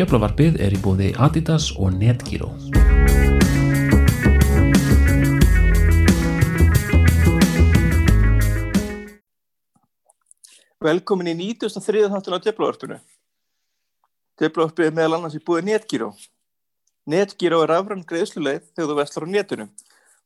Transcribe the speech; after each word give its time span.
Djöflavarpið 0.00 0.54
er 0.64 0.72
í 0.72 0.78
bóði 0.80 1.08
Adidas 1.20 1.66
og 1.76 1.90
Netgyro. 1.92 2.46
Velkomin 10.80 11.28
í 11.28 11.34
93. 11.36 12.06
þáttun 12.08 12.32
á 12.32 12.40
Djöflavarpinu. 12.40 12.96
Djöflavarpið 14.40 14.88
er 14.88 14.96
meðal 14.96 15.18
annars 15.18 15.36
í 15.36 15.42
búið 15.44 15.68
Netgyro. 15.68 16.14
Netgyro 17.04 17.60
er 17.66 17.76
afrann 17.76 18.06
greiðsluleið 18.08 18.70
þegar 18.72 18.88
þú 18.88 18.98
vestlar 19.02 19.28
á 19.28 19.32
netinu 19.36 19.68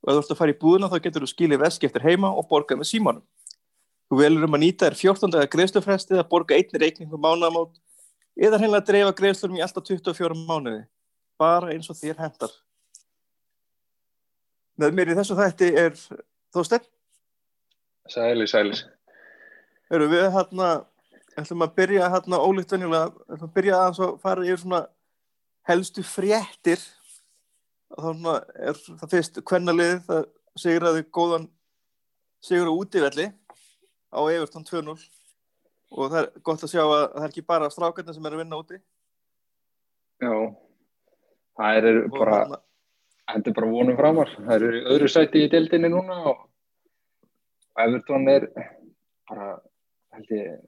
og 0.05 0.11
ef 0.11 0.18
þú 0.18 0.23
ert 0.23 0.34
að 0.34 0.41
fara 0.41 0.55
í 0.55 0.59
búðuna 0.61 0.91
þá 0.93 0.98
getur 1.07 1.25
þú 1.25 1.30
skilið 1.30 1.62
veski 1.64 1.89
eftir 1.89 2.04
heima 2.04 2.30
og 2.30 2.48
borgað 2.50 2.82
með 2.82 2.91
símanum. 2.91 3.25
Þú 4.12 4.21
velur 4.21 4.46
um 4.46 4.58
að 4.58 4.62
nýta 4.67 4.90
þér 4.90 4.99
14 5.00 5.32
dagar 5.32 5.50
greiðslufrestið 5.54 6.21
að 6.21 6.29
borga 6.31 6.58
einni 6.58 6.82
reikningu 6.82 7.21
mánaðamót 7.21 7.81
eða 8.36 8.61
hreinlega 8.61 8.82
að 8.82 8.90
dreifa 8.90 9.17
greiðslurum 9.21 9.57
í 9.59 9.64
alltaf 9.64 9.89
24 9.89 10.36
mánuði. 10.45 10.85
Bara 11.40 11.72
eins 11.72 11.89
og 11.90 11.98
þér 11.98 12.21
hendar. 12.21 12.53
Með 14.79 14.96
mér 14.98 15.12
í 15.14 15.17
þessu 15.18 15.39
þætti 15.39 15.71
er 15.81 15.96
Þósteinn. 16.54 16.84
Sælis, 18.07 18.53
sælis. 18.54 18.84
Erum 19.90 20.12
við 20.12 20.29
hérna, 20.31 20.68
ætlum 21.34 21.64
að 21.67 21.73
byrja 21.81 22.11
hérna 22.12 22.39
ólíkt 22.39 22.75
venjulega, 22.76 23.11
ætlum 23.26 23.48
að 23.48 23.54
byrja 23.57 23.81
að 23.81 24.03
fara 24.23 24.45
yfir 24.46 24.61
svona 24.62 24.81
helstu 25.67 26.04
fréttir. 26.07 26.84
Að 27.94 28.25
er 28.58 28.79
það 28.79 29.11
fyrst 29.12 29.36
kvennaliðið, 29.46 30.00
það 30.08 30.25
sigraði 30.58 31.03
góðan 31.14 31.44
sigur 32.44 32.70
á 32.70 32.75
útífelli 32.75 33.27
á 34.14 34.20
Evertón 34.34 34.67
2-0 34.67 34.97
og 35.95 36.11
það 36.11 36.19
er 36.25 36.28
gott 36.47 36.64
að 36.67 36.73
sjá 36.73 36.83
að 36.83 36.95
það 37.14 37.23
er 37.23 37.28
ekki 37.31 37.45
bara 37.47 37.70
strákarnir 37.70 38.17
sem 38.17 38.27
er 38.27 38.34
að 38.34 38.42
vinna 38.42 38.59
úti. 38.59 38.81
Já, 40.23 40.33
það 41.59 41.78
er 41.78 41.89
Og 42.05 42.19
bara, 42.19 42.39
þarna- 42.41 42.61
þetta 43.31 43.51
er 43.51 43.56
bara 43.61 43.70
vonum 43.70 43.97
framar. 43.98 44.34
Það 44.39 44.55
eru 44.58 44.83
öðru 44.95 45.11
sæti 45.14 45.45
í 45.45 45.51
deildinni 45.53 45.91
núna 45.95 46.19
og 46.33 46.42
Everton 47.79 48.29
er 48.29 48.48
bara, 49.31 49.61
held 50.14 50.29
ég, 50.34 50.58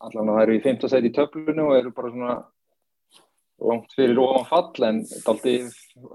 allan 0.00 0.28
að 0.32 0.36
það 0.38 0.42
eru 0.46 0.56
í 0.58 0.62
5. 0.64 0.88
sæti 0.88 1.08
í 1.12 1.14
töflunni 1.16 1.62
og 1.64 1.76
eru 1.76 1.92
bara 1.92 2.10
svona 2.10 2.34
langt 3.60 3.92
fyrir 3.96 4.18
ofan 4.22 4.46
fall 4.48 4.86
en 4.88 5.00
daldi 5.26 5.54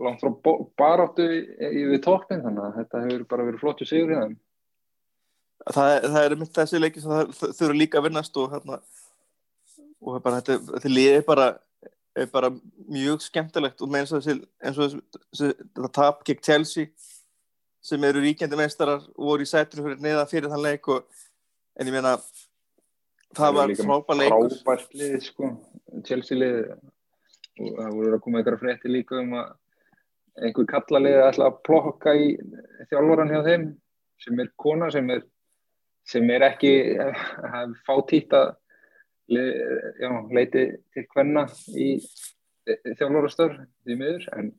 langt 0.01 0.23
frá 0.23 0.55
baráttu 0.79 1.25
yfir 1.25 2.01
toppin 2.03 2.43
þannig 2.45 2.67
að 2.67 2.77
þetta 2.79 3.03
hefur 3.05 3.25
bara 3.33 3.47
verið 3.49 3.63
flottu 3.63 3.88
sigur 3.89 4.13
í 4.13 4.19
þeim. 4.19 4.35
það, 5.66 5.91
það 6.07 6.21
er 6.23 6.38
mitt 6.41 6.55
þessi 6.57 6.81
leiki 6.81 7.03
sem 7.03 7.13
það 7.13 7.35
þurfa 7.59 7.77
líka 7.81 8.01
að 8.01 8.07
vinnast 8.09 8.39
og 8.41 8.55
hérna 8.55 8.79
og 10.01 10.16
það 10.16 10.23
bara, 10.27 10.41
þetta, 10.41 10.57
þetta 10.73 10.93
lið 10.95 11.11
er 11.19 11.27
bara 11.27 11.47
er 12.16 12.31
bara 12.31 12.51
mjög 12.88 13.25
skemmtilegt 13.25 13.81
og 13.83 13.91
með 13.91 14.05
eins 14.05 14.13
og 14.16 14.23
þessi, 14.23 14.35
eins 14.63 14.79
og 14.79 14.85
þessi, 14.85 15.21
þessi 15.27 15.51
þetta 15.59 15.91
tap 15.99 16.23
gegn 16.27 16.43
Chelsea 16.47 16.91
sem 17.85 18.07
eru 18.07 18.23
ríkjandi 18.23 18.57
meistarar 18.57 19.03
og 19.13 19.31
voru 19.31 19.45
í 19.45 19.49
sætinu 19.49 19.85
fyrir 19.85 20.03
neða 20.03 20.25
fyrir 20.29 20.51
þann 20.51 20.63
leik 20.63 20.88
og, 20.93 21.05
en 21.75 21.89
ég 21.89 21.95
meina 21.95 22.16
það 23.35 23.49
eru 23.49 23.59
var 23.59 23.71
líka 23.71 23.88
frábær 23.89 24.21
leikur 24.21 24.55
Frábært 24.55 24.95
lið, 25.01 25.17
sko, 25.27 25.51
Chelsea 26.07 26.39
lið 26.39 26.61
og 27.61 27.78
það 27.78 27.95
voru 27.98 28.17
að 28.17 28.23
koma 28.25 28.42
eitthvað 28.42 28.61
frétti 28.64 28.92
líka 28.92 29.22
um 29.22 29.38
að 29.39 29.53
einhver 30.45 30.67
kallalið 30.72 31.22
ætla 31.23 31.48
að 31.50 31.62
plokka 31.67 32.14
í 32.20 32.28
þjálfvaran 32.89 33.31
hjá 33.31 33.42
þeim 33.45 33.66
sem 34.25 34.44
er 34.44 34.52
kona 34.59 34.92
sem 34.92 35.09
er 35.16 35.23
sem 36.06 36.30
er 36.30 36.45
ekki 36.50 36.73
hef 37.00 37.80
fátítt 37.88 38.36
að 38.38 38.52
já, 39.31 40.09
leiti 40.30 40.67
til 40.94 41.06
hvenna 41.16 41.47
í 41.73 41.95
þjálfarastör 42.66 43.58
því 43.85 43.97
miður 44.02 44.28
en 44.35 44.52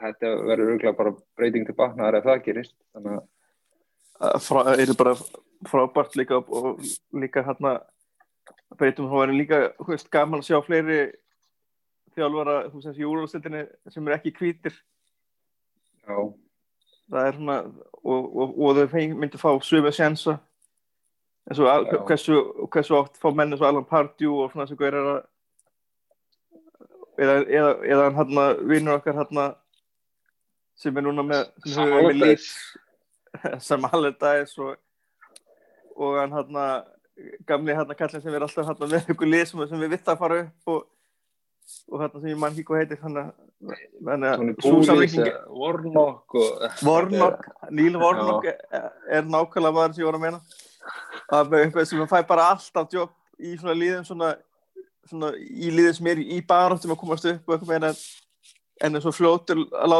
þetta 0.00 0.32
verður 0.40 0.72
auðvitað 0.72 0.98
bara 0.98 1.14
breyting 1.38 1.68
til 1.68 1.76
batnaðar 1.78 2.18
ef 2.18 2.26
það 2.26 2.44
gerist 2.48 2.76
þannig 2.94 3.20
að 3.20 3.30
að 4.24 4.40
frá, 4.44 4.60
er 4.74 4.94
bara 4.98 5.14
frábært 5.68 6.16
líka 6.18 6.38
og 6.38 6.82
líka 7.14 7.42
hérna 7.46 7.76
breytum 8.78 9.08
þá 9.10 9.16
verður 9.20 9.38
líka 9.38 9.60
veist, 9.88 10.10
gaman 10.12 10.42
að 10.42 10.48
sjá 10.48 10.60
fleiri 10.66 10.98
þjálfara 12.16 12.56
þú 12.68 12.78
veist 12.78 12.88
þessi 12.90 13.04
júrústildinni 13.04 13.62
sem 13.92 14.08
er 14.08 14.16
ekki 14.18 14.34
hvítir. 14.38 14.80
Já, 16.04 16.16
það 17.10 17.28
er 17.28 17.38
svona 17.38 17.58
og, 18.02 18.24
og, 18.24 18.58
og 18.58 18.82
þau 18.92 19.06
myndu 19.18 19.40
fá 19.40 19.50
sömu 19.64 19.92
sjensa 19.94 20.38
eins 21.44 21.60
og 21.60 21.68
al- 21.68 21.86
hversu, 22.08 22.38
hversu 22.72 22.96
oft 22.96 23.18
fá 23.20 23.28
menn 23.34 23.52
eins 23.52 23.60
og 23.62 23.68
Alan 23.68 23.88
Pardew 23.88 24.38
og 24.44 24.52
svona 24.52 24.66
sem 24.68 24.78
hver 24.80 24.96
er 24.96 25.10
að 25.10 25.20
eða, 27.18 27.34
eða, 27.42 27.74
eða 27.84 28.06
hann 28.06 28.16
hérna 28.20 28.46
vinnur 28.70 28.98
okkar 28.98 29.18
hérna 29.18 29.50
sem 30.78 30.96
er 30.96 31.06
núna 31.06 31.24
með 31.26 31.44
sem 31.66 31.92
hefur 31.92 32.08
með 32.08 32.22
lít 32.22 32.48
sem 33.68 33.86
Allardyce 33.90 34.64
og, 34.64 34.74
og 35.94 36.18
hann 36.22 36.34
hérna 36.34 36.66
gamli 37.46 37.76
hérna 37.76 37.96
kallin 37.98 38.24
sem 38.24 38.34
er 38.34 38.46
alltaf 38.46 38.66
hérna 38.70 38.90
með 38.90 39.14
ykkur 39.14 39.36
sem, 39.46 39.66
sem 39.68 39.84
við 39.84 39.94
vitt 39.96 40.10
að 40.10 40.20
fara 40.22 40.40
upp 40.46 40.74
og, 40.74 40.88
og 41.88 42.00
hérna 42.00 42.20
sem 42.20 42.32
ég 42.32 42.40
mann 42.40 42.54
ekki 42.54 42.66
hvað 42.68 42.80
heitir 42.82 43.00
þannig 43.00 43.22
að 43.24 43.30
og 43.64 43.72
Warnock, 46.84 47.40
Neil 47.70 47.96
Warnock 48.00 48.44
er, 48.50 49.22
nákvæmlega 49.24 49.76
maður 49.76 49.94
sem 49.94 50.02
ég 50.02 50.08
var 50.10 50.18
að 50.18 50.24
meina. 50.24 50.40
Sem 51.88 52.10
fæ 52.10 52.18
bara 52.28 52.50
alltaf 52.52 52.88
jobb 52.92 53.12
í 53.40 53.56
svona 53.58 53.74
liðum 53.78 54.04
svona, 54.06 54.28
svona 55.08 55.28
í 55.38 55.70
liðum 55.72 55.96
sem 55.98 56.06
er 56.12 56.18
í 56.20 56.46
baráttum 56.46 56.92
að 56.94 57.00
komast 57.00 57.24
upp 57.30 57.44
og 57.48 57.52
eitthvað 57.56 57.72
meina 57.72 57.88
en, 58.82 58.96
er 58.98 59.14
fljótur 59.14 59.58
að 59.72 59.90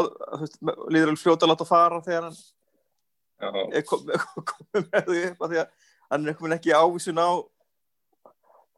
veist, 0.43 0.57
liður 0.61 1.09
alveg 1.11 1.23
fljótur 1.23 1.45
að 1.47 1.51
láta 1.53 1.69
fara 1.69 2.05
þegar 2.05 2.23
hann 2.29 2.37
er 3.75 3.83
komið 3.89 4.15
kom 4.51 4.63
með 4.75 5.03
því 5.09 5.19
upp 5.31 5.39
af 5.41 5.47
því 5.51 5.57
að 5.63 5.69
hann 6.13 6.27
er 6.29 6.35
ekki 6.59 6.71
ávísun 6.75 7.21
á 7.21 7.29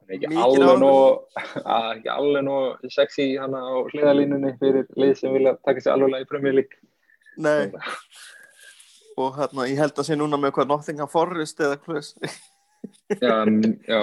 ekki 0.16 0.30
alveg 0.44 0.80
nóg 0.82 1.40
ekki 1.76 2.12
alveg 2.14 2.46
nóg 2.48 2.92
sexy 2.94 3.30
hana 3.40 3.60
á 3.60 3.76
hliðalínunni 3.92 4.54
fyrir 4.62 4.88
lið 4.96 5.16
sem 5.20 5.36
vilja 5.36 5.58
taka 5.66 5.84
sér 5.84 5.98
alveg 5.98 6.24
í 6.26 6.30
Premier 6.30 6.56
League. 6.62 6.80
Nei, 7.38 7.70
og 9.18 9.38
hérna 9.38 9.68
ég 9.70 9.80
held 9.82 9.98
að 9.98 10.10
sé 10.10 10.18
núna 10.18 10.40
með 10.40 10.56
hvað 10.58 10.72
Nottingham 10.72 11.10
Forest 11.12 11.62
eða 11.62 11.78
hvað 11.84 12.12
já, 13.24 13.36
já, 13.88 14.02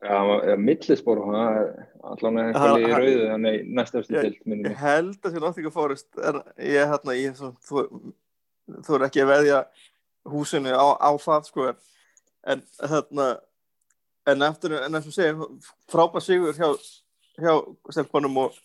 já, 0.00 0.54
millispor 0.58 1.20
allan 1.26 2.40
Ha- 2.40 2.46
eitthvað 2.46 2.80
í 2.80 2.90
rauðu 2.94 3.28
þannig 3.30 3.68
næsta 3.78 4.02
eftir 4.02 4.16
Já, 4.16 4.22
tilt 4.26 4.66
ég 4.66 4.80
held 4.82 5.20
að 5.20 5.34
sé 5.36 5.44
Nottingham 5.44 5.76
Forest 5.76 6.18
er, 6.18 6.40
ég 6.62 6.90
hérna 6.94 7.16
ég 7.18 7.38
svo, 7.38 7.52
þú, 7.68 7.84
þú 8.86 8.98
er 8.98 9.06
ekki 9.06 9.24
að 9.24 9.32
veðja 9.34 9.60
húsinu 10.30 10.74
á, 10.74 10.86
á 10.98 11.10
það 11.20 11.46
sko 11.50 11.70
en 12.50 12.64
hérna 12.80 13.28
en 14.28 14.42
eftir, 14.42 14.76
en 14.76 14.94
eins 14.94 15.08
og 15.08 15.14
segja 15.14 15.48
frábær 15.90 16.24
sigur 16.24 16.56
hjá, 16.56 16.70
hjá 17.40 17.54
stelpunum 17.90 18.36
og, 18.44 18.56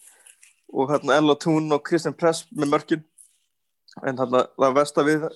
og 0.73 0.91
hérna 0.91 1.19
Ella 1.19 1.35
Tún 1.39 1.71
og 1.71 1.83
Kristjan 1.85 2.17
Press 2.17 2.45
með 2.51 2.73
mörkin. 2.73 3.03
En 4.03 4.17
hérna 4.19 4.45
það 4.57 4.79
versta 4.79 5.05
við 5.07 5.27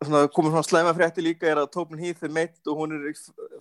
svona 0.00 0.28
komið 0.32 0.54
svona 0.54 0.68
slæma 0.68 0.94
frétti 0.96 1.24
líka 1.24 1.48
er 1.48 1.60
að 1.60 1.72
Tobin 1.74 2.00
Heath 2.00 2.24
er 2.24 2.32
meitt 2.32 2.70
og 2.70 2.78
hún 2.80 2.96
er 2.96 3.10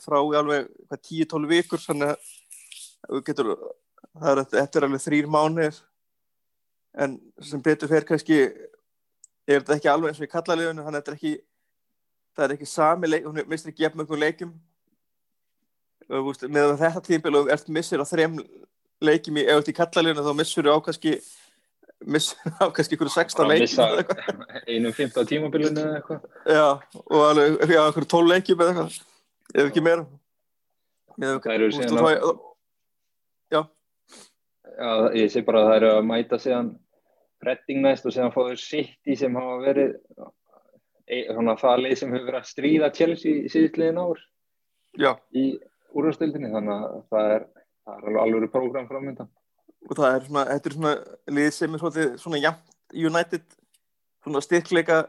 frá 0.03 0.19
í 0.21 0.37
alveg 0.39 0.69
hvað, 0.87 1.01
10-12 1.09 1.49
vikur 1.51 1.83
þannig 1.83 2.13
að 2.13 3.23
getur 3.27 3.51
það 4.19 4.31
er, 4.31 4.43
er 4.63 4.87
alveg 4.87 5.03
þrýr 5.03 5.27
mánir 5.31 5.81
en 6.99 7.17
sem 7.43 7.61
betur 7.63 7.91
fer 7.91 8.07
kannski 8.07 8.39
er 8.45 9.59
þetta 9.59 9.75
ekki 9.75 9.91
alveg 9.91 10.13
eins 10.13 10.21
og 10.21 10.29
í 10.29 10.31
kallaliðinu 10.31 10.85
þannig 10.85 11.01
að 11.01 11.01
þetta 11.01 11.11
er 11.11 11.19
ekki 11.19 11.35
það 12.37 12.45
er 12.45 12.55
ekki 12.55 12.69
sami 12.71 13.11
leik, 13.11 13.27
hún 13.27 13.43
mistir 13.51 13.73
ekki 13.73 13.83
jafn 13.83 13.99
mörgum 13.99 14.23
leikum 14.23 14.55
veist, 16.09 16.45
með 16.49 16.73
þetta 16.81 17.03
tímpil 17.05 17.35
og 17.39 17.51
ert 17.53 17.69
missir 17.73 18.01
á 18.01 18.05
þrem 18.09 18.39
leikim 19.05 19.37
í, 19.39 19.45
ef 19.45 19.59
þú 19.59 19.61
ert 19.63 19.71
í 19.71 19.77
kallaliðinu 19.77 20.25
þá 20.25 20.33
missur 20.39 20.67
þú 20.67 20.73
á 20.75 20.79
kannski 20.87 21.13
missur 22.09 22.53
á 22.63 22.65
kannski 22.73 22.97
ykkur 22.97 23.11
16 23.13 23.43
að 23.43 23.51
leikim 23.53 23.83
eða 23.85 24.63
einum 24.67 24.95
15 24.95 25.29
tímabilinu 25.29 25.83
eða 25.83 25.99
eitthvað. 25.99 26.27
Já, 26.47 26.67
og 27.05 27.23
alveg, 27.27 27.57
já, 27.75 27.81
ykkur 27.91 28.07
12 28.15 28.31
leikim 28.33 28.63
eða 28.63 28.73
eitthvað, 28.73 28.99
ef 29.55 29.63
ekki 29.69 29.85
meira. 29.85 30.05
Með, 31.19 31.39
Það 31.43 31.55
eru 31.57 31.71
síðan 31.75 31.99
að- 31.99 32.45
já, 33.51 33.61
Já, 34.79 34.91
ég 35.19 35.31
sé 35.33 35.41
bara 35.43 35.63
að 35.63 35.69
það 35.69 35.77
eru 35.81 35.89
að 35.97 36.05
mæta 36.07 36.39
síðan 36.39 36.69
Redding 37.43 37.81
næst 37.83 38.05
og 38.07 38.13
síðan 38.15 38.33
fóður 38.35 38.59
City 38.59 39.15
sem 39.15 39.35
hafa 39.35 39.57
verið 39.63 39.93
e, 41.07 41.25
svona, 41.27 41.55
það 41.59 41.83
leið 41.85 41.97
sem 41.99 42.13
hefur 42.13 42.27
verið 42.27 42.39
að 42.39 42.49
stríða 42.49 42.89
Chelsea 42.95 43.41
í 43.43 43.51
síðustliðin 43.51 43.99
ár 43.99 44.21
já, 44.99 45.11
í 45.35 45.43
úrvastildinni 45.95 46.51
þannig 46.53 46.73
að 46.75 46.97
það 47.13 47.35
er, 47.35 47.45
það 47.85 48.09
er 48.09 48.19
alveg 48.23 48.51
program 48.53 48.89
framöndan. 48.89 49.29
og 49.89 49.95
það 49.95 50.15
er 50.15 50.27
svona, 50.27 50.43
þetta 50.49 50.69
er 50.69 50.75
svona 50.75 50.93
lið 51.37 51.49
sem 51.55 51.73
er 51.73 51.81
svolítið 51.83 52.17
svona 52.21 52.41
jafnt 52.43 52.75
United 52.93 53.45
svona 54.23 54.41
styrkleika 54.43 55.03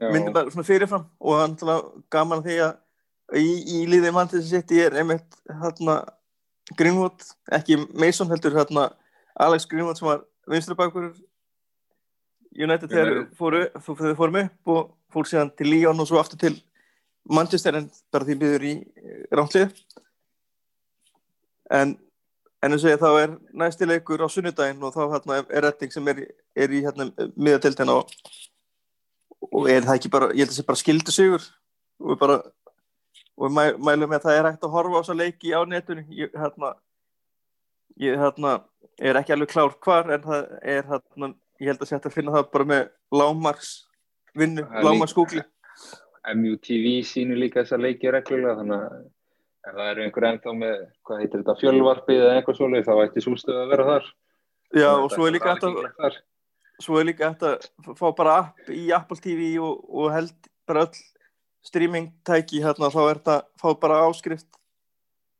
myndi 0.00 0.32
bara 0.32 0.50
svona 0.52 0.66
fyrirfram. 0.66 1.06
Og 1.20 1.40
hann 1.40 1.56
talað 1.58 1.86
gaman 2.12 2.44
því 2.44 2.58
að 2.66 3.40
í, 3.40 3.46
í 3.78 3.78
liðið 3.90 4.14
mann 4.14 4.30
til 4.30 4.42
þessi 4.42 4.78
ég 4.78 4.90
er 4.90 5.00
einmitt 5.00 5.40
hérna 5.48 6.02
Greenwood, 6.76 7.22
ekki 7.54 7.78
Mason 7.94 8.30
heldur 8.30 8.56
hérna 8.56 8.90
Alex 9.38 9.66
Greenwood 9.70 9.98
sem 9.98 10.08
var 10.08 10.24
vinstri 10.50 10.76
bakur 10.78 11.12
United. 12.56 12.90
þegar 12.90 13.26
fóru, 13.36 13.66
fórum 14.16 14.40
upp 14.42 14.72
og 14.72 14.94
fór 15.12 15.28
síðan 15.28 15.52
til 15.56 15.70
Lyon 15.70 16.00
og 16.00 16.08
svo 16.08 16.20
aftur 16.20 16.40
til 16.40 16.56
Manchester 17.26 17.78
en 17.78 17.90
bara 18.12 18.26
því 18.26 18.38
byður 18.40 18.66
í 18.66 18.74
rántlið 19.34 19.78
en 21.74 21.96
en 22.64 22.74
og 22.74 22.84
ég 22.88 23.00
þá 23.00 23.08
er 23.20 23.32
næsti 23.54 23.86
leikur 23.86 24.24
á 24.24 24.28
sunnudaginn 24.32 24.82
og 24.86 24.94
þá 24.94 25.02
hérna 25.12 25.38
er 25.44 25.64
retting 25.66 25.92
sem 25.92 26.08
er, 26.10 26.22
er 26.56 26.72
í 26.72 26.82
hérna 26.84 27.08
miðadeildina 27.36 27.98
og, 28.00 28.12
og 29.50 29.68
er 29.70 29.86
það 29.86 29.98
ekki 29.98 30.12
bara, 30.12 30.30
ég 30.32 30.46
held 30.46 30.50
að 30.50 30.54
það 30.54 30.60
sé 30.60 30.66
bara 30.70 30.82
skildu 30.82 31.14
sigur 31.14 31.44
og 32.00 32.18
bara 32.20 32.38
og 33.36 33.52
mæ, 33.52 33.76
mælum 33.76 34.10
með 34.10 34.18
að 34.18 34.26
það 34.26 34.38
er 34.38 34.48
hægt 34.50 34.64
að 34.64 34.74
horfa 34.74 34.96
á 34.96 35.00
þessa 35.02 35.18
leiki 35.20 35.52
á 35.52 35.60
netunni 35.68 36.06
ég, 36.16 36.32
hérna, 36.32 36.72
ég 38.00 38.20
hérna, 38.20 38.54
er 38.98 39.20
ekki 39.20 39.36
alveg 39.36 39.52
klár 39.52 39.76
hvar 39.84 40.14
en 40.16 40.24
það 40.24 40.54
er 40.62 40.88
hérna, 40.90 41.32
ég 41.60 41.70
held 41.70 41.84
að 41.84 41.92
hægt 41.92 42.08
að 42.08 42.16
finna 42.16 42.36
það 42.38 42.48
bara 42.54 42.70
með 42.72 42.88
lágmarks 43.20 43.74
vinnu, 44.36 44.64
lágmarks 44.64 45.14
skúkli 45.14 45.44
MUTV 46.34 46.86
sýnir 47.06 47.38
líka 47.38 47.62
þessa 47.62 47.78
leiki 47.80 48.10
reglulega 48.12 48.58
þannig 48.60 48.84
að 48.86 48.96
ef 49.66 49.74
það 49.74 49.90
eru 49.90 50.04
einhver 50.04 50.28
ennþá 50.30 50.54
með, 50.60 50.78
hvað 51.06 51.20
heitir 51.22 51.42
þetta, 51.42 51.56
fjölvarpið 51.62 52.22
eða 52.22 52.38
eitthvað 52.38 52.58
svoleið, 52.60 52.86
þá 52.86 53.02
ætti 53.02 53.24
sústöðu 53.24 53.62
að 53.62 53.72
vera 53.74 53.86
þar. 53.90 54.08
já 54.76 54.90
og 54.92 55.08
svo 55.14 55.26
er 55.26 55.34
líka 55.36 55.54
að 55.54 55.80
þar. 55.98 56.18
svo 56.82 57.00
er 57.00 57.08
líka 57.08 57.30
hægt 57.30 57.46
að 57.46 57.96
fá 57.98 58.06
bara 58.18 58.36
app 58.42 58.70
í 58.70 58.84
Apple 58.94 59.18
TV 59.22 59.56
og, 59.62 59.82
og 59.90 60.12
held 60.14 60.50
bara 60.68 60.86
öll 60.86 61.02
streaming 61.66 62.12
tæki 62.26 62.62
hérna 62.62 62.92
þá 62.94 63.00
er 63.06 63.18
þetta 63.18 63.36
fá 63.58 63.68
bara 63.80 64.04
áskrift 64.06 64.48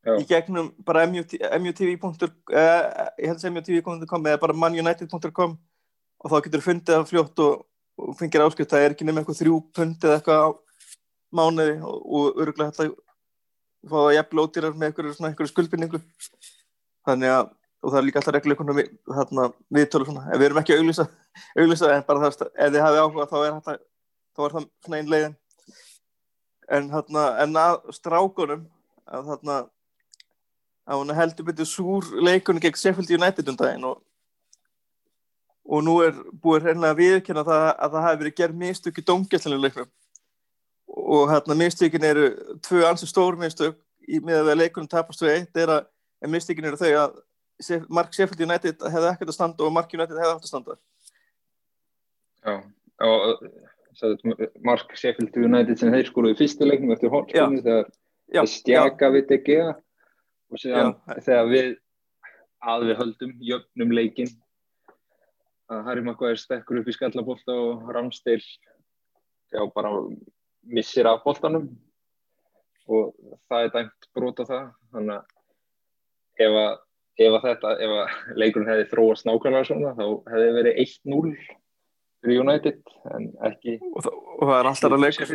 Já. 0.07 0.15
í 0.23 0.27
gegnum 0.27 0.71
bara 0.87 1.03
MUT, 1.11 1.35
MUTV. 1.35 1.97
Ég 1.99 3.27
held 3.27 3.41
að 3.43 3.49
MUTV.com 3.51 4.29
eða 4.31 4.43
bara 4.43 4.55
manunited.com 4.55 5.57
og 5.57 6.31
þá 6.31 6.37
getur 6.45 6.63
fundið 6.63 6.95
það 6.95 7.09
fljótt 7.11 7.43
og, 7.43 7.65
og 7.99 8.15
fengir 8.19 8.45
áskrift 8.45 8.71
það 8.71 8.85
er 8.85 8.95
ekki 8.95 9.07
nefnir 9.07 9.25
eitthvað 9.25 9.41
þrjú 9.43 9.59
pund 9.75 10.07
eða 10.07 10.21
eitthvað 10.21 10.55
mánuði 11.37 11.77
og, 11.81 12.01
og 12.07 12.41
öruglega 12.43 12.73
þetta 12.73 12.89
fá 13.87 13.97
það 13.97 14.17
jafn 14.17 14.41
lótirar 14.41 14.75
með 14.77 14.89
einhverju, 14.91 15.51
skuldbindingu. 15.53 16.03
Þannig 17.07 17.35
að 17.37 17.55
og 17.87 17.93
það 17.93 17.99
er 18.01 18.07
líka 18.07 18.21
alltaf 18.21 18.35
reglulega 18.35 18.75
við, 18.75 18.89
viðtölu 19.77 20.07
svona, 20.09 20.25
en 20.27 20.41
við 20.41 20.49
erum 20.49 20.61
ekki 20.63 20.75
að 20.75 20.81
auglýsa, 20.83 21.05
auglýsa 21.61 21.91
en 21.95 22.07
bara 22.09 22.23
það, 22.25 22.49
ef 22.51 22.73
þið 22.75 22.83
hafið 22.83 23.03
áhuga 23.03 23.27
þá 23.31 23.37
er, 23.39 23.59
þetta, 23.59 23.77
þá 24.35 24.43
er 24.47 24.55
það 24.57 24.67
svona 24.87 24.99
einn 24.99 25.13
leiðin. 25.13 25.37
En, 26.67 26.89
hérna, 26.91 27.27
en 27.45 27.61
að 27.63 27.77
strákunum 27.95 28.65
að 29.07 29.31
þarna 29.31 29.59
að 30.87 31.03
hún 31.03 31.15
heldur 31.19 31.47
betur 31.47 31.69
súr 31.71 32.09
leikunni 32.27 32.63
gegn 32.63 32.79
Sheffield 32.79 33.13
United 33.15 33.53
um 33.53 33.59
daginn 33.59 33.87
og, 33.87 34.01
og 35.67 35.85
nú 35.87 35.97
er 36.03 36.19
búið 36.43 36.67
hreinlega 36.67 36.95
að 36.95 37.01
viðkynna 37.03 37.47
það 37.47 37.67
að 37.71 37.95
það 37.95 38.07
hafi 38.07 38.21
verið 38.23 38.37
gerð 38.41 38.61
mistök 38.65 38.99
í 38.99 39.07
domgæslinu 39.07 39.61
leiknum 39.63 39.91
og 41.07 41.29
hérna 41.31 41.57
mistökin 41.59 42.05
eru 42.07 42.31
tvö 42.67 42.83
ansið 42.89 43.13
stór 43.13 43.39
mistök 43.39 43.79
í 44.07 44.21
með 44.23 44.51
að 44.53 44.61
leikunum 44.63 44.91
tapast 44.91 45.23
við 45.23 45.37
eitt 45.37 45.63
er 45.63 45.73
að 45.77 45.87
en 46.25 46.33
mistökin 46.33 46.67
eru 46.67 46.81
þau 46.81 46.91
að 47.05 47.23
Mark 47.89 48.13
Sheffield 48.13 48.43
United 48.45 48.83
hefði 48.83 49.13
ekkert 49.13 49.33
að 49.33 49.39
standa 49.39 49.65
og 49.65 49.73
Mark 49.73 49.95
United 49.95 50.19
hefði 50.19 50.35
átt 50.35 50.45
að 50.45 50.51
standa. 50.51 50.77
Já, 52.47 52.57
og 53.07 53.47
Mark 54.67 54.93
Sheffield 54.99 55.37
United 55.41 55.81
sem 55.81 55.95
þeir 55.95 56.11
skoruðu 56.11 56.39
fyrstu 56.43 56.69
leiknum 56.69 56.93
eftir 56.95 57.13
hortspunni 57.13 57.63
þegar 57.65 57.89
það 58.35 58.51
stjaka 58.53 59.11
við 59.15 59.29
DG 59.31 59.59
og 59.67 60.61
síðan 60.61 60.93
Já. 60.93 61.21
þegar 61.29 61.51
við 61.53 61.71
að 62.67 62.89
við 62.89 63.01
höldum, 63.01 63.33
jöfnum 63.47 63.95
leikin 63.95 64.33
að 65.73 65.83
Harry 65.89 66.05
Maguire 66.05 66.39
stekkur 66.41 66.81
upp 66.81 66.89
í 66.91 66.95
skallabólta 66.95 67.55
og 67.55 67.89
Ramstil 67.95 68.41
já 69.53 69.63
bara 69.75 69.93
missir 70.67 71.09
af 71.09 71.23
boltanum 71.25 71.69
og 72.87 73.15
það 73.51 73.67
er 73.67 73.73
dæmt 73.75 74.09
brota 74.15 74.47
það. 74.47 74.67
Þannig 74.95 75.17
að 75.17 75.37
ef 76.47 76.59
að, 76.63 76.73
ef 77.27 77.37
að 77.39 77.47
þetta, 77.47 77.73
ef 77.87 77.95
að 77.97 78.37
leikurinn 78.43 78.71
hefði 78.71 78.89
þróast 78.93 79.29
nákvæmlega 79.29 79.69
svona 79.71 79.95
þá 79.97 80.05
hefði 80.33 80.51
verið 80.59 80.83
1-0 80.85 81.35
fyrir 82.27 82.43
United 82.43 82.95
en 83.15 83.29
ekki 83.47 83.77
og, 83.81 84.01
það, 84.05 84.21
og 84.37 84.51
það 84.51 84.59
er 84.59 84.71
alltaf 84.71 84.97
að 84.97 85.05
leika 85.05 85.29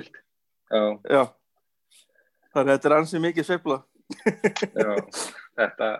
þannig 2.51 2.71
að 2.71 2.71
þetta 2.75 2.89
er 2.89 2.97
ansið 2.97 3.25
mikið 3.25 3.47
sveifla. 3.47 3.81
Já, 4.75 4.93
þetta 5.59 5.91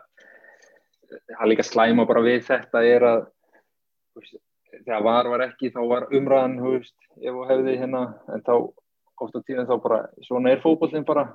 það 1.11 1.49
líka 1.51 1.65
slæma 1.67 2.07
bara 2.07 2.23
við 2.25 2.43
þetta 2.47 2.83
er 2.87 3.05
að 3.07 3.21
þegar 4.71 5.03
var 5.05 5.29
var 5.31 5.45
ekki 5.47 5.71
þá 5.73 5.81
var 5.87 6.07
umræðan 6.15 6.59
hefði 6.61 7.77
hérna 7.79 8.03
en 8.31 8.43
þá 8.45 8.55
oft 9.21 9.37
á 9.37 9.41
tíðan 9.47 9.69
þá 9.69 9.75
bara 9.83 9.99
svona 10.27 10.51
er 10.51 10.61
fótbollin 10.63 11.05
bara. 11.07 11.27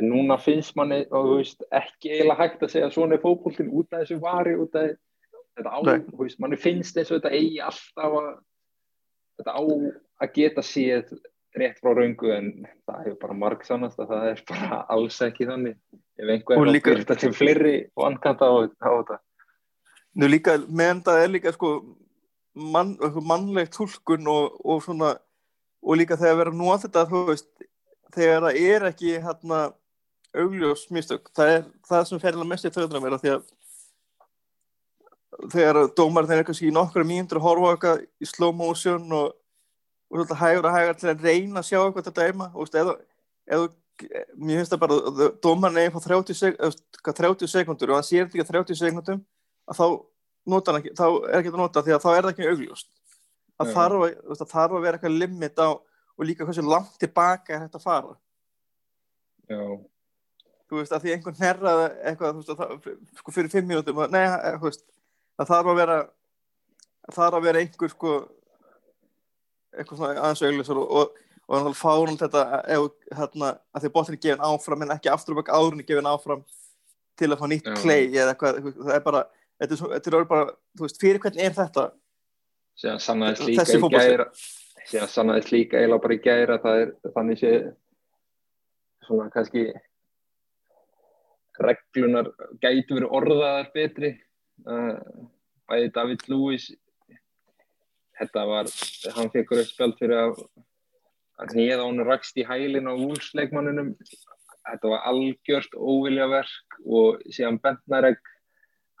En 0.00 0.08
núna 0.08 0.38
finnst 0.40 0.72
manni 0.78 1.02
og 1.12 1.26
þú 1.28 1.34
veist 1.42 1.64
ekki 1.76 2.12
eiginlega 2.14 2.38
hægt 2.40 2.62
að 2.64 2.70
segja 2.72 2.90
svona 2.94 3.18
er 3.18 3.24
fótbollin 3.24 3.72
út 3.76 3.92
af 3.92 4.04
þessu 4.06 4.20
vari 4.22 4.54
út 4.56 4.78
af 4.80 4.94
þetta 5.58 5.68
á, 5.68 5.78
þú 6.08 6.22
veist, 6.22 6.38
manni 6.40 6.56
finnst 6.56 6.96
eins 6.96 7.10
og 7.12 7.18
þetta 7.20 7.34
eigi 7.36 7.60
alltaf 7.60 8.16
að 8.22 8.30
þetta 9.42 9.52
á 9.52 9.62
að 10.22 10.32
geta 10.38 10.64
séð 10.64 11.12
rétt 11.60 11.82
frá 11.82 11.92
raungu 11.98 12.30
en 12.32 12.46
það 12.88 13.02
hefur 13.04 13.18
bara 13.26 13.36
marg 13.36 13.64
sannast 13.68 13.98
að 14.00 14.14
það 14.14 14.28
er 14.30 14.40
bara 14.48 14.78
alls 14.94 15.18
ekki 15.26 15.48
þannig. 15.50 15.76
Ef 16.16 16.30
einhver 16.32 16.56
Og 16.56 16.64
er 16.66 16.72
líka- 16.72 16.92
að 16.92 16.96
byrta 17.02 17.16
til 17.20 17.32
fleiri 17.36 17.74
og 17.96 18.06
ankanta 18.08 18.48
á, 18.48 18.54
á 18.80 18.90
þetta. 18.96 19.18
Nú 20.16 20.28
líka, 20.28 20.56
meðan 20.68 21.02
það 21.04 21.20
er 21.24 21.28
líka 21.34 21.52
sko 21.52 21.70
mann, 22.54 22.96
einhver 23.00 23.24
mannleg 23.28 23.68
tólkun 23.76 24.26
og, 24.28 24.56
og 24.64 24.80
svona 24.84 25.12
og 25.82 25.98
líka 25.98 26.18
þegar 26.18 26.38
vera 26.40 26.54
nú 26.54 26.70
að 26.72 26.86
þetta 26.86 27.06
þú 27.10 27.22
veist, 27.30 27.48
þegar 28.14 28.46
það 28.46 28.60
er 28.72 28.86
ekki 28.90 29.16
hérna 29.24 29.60
augljós 30.32 30.86
mistök 30.94 31.28
það 31.36 31.56
er 31.56 31.66
það 31.88 32.06
sem 32.08 32.22
fer 32.22 32.36
alveg 32.36 32.50
mest 32.52 32.68
í 32.68 32.72
töðuna 32.72 33.02
mér 33.02 33.16
af 33.16 33.24
því 33.24 33.34
að 33.34 33.42
þegar 35.52 35.80
dómar 35.96 36.28
þeir 36.28 36.44
kannski 36.46 36.68
í 36.68 36.74
nokkra 36.74 37.04
mínútur 37.08 37.40
að 37.40 37.46
horfa 37.48 37.72
eitthvað 37.74 38.02
í 38.22 38.28
slow 38.28 38.52
motion 38.56 39.06
og, 39.16 39.32
og 40.12 40.18
svolítið 40.18 40.42
hægur 40.42 40.68
og 40.68 40.76
hægur 40.76 40.98
til 41.00 41.10
að 41.12 41.26
reyna 41.26 41.62
að 41.62 41.68
sjá 41.68 41.78
eitthvað 41.80 42.08
til 42.08 42.16
dæma 42.20 42.48
og 42.52 42.66
veist, 42.66 42.78
eða, 43.48 43.68
mér 44.36 44.60
finnst 44.60 44.74
það 44.74 44.82
bara 44.84 44.98
að 45.10 45.22
dómarinn 45.44 45.80
er 45.80 45.88
eitthvað 45.88 46.08
30, 46.08 46.38
sek, 46.38 46.58
eða, 46.58 46.72
hvað, 47.02 47.18
30 47.20 47.52
sekundur 47.52 47.92
og 47.92 47.98
hann 47.98 48.08
sér 48.08 48.26
þetta 48.26 48.38
ekki 48.38 48.46
á 48.48 48.52
30 48.52 48.80
sekundum 48.80 49.22
að 49.68 49.78
þá, 49.78 49.86
ekki, 50.78 50.94
þá 50.98 51.06
er 51.08 51.38
ekki 51.40 51.52
að 51.52 51.60
nota 51.60 51.84
því 51.84 51.96
að 51.96 52.04
þá 52.04 52.10
er 52.12 52.22
það 52.22 52.32
ekki 52.32 52.50
augljóst 52.52 52.88
það 53.68 53.78
þarf, 53.78 54.04
að, 54.06 54.36
það 54.40 54.52
þarf 54.52 54.76
að 54.76 54.84
vera 54.86 54.98
eitthvað 54.98 55.18
limit 55.22 55.62
á 55.62 55.68
og 55.72 56.28
líka 56.28 56.46
hversu 56.46 56.64
langt 56.66 56.98
tilbaka 57.00 57.56
er 57.56 57.64
þetta 57.64 57.80
að 57.80 57.86
fara. 57.86 58.14
Já, 59.50 59.62
þú 60.72 60.80
veist, 60.80 60.94
að 60.94 61.04
því 61.04 61.14
einhvern 61.16 61.40
herraði 61.40 61.88
eitthvað, 62.08 62.38
veist, 62.38 62.52
að 62.52 62.60
það, 62.62 63.00
sko 63.20 63.34
fyrir 63.34 63.52
fimm 63.52 63.68
mínútum 63.68 64.02
nei, 64.12 64.22
eh, 64.24 64.68
það 65.40 65.50
þarf 65.52 65.72
að 65.72 65.80
vera 65.82 65.98
það 67.08 67.18
þarf 67.18 67.38
að 67.38 67.46
vera 67.48 67.62
einhver 67.62 67.92
sko 67.92 68.14
eitthvað 69.72 70.00
svona 70.00 70.22
aðeins 70.22 70.44
augljósar 70.46 70.80
og, 70.80 70.96
og, 71.00 71.20
og 71.48 71.54
þannig 71.56 71.78
fárun 71.80 72.18
þetta 72.20 72.42
ef, 72.76 72.88
hérna, 73.18 73.52
að 73.72 73.84
því 73.84 73.92
bóttin 73.96 74.16
er 74.16 74.22
gefin 74.26 74.46
áfram 74.48 74.84
en 74.84 74.94
ekki 74.96 75.12
aftur 75.12 75.34
og 75.34 75.42
bak 75.42 75.52
áðurinn 75.52 75.82
er 75.84 75.88
gefin 75.88 76.10
áfram 76.10 76.44
til 77.20 77.30
að 77.30 77.40
fá 77.40 77.46
nýtt 77.50 77.70
play 77.82 78.08
eða 78.10 78.34
eitthvað, 78.34 78.60
það 78.78 78.94
er 78.96 79.04
bara 79.06 79.24
þetta 79.60 79.76
er, 79.76 79.82
þetta 79.96 80.14
er 80.20 80.28
bara, 80.30 80.54
veist, 80.80 81.00
fyrir 81.00 81.22
hvernig 81.22 81.46
er 81.48 81.56
þetta 81.56 81.88
síðan 82.78 83.00
sannaðist 83.02 83.46
líka 83.48 83.66
í 83.76 83.92
gæra 83.92 84.26
síðan 84.88 85.12
sannaðist 85.12 85.52
líka 85.54 85.78
eiginlega 85.78 86.04
bara 86.04 86.16
í 86.16 86.22
gæra 86.24 86.58
það 86.62 86.82
er 86.82 86.92
þannig 87.16 87.40
sé 87.40 87.52
svona 89.06 89.30
kannski 89.34 89.66
reglunar 91.62 92.30
gætu 92.62 92.96
verið 92.96 93.12
orðaðar 93.12 93.68
betri. 93.74 94.12
Uh, 94.62 94.98
bæði 95.68 95.90
David 95.94 96.26
Lewis 96.30 96.68
þetta 98.18 98.44
var 98.46 98.68
hann 99.16 99.30
fekk 99.32 99.54
rauð 99.56 99.68
spjald 99.70 99.96
fyrir 99.98 100.20
að 100.20 100.42
að 101.42 101.54
hneða 101.56 101.86
hún 101.88 102.04
rakst 102.06 102.36
í 102.38 102.44
hælinn 102.46 102.90
á 102.90 102.94
úlsleikmanninum 102.94 103.94
þetta 104.68 104.90
var 104.92 105.06
algjört 105.10 105.74
óviljaverk 105.74 106.76
og 106.86 107.22
síðan 107.32 107.58
Bentnarek 107.64 108.20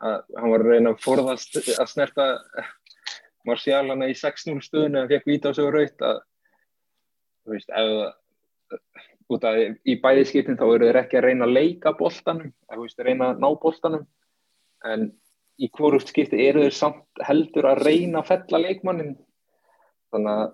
að 0.02 0.24
hann 0.40 0.54
var 0.54 0.64
að 0.64 0.72
reyna 0.72 0.94
að 0.94 1.04
forðast 1.04 1.60
að 1.60 1.90
snerta 1.92 2.26
Marcial 3.48 3.88
hann 3.90 4.04
í 4.06 4.14
6-0 4.18 4.60
stöðinu 4.62 5.02
að 5.02 5.16
fekk 5.16 5.30
víta 5.30 5.50
á 5.50 5.58
og 5.62 5.72
raut 5.74 6.04
að 6.08 6.20
þú 7.42 7.56
veist, 7.56 7.72
ef 7.74 8.82
út 9.32 9.44
af 9.48 9.58
í 9.88 9.96
bæði 10.02 10.24
skiptin 10.28 10.58
þá 10.60 10.64
eru 10.68 10.88
þeir 10.88 11.00
ekki 11.02 11.18
að 11.18 11.26
reyna 11.26 11.48
að 11.48 11.56
leika 11.56 11.92
boltanum, 11.98 12.52
að 12.70 12.84
veist, 12.84 13.02
reyna 13.02 13.32
að 13.32 13.42
ná 13.42 13.48
boltanum. 13.62 14.06
En 14.86 15.10
í 15.62 15.68
hvoruft 15.76 16.10
skipti 16.10 16.40
eru 16.46 16.64
þeir 16.66 16.76
samt 16.76 17.22
heldur 17.26 17.68
að 17.70 17.84
reyna 17.86 18.22
að 18.22 18.32
fella 18.32 18.62
leikmannin 18.62 19.14
þannig 20.12 20.32
að 20.32 20.50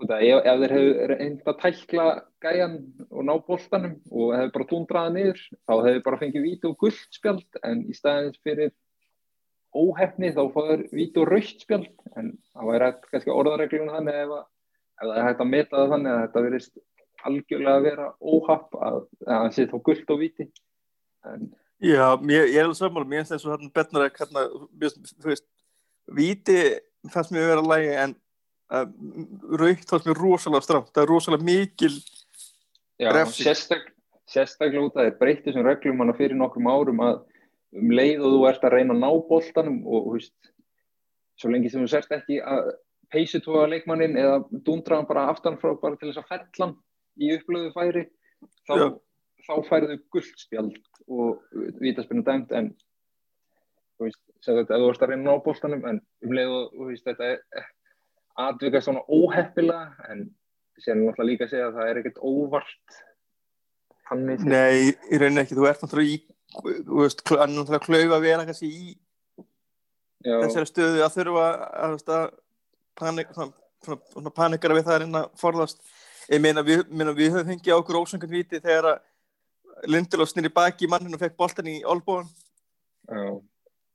út 0.00 0.12
af, 0.14 0.22
ef, 0.24 0.42
ef 0.44 0.60
þeir 0.62 0.74
hefðu 0.76 1.08
reynd 1.10 1.48
að 1.50 1.58
tækla 1.62 2.06
gæjan 2.44 2.76
og 3.08 3.26
ná 3.28 3.32
boltanum 3.46 3.96
og 4.10 4.34
hefðu 4.36 4.52
bara 4.56 4.68
túndraða 4.72 5.14
niður 5.16 5.42
þá 5.68 5.74
hefðu 5.86 6.04
bara 6.06 6.20
fengið 6.22 6.46
víti 6.46 6.70
og 6.70 6.78
guldspjald 6.80 7.60
en 7.68 7.82
í 7.84 7.96
staðins 7.96 8.40
fyrir 8.44 8.72
óhefni 9.76 10.32
þá 10.34 10.42
fáður 10.54 10.84
víti 10.94 11.22
og 11.22 11.28
raustspjald 11.30 11.90
en 12.18 12.32
það 12.52 12.70
væri 12.70 12.88
hægt 12.88 13.08
kannski 13.12 13.34
orðaregljónu 13.34 13.94
þannig 13.94 14.20
ef, 14.24 14.32
ef 15.00 15.04
það 15.04 15.16
er 15.16 15.28
hægt 15.28 15.44
að 15.44 15.52
meta 15.54 15.76
það 15.76 15.94
þannig 15.94 16.12
að 16.14 16.22
þetta 16.24 16.44
verist 16.46 16.72
algjörlega 17.30 17.76
að 17.76 17.86
vera 17.86 18.06
óhapp 18.20 18.78
að 18.80 19.00
það 19.26 19.50
sé 19.56 19.66
þá 19.70 19.76
guld 19.86 20.14
og 20.14 20.22
víti. 20.22 20.46
En 21.28 21.50
Já, 21.80 22.04
mér, 22.20 22.44
ég 22.50 22.58
er 22.60 22.66
alveg 22.66 22.76
sammála, 22.76 23.08
mér 23.08 23.24
finnst 23.24 23.46
og 23.46 23.54
hérna 23.54 23.70
betnar 23.72 24.02
að 24.04 24.18
hérna, 24.20 24.42
þú 25.08 25.30
veist, 25.30 25.46
víti 26.12 26.56
fannst 27.08 27.32
mér 27.32 27.46
að 27.46 27.52
vera 27.54 27.68
lægi 27.70 27.94
en 28.02 28.12
uh, 28.74 28.82
raukt 29.62 29.88
fannst 29.88 30.08
mér 30.10 30.20
rosalega 30.20 30.66
stramt, 30.66 30.90
það 30.92 31.06
er 31.06 31.10
rosalega 31.14 31.46
mikil 31.48 31.94
Já, 33.00 33.14
sérstak, 33.32 33.86
sérstaklega 34.28 34.84
út 34.90 34.98
að 34.98 35.08
þeir 35.08 35.16
breytti 35.22 35.48
þessum 35.48 35.64
reglum 35.70 36.04
hana 36.04 36.16
fyrir 36.18 36.36
nokkrum 36.36 36.68
árum 36.68 37.00
að 37.06 37.22
um 37.78 37.92
leið 37.94 38.24
og 38.24 38.34
þú 38.34 38.46
ert 38.50 38.64
að 38.66 38.74
reyna 38.76 38.96
að 38.96 39.02
ná 39.04 39.10
boltanum 39.28 39.80
og 39.86 40.06
þú 40.06 40.14
veist, 40.16 40.52
svo 41.40 41.50
lengi 41.52 41.70
sem 41.72 41.84
þú 41.84 41.90
sérst 41.92 42.14
ekki 42.14 42.40
að 42.42 42.72
peysutóa 43.10 43.66
leikmannin 43.70 44.18
eða 44.20 44.40
dúndraðan 44.50 45.08
bara 45.08 45.28
aftan 45.30 45.58
frá 45.60 45.74
bara 45.80 45.98
til 45.98 46.10
þess 46.10 46.22
að 46.22 46.30
fellan 46.34 46.76
í 47.20 47.32
upplöðu 47.36 47.72
færi 47.74 48.04
þá, 48.68 48.74
Já. 48.74 48.86
þá 49.46 49.54
færðu 49.68 49.98
guldspjald 50.14 50.78
og 51.10 51.40
vítaspinnu 51.82 52.24
dæmt 52.26 52.54
en 52.54 52.72
þú 53.98 54.06
veist, 54.06 54.22
sem 54.44 54.58
þetta, 54.60 54.78
þú 54.78 54.90
ert 54.92 55.04
að 55.04 55.12
reyna 55.12 55.22
að 55.22 55.28
ná 55.28 55.44
boltanum 55.46 55.86
en 55.90 56.02
um 56.26 56.34
leið 56.38 56.56
og 56.56 56.74
þú 56.76 56.90
veist, 56.90 57.06
þetta 57.08 57.32
er 57.34 57.70
atvikast 58.40 58.88
svona 58.88 59.04
óheppilega 59.10 60.10
en 60.12 60.26
sér 60.80 60.96
náttúrulega 60.96 61.28
líka 61.28 61.46
að 61.46 61.54
segja 61.54 61.68
að 61.68 61.78
það 61.78 61.90
er 61.90 62.00
ekkert 62.00 62.20
óvart. 62.24 63.00
Nei, 64.10 64.94
í 65.12 65.18
rauninni 65.20 65.42
ekki, 65.44 65.58
þú 65.58 65.66
ert 65.68 65.82
náttúrulega 65.84 66.14
í 66.14 66.20
hann 66.56 67.46
er 67.46 67.54
náttúrulega 67.54 67.84
klaufa 67.84 68.20
vera 68.22 68.46
kannski 68.48 68.70
í 68.70 68.90
Já, 70.20 70.36
þessari 70.42 70.68
stöðu 70.68 71.04
að 71.04 71.14
þurfa 71.14 71.44
að, 71.80 71.94
að 72.12 72.24
panik, 73.00 73.30
svona, 73.32 73.54
svona, 73.86 74.00
svona 74.12 74.32
panikara 74.36 74.76
við 74.76 74.88
það 74.88 74.96
að 74.96 75.04
reyna 75.04 75.22
að 75.22 75.38
forðast. 75.40 75.78
Ég 76.30 76.42
meina 76.44 76.64
við, 76.66 76.82
við 76.90 77.30
höfum 77.32 77.48
fengið 77.48 77.72
á 77.72 77.80
okkur 77.80 78.00
ósangan 78.02 78.32
viti 78.32 78.60
þegar 78.60 78.90
að 78.90 79.06
Lindelof 79.88 80.28
snýri 80.28 80.50
baki 80.52 80.84
í 80.84 80.90
manninu 80.92 81.16
og 81.16 81.22
fekk 81.22 81.38
boltan 81.40 81.70
í 81.70 81.78
olbúan 81.88 82.26
já, 83.08 83.22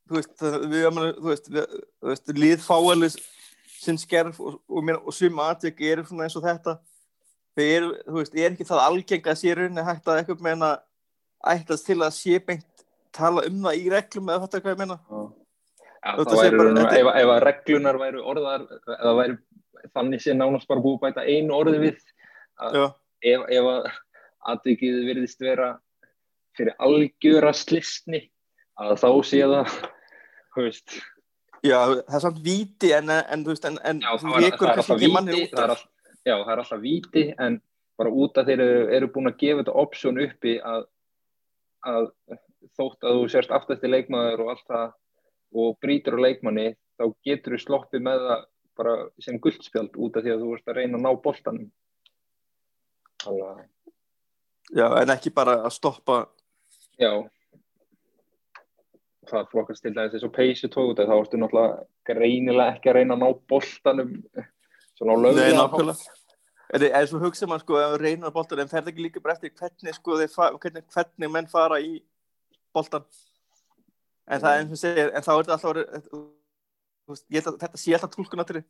þú 0.10 0.18
veist, 0.18 0.34
við, 0.42 0.88
þú 0.90 1.30
veist, 1.30 1.50
við, 1.54 1.76
þú 2.02 2.10
veist 2.10 2.34
lið 2.40 2.64
fáalis 2.66 3.18
sinn 3.78 4.00
skerf 4.02 4.40
og, 4.42 4.58
og, 4.66 4.82
meina, 4.82 4.98
og 5.04 5.14
sum 5.14 5.40
atvik 5.46 5.84
eru 5.86 6.06
svona 6.08 6.26
eins 6.26 6.38
og 6.40 6.46
þetta. 6.46 6.80
Þau 7.56 7.66
eru, 7.66 7.92
þú 8.08 8.18
veist, 8.18 8.40
er 8.42 8.50
ekki 8.50 8.68
það 8.68 8.84
algeng 8.88 9.30
að 9.30 9.40
sé 9.40 9.52
í 9.52 9.56
rauninni 9.60 9.86
hægt 9.86 10.10
að 10.10 10.24
eitthvað 10.24 10.44
meina 10.48 10.72
ættast 11.54 11.88
til 11.90 12.00
að 12.02 12.16
sé 12.18 12.40
beint 12.44 12.86
tala 13.16 13.46
um 13.48 13.62
það 13.68 13.80
í 13.80 13.90
reglum 13.94 14.32
eða 14.32 14.46
þetta 14.46 14.62
hvað 14.64 14.74
ég 14.74 14.82
meina. 14.84 14.98
Já. 15.10 15.22
Þetta 16.06 16.32
það 16.32 16.42
sé 16.42 16.50
væri, 16.54 16.86
ef, 17.00 17.08
ef 17.22 17.32
að 17.34 17.44
reglunar 17.48 17.98
væru 18.02 18.26
orðar 18.34 18.66
eða 19.00 19.14
væri 19.20 19.38
þannig 19.96 20.22
sé 20.22 20.36
nánast 20.36 20.70
bara 20.70 20.84
búið 20.84 21.00
að 21.00 21.06
bæta 21.08 21.26
einu 21.26 21.56
orði 21.56 21.80
við 21.82 21.98
Já, 22.56 22.86
ef, 23.26 23.42
ef 23.52 23.68
að 23.72 23.90
atvikið 24.54 25.02
virðist 25.10 25.42
vera 25.44 25.74
fyrir 26.56 26.78
algjöra 26.80 27.52
slistni 27.58 28.22
að 28.80 28.96
þá 29.02 29.10
sé 29.28 29.42
það 29.44 29.76
veist, 30.56 30.98
já, 31.66 31.78
það 32.06 32.18
er 32.18 32.24
samt 32.24 32.42
víti 32.46 32.92
en, 32.96 33.12
en 33.12 33.44
þú 33.44 33.54
veist, 33.54 33.68
en, 33.68 33.80
en 33.84 34.02
já, 34.04 34.12
það, 34.22 34.36
er, 34.38 34.58
það 34.58 34.70
er 34.70 34.82
alltaf 34.84 35.02
víti 35.02 35.40
út 35.42 35.56
það 35.56 35.64
er 35.66 35.74
af. 35.74 35.82
all, 35.82 36.14
já, 36.16 36.36
það 36.36 36.54
er 36.54 36.64
alltaf 36.64 36.84
víti 36.84 37.26
en 37.48 37.58
bara 38.00 38.14
út 38.24 38.40
að 38.40 38.52
þeir 38.52 38.64
eru, 38.66 38.86
eru 38.98 39.12
búin 39.12 39.32
að 39.32 39.40
gefa 39.44 39.62
þetta 39.62 39.78
option 39.84 40.22
uppi 40.24 40.56
að, 40.60 40.88
að 41.86 42.10
þótt 42.76 43.06
að 43.06 43.20
þú 43.20 43.30
sérst 43.32 43.54
aftast 43.56 43.86
í 43.86 43.92
leikmaður 43.92 44.46
og 44.46 44.52
allt 44.56 44.68
það 44.72 44.88
og 45.56 45.78
brýtur 45.84 46.18
á 46.20 46.26
leikmanni 46.26 46.68
þá 47.00 47.06
getur 47.28 47.56
þú 47.56 47.62
sloppið 47.64 48.06
með 48.08 48.26
það 48.26 48.44
bara 48.76 48.96
sem 49.24 49.40
guldspjald 49.40 49.96
út 49.96 50.18
af 50.18 50.26
því 50.26 50.34
að 50.34 50.44
þú 50.44 50.56
ert 50.58 50.72
að 50.72 50.80
reyna 50.80 51.00
að 51.00 51.06
ná 51.06 51.12
boltanum. 51.24 51.70
Þannig 53.24 53.48
að 53.52 53.64
Já, 54.74 54.88
en 54.98 55.14
ekki 55.14 55.30
bara 55.30 55.60
að 55.62 55.76
stoppa. 55.76 56.24
Já. 56.98 57.12
Það 59.30 59.50
flokkast 59.52 59.86
til 59.86 59.94
dæmis 59.94 60.16
eins 60.18 60.26
og 60.26 60.34
peysu 60.34 60.70
tók 60.74 60.98
þá 60.98 61.16
ertu 61.16 61.40
náttúrulega 61.42 61.86
greinilega 62.10 62.76
ekki 62.76 62.92
að 62.92 62.98
reyna 63.00 63.18
að 63.18 63.24
ná 63.24 63.40
boltanum 63.50 64.12
svona 64.98 65.14
á 65.14 65.18
Nei, 65.18 65.24
löglega 65.26 65.58
nákvæmlega 65.60 66.25
Er 66.74 67.06
svo 67.06 67.20
hugsa 67.22 67.46
maður 67.46 67.62
sko 67.62 67.82
þú 67.82 67.98
reynir 68.02 68.26
að 68.26 68.36
boltan 68.40 68.64
en 68.64 68.72
ferð 68.72 68.90
ekki 68.90 69.04
líka 69.06 69.22
bara 69.22 69.36
eftir 69.36 69.54
hvernig 69.54 69.94
sko 69.98 70.18
hvernig, 70.18 70.86
hvernig 70.90 71.32
menn 71.32 71.50
fara 71.52 71.78
í 71.78 72.00
boltan 72.74 73.06
en 74.26 74.42
það 74.42 74.52
er 74.52 74.64
eins 74.64 74.74
og 74.74 74.82
segir 74.82 75.12
en 75.12 75.26
þá 75.26 75.32
er 75.36 75.44
þetta 75.44 75.56
alltaf 75.56 75.70
að 77.14 77.62
þetta 77.62 77.78
sé 77.78 77.94
alltaf 77.94 78.16
tólkunatri 78.16 78.64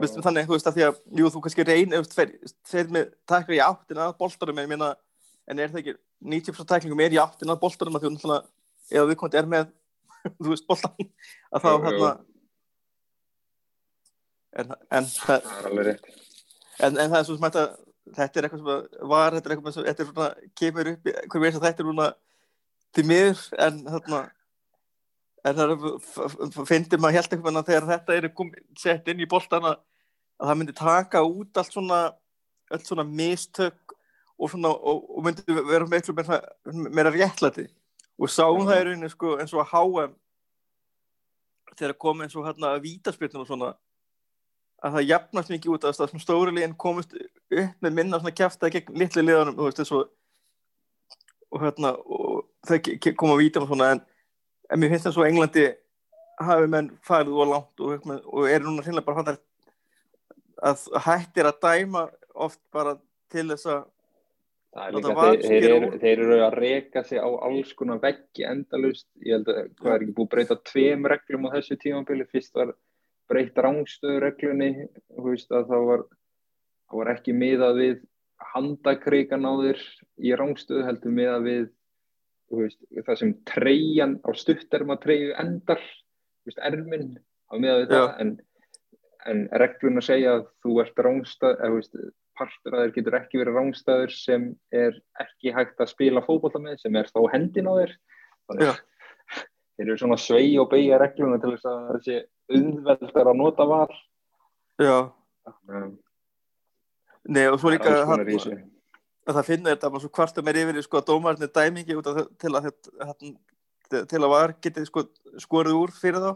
Vist, 0.00 0.16
þannig, 0.24 0.46
þú 0.48 0.56
veist, 0.56 0.68
að 0.70 0.76
því 0.78 0.84
að, 0.86 1.00
jú, 1.18 1.26
þú 1.28 1.40
kannski 1.44 1.64
reynir 1.68 2.06
þeir 2.08 2.92
með 2.94 3.10
takla 3.28 3.56
í 3.58 3.60
áttin 3.60 3.98
að 4.00 4.14
boltanum 4.22 4.56
en, 4.56 4.64
ég 4.64 4.70
meina, 4.70 4.88
en 5.44 5.60
er 5.60 5.74
það 5.74 5.80
ekki 5.82 5.94
90% 6.24 6.70
taklingum 6.70 7.02
er 7.04 7.12
í 7.12 7.20
áttin 7.20 7.52
að 7.52 7.60
boltanum 7.60 7.98
að 7.98 8.06
því 8.06 8.12
náttúrulega, 8.14 8.48
ef 8.88 9.10
við 9.10 9.18
komum 9.20 9.36
er 9.42 9.50
með 9.52 9.68
þú 10.40 10.54
veist, 10.54 10.66
boltan 10.70 10.96
að 11.52 11.66
þá 11.66 11.68
hérna 11.84 12.10
en, 14.54 14.72
en, 14.88 15.10
það, 15.12 15.44
það 15.50 15.60
er 15.60 15.68
alveg 15.68 15.90
rétt 15.90 16.23
en, 16.80 16.96
en 16.98 17.10
það 17.10 17.18
er 17.18 17.26
svo 17.28 17.36
sem 17.36 17.48
þetta 17.48 17.66
þetta 18.14 18.40
er 18.40 18.46
eitthvað 18.46 18.62
sem 18.62 18.72
að 18.74 19.10
var 19.10 19.36
þetta 19.36 19.50
er 19.50 19.54
eitthvað 19.54 19.76
sem 19.76 19.88
þetta 19.88 20.04
er 20.04 20.10
svona, 20.10 20.30
kemur 20.60 20.90
upp 20.92 21.10
hver 21.32 21.44
veist 21.44 21.60
að 21.60 21.66
þetta 21.68 21.84
er 21.84 21.90
svona 21.90 22.08
til 22.94 23.06
miður 23.10 23.44
en 23.66 23.80
þarna 23.88 24.20
en 25.44 25.58
það 25.60 26.66
finnir 26.68 27.00
maður 27.00 27.18
helt 27.18 27.34
eitthvað 27.36 27.58
að 27.60 27.70
þegar 27.70 27.88
þetta 27.92 28.18
er 28.18 28.28
sett 28.80 29.10
inn 29.12 29.24
í 29.24 29.28
boltana 29.28 29.74
að 30.40 30.50
það 30.50 30.60
myndi 30.60 30.76
taka 30.78 31.24
út 31.24 31.60
allt 31.60 31.74
svona 31.74 32.00
öll 32.74 32.84
svona 32.84 33.04
mistök 33.04 33.94
og 34.38 34.50
svona 34.50 34.72
og, 34.74 35.04
og 35.18 35.24
myndi 35.24 35.56
vera 35.68 35.86
miklu 35.86 36.14
meira, 36.16 36.40
meira 36.90 37.12
réttlæti. 37.14 37.68
Og 38.18 38.30
sáum 38.30 38.66
það 38.66 38.80
í 38.80 38.84
rauninni 38.88 39.10
sko 39.12 39.36
eins 39.38 39.54
og 39.54 39.62
að 39.62 39.72
HM 39.74 40.14
þegar 41.74 41.96
kom 41.98 42.22
eins 42.22 42.36
og 42.38 42.46
hérna 42.46 42.74
vítaspilnum 42.82 43.44
og 43.44 43.50
svona 43.50 43.72
að 44.82 44.96
það 44.98 45.08
jafnast 45.08 45.52
mikið 45.52 45.74
út 45.76 45.84
af 45.84 45.94
þess 45.96 46.14
að 46.14 46.24
stóri 46.24 46.54
liðin 46.56 46.76
komist 46.80 47.14
upp 47.14 47.84
með 47.84 47.96
minna 48.00 48.20
svona 48.20 48.34
kjaftaði 48.36 48.74
gegn 48.78 48.98
litli 49.00 49.24
liðanum 49.24 49.56
þú 49.58 49.68
veist 49.68 49.80
þessu 49.80 50.02
og 51.54 51.62
hérna 51.62 51.94
og 51.94 52.44
ke- 53.00 53.14
koma 53.14 53.36
að 53.36 53.42
víta 53.44 53.62
og 53.62 53.70
svona 53.70 53.92
en, 53.94 54.02
en 54.70 54.80
mér 54.82 54.94
finnst 54.94 55.06
það 55.08 55.16
svo 55.16 55.24
að 55.24 55.30
Englandi 55.30 55.64
hafi 56.42 56.70
menn 56.74 56.90
farið 57.06 57.40
og 57.40 57.50
langt 57.52 57.80
og, 57.84 57.96
og, 58.10 58.28
og 58.34 58.50
eru 58.50 58.66
núna 58.68 58.84
hreinlega 58.84 59.06
bara 59.06 59.22
fattar 59.22 59.40
að 60.64 60.86
hættir 61.06 61.48
að 61.50 61.60
dæma 61.62 62.06
oft 62.34 62.60
bara 62.74 62.96
til 63.32 63.48
þess 63.52 63.68
að 63.70 63.82
Það 64.74 64.88
er 64.88 64.94
líka, 64.96 65.24
þeir, 65.46 65.64
eru, 65.68 65.88
þeir 66.02 66.20
eru 66.24 66.36
að 66.42 66.54
reka 66.58 67.02
sig 67.06 67.20
á 67.22 67.30
alls 67.30 67.68
konar 67.78 68.00
veggi 68.02 68.42
endalust, 68.42 69.06
ég 69.22 69.36
held 69.36 69.50
að 69.52 69.68
hvað 69.78 69.92
er 69.92 70.02
ekki 70.02 70.14
búið 70.16 70.24
að 70.24 70.32
breyta 70.32 70.56
tveim 70.66 71.06
reglum 71.12 71.46
á 71.46 71.54
þessu 71.54 71.76
tímabili, 71.78 72.26
fyrst 72.26 72.58
var 72.58 72.72
breytt 73.30 73.58
rángstöðureglunni, 73.64 74.88
að 75.18 75.70
það 75.70 75.86
var, 75.90 76.04
var 76.94 77.12
ekki 77.14 77.36
miðað 77.36 77.80
við 77.80 78.02
handakreikan 78.54 79.46
á 79.48 79.52
þér 79.62 79.84
í 80.20 80.34
rángstöðu, 80.38 80.86
heldur 80.88 81.14
miðað 81.14 81.46
við 81.48 81.68
veist, 82.54 82.80
það 83.06 83.20
sem 83.20 83.36
treyjan 83.48 84.18
á 84.22 84.30
stutterma 84.36 84.98
treyju 85.02 85.32
endar, 85.40 85.80
veist, 86.46 86.60
erminn 86.60 87.14
á 87.50 87.54
miðað 87.56 87.80
við 87.80 87.88
Já. 87.88 87.94
það, 87.96 88.10
en, 88.24 88.34
en 89.32 89.46
regluna 89.64 90.04
segja 90.04 90.36
að 90.38 90.46
þú 90.64 90.76
ert 90.84 91.02
veist, 91.74 91.98
partur 92.34 92.74
að 92.74 92.84
þér 92.84 92.94
getur 92.96 93.16
ekki 93.20 93.40
verið 93.40 93.58
rángstæður 93.58 94.14
sem 94.14 94.48
er 94.74 94.96
ekki 95.22 95.54
hægt 95.54 95.80
að 95.80 95.92
spila 95.92 96.22
fótbolta 96.24 96.60
með 96.62 96.80
sem 96.82 96.96
er 96.98 97.10
þá 97.10 97.20
hendin 97.32 97.70
á 97.70 97.74
þér. 97.78 97.94
Þannig 98.50 98.70
að 98.72 98.80
þeir 99.74 99.88
eru 99.88 99.98
svona 100.00 100.18
svei 100.20 100.52
og 100.60 100.70
beigja 100.72 101.00
regluna 101.02 101.40
til 101.42 101.54
þess 101.54 101.68
að 101.70 101.90
þessi 101.96 102.20
auðveldar 102.54 103.30
að 103.32 103.40
nota 103.40 103.66
var 103.68 103.96
já, 104.82 104.96
um, 105.68 105.90
nei 107.28 107.46
og 107.48 107.58
svo 107.62 107.72
líka 107.74 107.96
hann, 108.08 108.24
að 109.24 109.34
það 109.38 109.48
finnur 109.48 109.74
þetta 109.74 109.90
bara 109.90 110.04
svo 110.04 110.12
kvartum 110.12 110.48
er 110.52 110.60
yfir 110.62 110.82
sko 110.84 111.00
að 111.00 111.10
dómarnir 111.10 111.52
dæmingi 111.54 111.96
út 111.98 112.10
af 112.10 112.20
þe- 112.20 112.30
til 112.44 112.54
að 112.54 112.70
til 114.10 114.20
að 114.22 114.30
var 114.32 114.54
getið 114.64 114.86
sko 114.88 115.04
skorið 115.42 115.76
úr 115.76 115.92
fyrir 115.92 116.22
þá. 116.22 116.30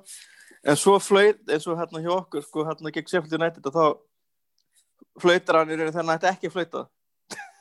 En 0.68 0.76
svo 0.76 0.98
flöyt 1.00 1.40
eins 1.48 1.66
og 1.70 1.78
hérna 1.78 2.02
hjá 2.02 2.10
okkur 2.12 2.44
sko 2.44 2.64
hérna 2.66 2.92
gegn 2.92 3.34
United 3.38 3.66
og 3.66 3.74
þá 3.74 3.84
flöytar 5.22 5.58
hann 5.60 5.70
í 5.70 5.76
rauninu 5.76 5.94
þannig 5.94 6.14
að 6.14 6.18
þetta 6.18 6.32
ekki 6.34 6.50
flöyta 6.52 6.86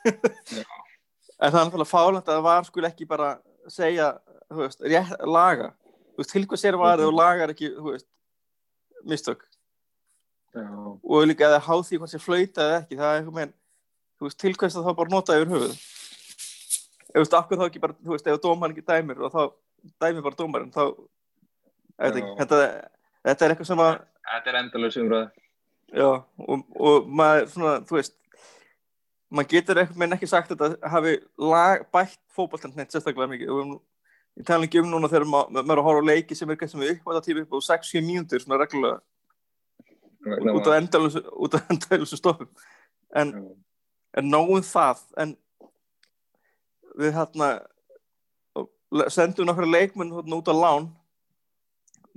en 0.07 1.51
það 1.51 1.60
er 1.60 1.65
náttúrulega 1.67 1.89
fálend 1.89 2.24
að 2.24 2.34
það 2.34 2.43
var 2.48 2.67
skul 2.67 2.88
ekki 2.88 3.07
bara 3.10 3.29
segja, 3.72 4.12
veist, 4.55 4.81
rétt, 4.81 5.13
laga. 5.27 5.73
Þú 6.15 6.23
veist, 6.23 6.31
til 6.31 6.45
hvað 6.47 6.61
sér 6.61 6.77
varðið 6.79 7.09
og 7.11 7.17
lagar 7.17 7.53
ekki, 7.53 7.71
þú 7.75 7.91
veist 7.91 8.07
mistök? 9.07 9.43
Já, 10.55 10.65
og 11.03 11.27
líka 11.27 11.45
eða 11.45 11.61
háð 11.61 11.83
því 11.87 11.99
hvað 12.01 12.11
sé 12.13 12.19
flauta 12.21 12.63
eða 12.63 12.77
ekki 12.81 12.97
það 12.97 13.11
er 13.11 13.19
eitthvað 13.19 13.37
með 13.37 13.53
þú 14.17 14.27
veist, 14.27 14.39
til 14.41 14.53
hvers 14.57 14.77
að 14.77 14.87
þá 14.87 14.93
bara 14.97 15.13
nota 15.13 15.37
yfir 15.37 15.51
höfuð 15.53 15.73
þú 17.07 17.21
veist, 17.21 17.35
akkur 17.37 17.59
þá 17.59 17.65
ekki 17.67 17.81
bara 17.83 17.97
þú 17.99 18.13
veist, 18.15 18.29
ef 18.31 18.39
dómarinn 18.41 18.77
ekki 18.77 18.87
dæmir 18.87 19.21
og 19.21 19.35
þá 19.35 19.41
dæmir 20.01 20.25
bara 20.25 20.39
dómarinn 20.39 20.73
þá 20.73 20.83
ekki, 22.07 22.23
þetta, 22.39 22.61
þetta 23.27 23.45
er 23.45 23.53
eitthvað 23.53 23.69
sem 23.69 23.83
að 23.83 23.91
þetta 24.31 24.51
er 24.53 24.59
endalög 24.63 24.97
umræð. 25.03 25.27
já, 25.93 26.09
og, 26.47 26.65
og 26.89 27.11
maður 27.21 27.51
svona, 27.53 27.75
þú 27.87 27.99
veist 27.99 28.17
maður 29.27 29.51
getur 29.53 29.81
eitthvað 29.81 30.01
með 30.01 30.17
ekki 30.17 30.31
sagt 30.31 30.55
að 30.55 30.63
þetta 30.63 30.91
hafi 30.93 31.13
lag, 31.43 31.85
bætt 31.93 32.19
fótboltan 32.33 32.73
neitt 32.77 32.93
sérstaklega 32.93 33.29
mikið. 33.33 33.51
Og 33.51 33.77
ég 34.38 34.46
tala 34.48 34.67
ekki 34.67 34.82
um 34.84 34.89
núna 34.91 35.10
þegar 35.10 35.25
ma- 35.29 35.46
maður 35.50 35.74
er 35.77 35.82
að 35.82 35.88
horfa 35.88 36.03
á 36.06 36.10
leiki 36.12 36.38
sem 36.38 36.50
er 36.53 36.60
kannski 36.60 36.79
með 36.82 36.91
uppvæða 36.96 37.24
tíma 37.25 37.44
upp 37.46 37.56
á 37.58 37.60
6-7 37.72 38.03
mínútur 38.06 38.44
svona 38.44 38.60
reglulega. 38.62 39.00
Út 40.53 41.56
af 41.58 41.72
endalösu 41.72 42.17
stoppum. 42.22 42.50
En, 43.15 43.34
en 44.17 44.29
nógum 44.29 44.62
það 44.65 45.01
en 45.24 45.36
við 46.98 47.13
hérna 47.17 47.50
sendum 49.13 49.48
nokkra 49.48 49.67
leikmenn 49.70 50.13
hérna, 50.15 50.39
út 50.39 50.50
á 50.51 50.56
lán. 50.56 50.89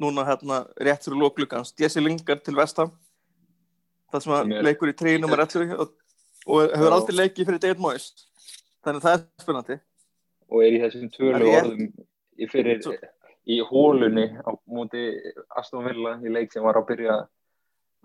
Núna 0.01 0.25
hérna 0.25 0.63
rétt 0.81 1.05
fyrir 1.05 1.21
lóklugans 1.21 1.75
Jesse 1.77 2.01
Lingard 2.01 2.41
til 2.45 2.57
Vestham 2.57 2.93
það 4.11 4.23
sem 4.25 4.33
að 4.35 4.55
leikur 4.67 4.91
í 4.91 4.95
3 4.97 5.19
nummer 5.23 5.43
11 5.45 5.75
og, 5.77 5.93
og 6.51 6.73
hefur 6.73 6.95
aldrei 6.97 7.17
leikið 7.21 7.51
fyrir 7.51 7.63
David 7.63 7.83
Moyes. 7.85 8.07
Þannig 8.85 9.03
að 9.03 9.05
það 9.07 9.17
er 9.19 9.45
spennandi. 9.45 9.77
Og 10.51 10.65
er 10.67 10.75
í 10.75 10.81
þessum 10.83 11.11
rétt. 11.15 11.59
orðum 11.61 11.85
fyrir 12.51 12.81
Svo- 12.85 12.97
í 13.51 13.61
hólunni 13.67 14.27
á 14.41 14.51
móti 14.69 15.05
Aston 15.57 15.85
Villa 15.85 16.17
í 16.23 16.33
leik 16.33 16.53
sem 16.53 16.63
var 16.65 16.79
að 16.81 16.89
byrja 16.93 17.17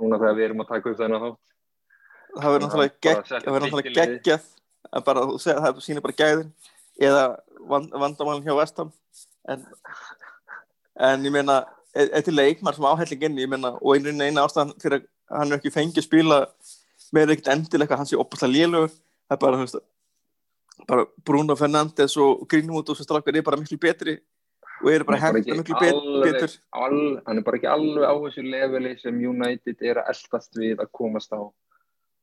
núna 0.02 0.20
þegar 0.20 0.38
við 0.38 0.46
erum 0.50 0.64
að 0.64 0.72
taka 0.74 0.92
upp 0.92 1.00
þennan 1.00 1.24
þátt. 1.26 1.42
Það 2.36 2.52
verður 2.52 2.66
náttúrulega 2.66 3.02
gegg, 3.06 3.34
náttúrulega 3.46 3.96
geggjað 3.96 4.48
að 4.92 5.06
bara, 5.08 5.26
þú 5.30 5.40
segir, 5.40 5.62
það 5.64 5.82
sýnir 5.86 6.04
bara 6.06 6.20
gæðin 6.20 6.52
eða 7.02 7.24
vand, 7.70 7.96
vandamálinn 8.04 8.46
hjá 8.46 8.56
Vestham 8.60 8.92
en, 9.52 9.66
en 11.10 11.26
ég 11.28 11.34
meina 11.34 11.62
eitt 11.96 12.30
leikmar 12.32 12.76
sem 12.76 12.88
áhelling 12.88 13.26
inn 13.28 13.40
ég 13.40 13.52
meina, 13.52 13.74
og 13.80 13.96
einu 13.96 14.14
eina 14.20 14.44
ástæðan 14.44 14.76
fyrir 14.82 15.04
að 15.04 15.40
hann 15.40 15.52
er 15.52 15.60
ekki 15.60 15.74
fengið 15.74 16.02
að 16.04 16.08
spila 16.10 16.40
með 17.16 17.36
ekkert 17.36 17.52
endilega 17.56 18.00
hann 18.00 18.10
sé 18.10 18.20
opaslega 18.20 18.54
lélugur 18.54 18.92
það 18.92 19.38
er 19.38 19.42
bara, 19.46 19.60
þú 19.60 19.66
veist 19.66 19.80
bara 20.88 21.06
Bruno 21.26 21.56
Fernandes 21.56 22.18
og 22.18 22.48
Greenwood 22.50 22.90
og 22.90 22.98
svo 22.98 23.06
strákar 23.08 23.36
er 23.38 23.42
bara 23.46 23.58
miklu 23.58 23.78
betri 23.80 24.18
og 24.84 24.90
eru 24.92 25.06
bara 25.08 25.18
ekki 25.32 25.56
miklu 25.56 25.76
alveg- 25.80 26.34
betur. 26.34 26.56
all, 26.74 27.22
hann 27.26 27.38
er 27.38 27.42
bara 27.48 27.58
ekki 27.58 27.70
alveg 27.72 28.04
á 28.04 28.14
þessu 28.26 28.44
leveli 28.44 28.96
sem 29.00 29.16
United 29.30 29.78
er 29.82 30.02
að 30.02 30.10
eldast 30.14 30.58
við 30.60 30.76
að 30.84 30.92
komast 30.92 31.32
á. 31.32 31.42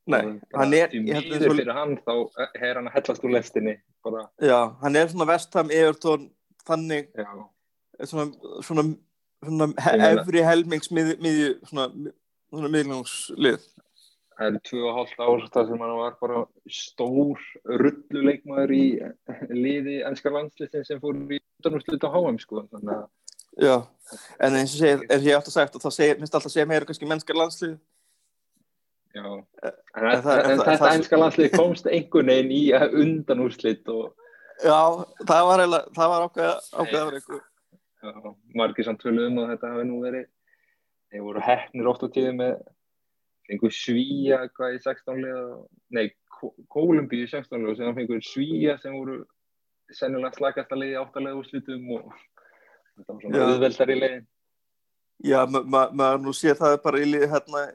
Nei, 0.05 0.39
hann 0.53 0.73
er 0.73 0.89
svo- 0.91 1.55
fyrir 1.55 1.73
hann 1.73 1.97
þá 1.97 2.13
er 2.61 2.75
hann 2.75 2.87
að 2.87 2.93
hellast 2.93 3.23
úr 3.23 3.31
lestinni 3.31 3.77
bara, 4.03 4.29
já, 4.41 4.75
hann 4.81 4.95
er 4.95 5.07
svona 5.07 5.25
Vestham, 5.31 5.71
Everton 5.71 6.29
þannig 6.67 7.07
já, 7.15 7.25
svona, 8.05 8.31
svona, 8.61 8.83
svona 9.43 9.67
meina- 9.73 10.21
efri 10.21 10.43
helmings 10.43 10.91
miðju, 10.91 11.17
miðju 11.23 11.49
svona, 11.71 11.87
svona 12.51 12.69
miðlungslið 12.69 13.61
það 14.37 14.47
eru 14.49 14.59
tvö 14.69 14.81
og 14.89 14.95
hálft 14.97 15.19
ár. 15.23 15.43
Þar 15.53 15.67
sem 15.69 15.81
hann 15.83 15.95
var 15.99 16.15
bara 16.21 16.43
stór 16.79 17.43
rulluleikmaður 17.81 18.73
í 18.75 18.83
liði 19.53 19.99
ennska 20.07 20.31
landslistin 20.33 20.85
sem 20.87 21.01
fór 21.03 21.17
í 21.19 21.39
undanúrslit 21.61 22.03
á 22.05 22.09
HM 22.13 22.39
sko 22.43 22.63
þannig 22.71 22.95
að 22.97 23.09
já, 23.63 23.75
en 24.41 24.55
eins 24.57 24.73
og 24.73 24.79
segir, 24.81 25.03
er 25.13 25.25
ég 25.27 25.37
átt 25.37 25.49
að 25.51 25.53
sagt 25.59 25.75
og 25.77 25.83
það 25.83 25.93
segir, 25.99 26.17
minnst 26.21 26.33
alltaf 26.33 26.49
að 26.49 26.55
segja 26.57 26.69
meira 26.71 26.87
kannski 26.89 27.09
mennskar 27.09 27.37
landslið 27.37 27.75
Já, 29.13 29.27
en, 29.29 29.73
en 29.93 30.05
en, 30.09 30.21
það- 30.25 30.39
en 30.41 30.57
þetta 30.57 30.77
það- 30.81 30.95
ennska 30.97 31.17
landslið 31.21 31.51
komst 31.53 31.85
einhvern 31.85 32.31
veginn 32.33 32.53
í 32.57 32.61
undanúrslit 33.03 33.91
og 33.93 34.15
já, 34.63 34.79
það 35.21 35.49
var 35.51 35.61
var 35.93 36.25
ákveða 36.25 36.55
ákveða 36.73 37.03
var 37.05 37.17
eitthvað 37.19 37.41
já, 38.03 38.33
margir 38.57 38.87
samt 38.89 39.03
tölum 39.05 39.27
um 39.29 39.43
að 39.43 39.51
þetta 39.53 39.73
hafi 39.75 39.85
nú 39.91 39.99
verið 40.01 40.25
þeir 41.13 41.25
voru 41.27 41.45
hefnir 41.45 41.91
oft 41.93 42.01
á 42.01 42.07
tíðu 42.09 42.33
með 42.41 42.55
fengur 43.47 43.73
svíja 43.75 44.41
hvað 44.55 44.77
í 44.77 44.83
16 44.83 45.23
liða 45.23 45.45
nei, 45.97 46.05
Kólumbíu 46.73 47.23
í 47.25 47.31
16 47.31 47.63
liða 47.63 47.77
sem 47.79 47.95
fengur 47.97 48.21
svíja 48.25 48.77
sem 48.81 48.95
voru 48.95 49.21
sennilega 49.93 50.37
slagast 50.37 50.71
að 50.73 50.83
liði 50.83 50.99
áttalega 51.01 51.39
úrslitum 51.39 51.89
og 51.97 52.13
þetta 52.97 53.13
var 53.13 53.23
svona 53.25 53.47
auðveldar 53.49 53.93
í 53.93 53.97
leiðin 53.99 54.25
já, 55.23 55.39
ma- 55.47 55.63
ma- 55.63 55.89
maður 55.91 56.23
nú 56.25 56.33
sé 56.35 56.55
það 56.57 56.77
bara 56.83 57.01
í 57.03 57.09
lið 57.09 57.27
hérna 57.31 57.65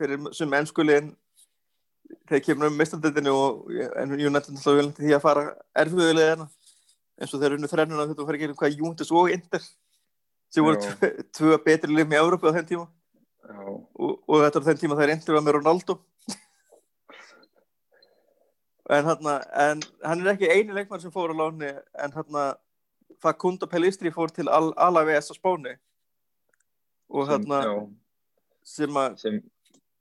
fyrir 0.00 0.32
sem 0.36 0.56
ennskuliðin 0.58 1.12
þegar 2.28 2.44
kemur 2.48 2.68
um 2.68 2.76
mistandendinu 2.76 3.32
og 3.36 3.70
en 3.72 4.12
United 4.16 4.52
náttúrulega 4.56 4.80
vil 4.80 4.90
því 4.98 5.14
að 5.16 5.22
fara 5.24 5.44
erfiðulega 5.80 6.32
hérna. 6.34 6.48
Eins 7.22 7.32
og 7.36 7.40
þeir 7.42 7.54
unnu 7.56 7.68
þrennuna 7.70 8.04
þetta 8.10 8.26
fara 8.26 8.38
að 8.38 8.42
gera 8.42 8.56
hvað 8.58 8.76
Júndis 8.80 9.12
og 9.14 9.30
Inter 9.32 9.62
sem 10.52 10.64
voru 10.64 10.80
tvö, 11.36 11.56
betri 11.64 11.92
lið 11.94 12.08
með 12.10 12.20
Európa 12.24 12.50
á 12.52 12.56
þenn 12.56 12.68
tíma 12.68 12.86
og, 13.60 14.16
og 14.28 14.42
þetta 14.44 14.60
er 14.60 14.66
þenn 14.68 14.80
tíma 14.82 14.96
þegar 14.98 15.14
Inter 15.14 15.36
var 15.36 15.44
með 15.46 15.56
Ronaldo. 15.58 15.98
En 18.92 19.06
hann 19.06 19.28
en 19.30 19.82
hann 20.02 20.24
er 20.24 20.32
ekki 20.34 20.50
eini 20.50 20.74
leikmann 20.76 21.00
sem 21.00 21.12
fór 21.14 21.32
á 21.32 21.36
láni 21.38 21.70
en 22.02 22.14
hann 22.16 22.38
Facundo 23.22 23.68
Pellistri 23.70 24.10
fór 24.10 24.32
til 24.34 24.48
Al 24.50 24.72
Alaves 24.76 25.30
á 25.30 25.34
Spáni. 25.36 25.76
Og 27.12 27.28
sem, 27.28 27.44
hann 27.52 27.92
sem 28.64 28.98
að 28.98 29.16
sem 29.20 29.38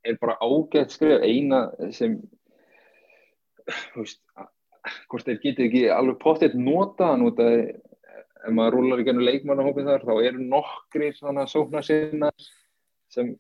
er 0.08 0.18
bara 0.22 0.38
ágætt 0.42 0.96
skrif 0.96 1.22
eina 1.22 1.68
sem 1.94 2.18
þú 3.94 4.02
veist 4.02 4.22
að- 4.36 4.50
hvort 5.12 5.28
þeir 5.28 5.40
geti 5.44 5.68
ekki 5.68 5.84
alveg 5.94 6.18
pottitt 6.20 6.56
nota 6.58 7.12
út 7.22 7.38
að 7.40 7.58
ef 8.42 8.50
maður 8.50 8.80
rúlar 8.80 9.04
í 9.04 9.06
gennu 9.06 9.22
leikmannahópin 9.28 9.86
þar 9.86 10.06
þá 10.08 10.14
eru 10.26 10.42
nokkri 10.42 11.12
svona 11.14 11.46
sóknar 11.46 11.86
sinna 11.86 12.32
sem 13.12 13.34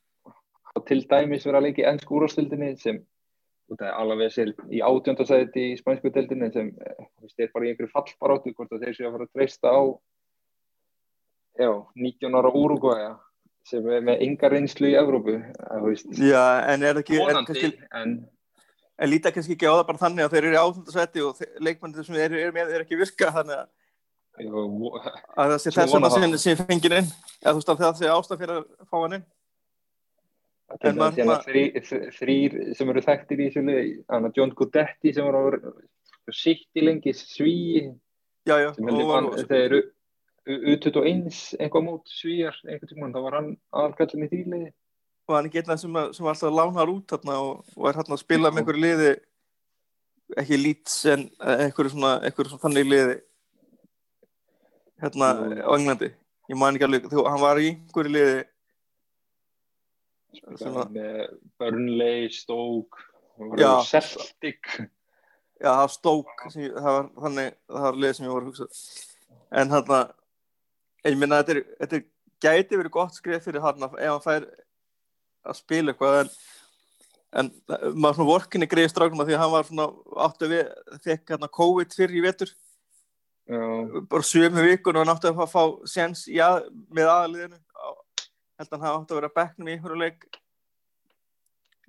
til 0.87 1.01
dæmis 1.09 1.43
verið 1.47 1.57
að 1.59 1.65
leika 1.67 1.81
í 1.83 1.87
ennsku 1.91 2.15
úrvastildinni 2.19 2.73
sem 2.79 3.01
út 3.71 3.81
að 3.83 3.93
alveg 4.01 4.31
sér 4.35 4.51
í 4.71 4.79
átjóndasæti 4.83 5.65
í 5.71 5.79
spænsku 5.79 6.11
deildinni 6.15 6.51
sem 6.53 6.69
eh, 6.83 7.01
þú 7.17 7.25
veist, 7.27 7.39
er 7.39 7.51
bara 7.53 7.67
í 7.67 7.71
einhverju 7.73 7.91
fallbaróttu 7.95 8.53
hvort 8.55 8.71
að 8.75 8.85
þeir 8.85 8.97
séu 8.97 9.07
að 9.09 9.15
fara 9.17 9.27
að 9.27 9.33
treysta 9.37 9.71
á 9.71 9.81
já, 11.61 11.71
19 11.95 12.39
ára 12.39 12.51
úrugvæja 12.61 13.11
sem 13.67 13.87
er 13.93 14.01
með 14.07 14.23
enga 14.25 14.49
reynslu 14.51 14.89
í 14.89 14.95
Evrópu 14.97 15.35
að, 15.37 15.75
þú 15.83 15.89
veist, 15.91 16.13
já, 16.17 16.43
en 16.73 16.83
er 16.87 16.99
ekki 17.03 17.19
en, 17.19 17.25
vonandi 17.27 17.51
kannski, 17.51 17.89
en 18.01 18.15
en 19.01 19.09
líta 19.11 19.31
kannski 19.33 19.55
ekki 19.57 19.69
á 19.69 19.73
það 19.79 19.85
bara 19.91 20.01
þannig 20.01 20.25
að 20.25 20.33
þeir 20.35 20.47
eru 20.47 20.55
í 20.55 20.61
áþundasæti 20.61 21.23
og 21.25 21.43
leikmannir 21.67 22.05
sem 22.07 22.17
þeir 22.17 22.35
eru 22.41 22.55
með 22.57 22.73
er 22.75 22.83
ekki 22.85 22.97
virka 22.99 23.31
þannig 23.35 23.59
að, 23.59 23.69
að 24.41 25.53
það 25.53 25.59
sé 25.63 25.73
þess 25.75 25.93
vona 25.95 26.09
það. 26.11 26.25
sem, 26.25 26.35
sem 26.43 26.59
fengið 26.65 26.97
inn. 26.99 27.09
Eða 27.41 27.53
þú 27.53 27.59
veist 27.61 27.71
að 27.73 27.81
það 27.81 27.95
sé 28.01 28.11
ástæð 28.13 28.41
fyrir 28.43 28.59
að 28.59 28.67
fá 28.89 28.97
hann 29.01 29.15
inn 29.17 29.19
til 29.19 29.19
En 29.19 29.19
dæmis 29.19 29.19
maður- 29.19 29.19
hérna 29.21 29.39
þrý- 29.91 30.60
þr- 30.60 30.60
þrýr 30.79 32.59
sem 32.77 32.91
eru 32.93 33.03
þekktir 33.05 33.41
í 33.41 33.49
þessu 33.49 34.33
John 34.37 34.53
Gudetti 34.57 35.13
sem 35.15 35.27
var 35.27 35.37
á 35.37 35.41
sitt 36.35 36.69
í 36.77 36.85
lengi 36.85 37.13
sví 37.17 37.55
já, 38.47 38.55
já, 38.61 38.69
sem 38.75 38.91
og, 38.91 39.33
eru 39.57 39.81
U21 40.47 41.27
einhvað 41.61 41.83
mót 41.85 42.07
svíjar 42.09 42.55
þá 42.63 43.19
var 43.21 43.35
hann 43.37 43.51
aðalkallin 43.69 44.25
í 44.25 44.29
því 44.31 44.39
liði. 44.45 44.71
Og 45.29 45.35
hann 45.37 45.47
er 45.47 45.53
getnað 45.53 45.83
sem, 45.83 45.99
sem 46.17 46.29
alltaf 46.31 46.55
lánar 46.55 46.89
út 46.91 47.11
þarna 47.13 47.35
og, 47.45 47.67
og 47.77 47.89
er 47.89 47.99
hann 47.99 48.15
að 48.15 48.23
spila 48.23 48.49
með 48.49 48.63
einhverju 48.63 48.81
liði 48.85 49.11
ekki 50.41 50.57
Leeds 50.57 50.95
en 51.11 51.27
eh, 51.43 51.67
einhverju 51.67 51.93
svona, 51.93 52.15
svona 52.31 52.63
þannig 52.63 52.89
liði 52.89 53.19
hérna 55.01 55.29
á 55.61 55.71
Englandi. 55.75 56.11
Ég 56.49 56.59
man 56.59 56.75
ekki 56.75 56.87
alveg, 56.87 57.07
þú, 57.11 57.25
hann 57.29 57.43
var 57.43 57.61
í 57.61 57.69
einhverju 57.75 58.15
liði 58.15 58.41
Burnley, 61.59 62.29
Stoke. 62.29 62.97
Celtic. 63.87 64.67
Já, 65.61 65.73
Stoke 65.89 66.49
sem, 66.51 66.63
ég- 66.67 66.73
það 66.77 66.95
var 66.97 67.09
þannig, 67.25 67.53
það 67.69 67.85
var 67.87 67.99
liði 68.01 68.15
sem 68.17 68.25
ég 68.25 68.33
var 68.33 68.41
að 68.41 68.49
hugsa. 68.51 68.67
En 69.51 69.69
hann 69.69 69.93
að 69.97 70.13
ég 71.05 71.17
minna 71.17 71.41
þetta 71.43 71.65
þetta 71.81 72.01
gæti 72.41 72.77
verið 72.79 72.95
gott 72.95 73.13
skrif 73.17 73.43
fyrir 73.45 73.61
hann 73.61 73.83
ef 73.83 73.95
hann 73.99 74.23
fær 74.25 74.47
að 75.45 75.57
spila 75.57 75.93
eitthvað 75.93 76.19
en, 76.21 76.29
en 77.41 77.51
maður 77.93 78.15
svona 78.19 78.29
vorkinni 78.31 78.69
greiði 78.69 78.91
stráknum 78.93 79.21
að 79.23 79.31
því 79.31 79.37
að 79.37 79.43
hann 79.43 79.53
var 79.55 79.69
svona 79.69 79.87
áttu 80.27 80.49
við, 80.51 80.71
fekk 81.05 81.33
hann 81.35 81.49
COVID 81.59 81.95
fyrir 81.97 82.17
í 82.21 82.25
vetur. 82.25 82.53
Já, 83.51 83.61
bara 84.09 84.23
sömu 84.23 84.63
vikun 84.69 84.95
og 84.95 85.03
hann 85.05 85.13
átti 85.15 85.31
að 85.31 85.41
fá, 85.51 85.63
séns 85.89 86.27
í 86.29 86.37
að, 86.41 86.69
með 86.93 87.09
aðaliðinu 87.11 87.57
held 88.61 88.75
að 88.77 88.85
hafa 88.85 89.01
átti 89.01 89.13
að 89.15 89.19
vera 89.21 89.31
að 89.31 89.37
bekknum 89.41 89.67
í 89.71 89.75
einhverju 89.75 89.99
leik 90.01 90.29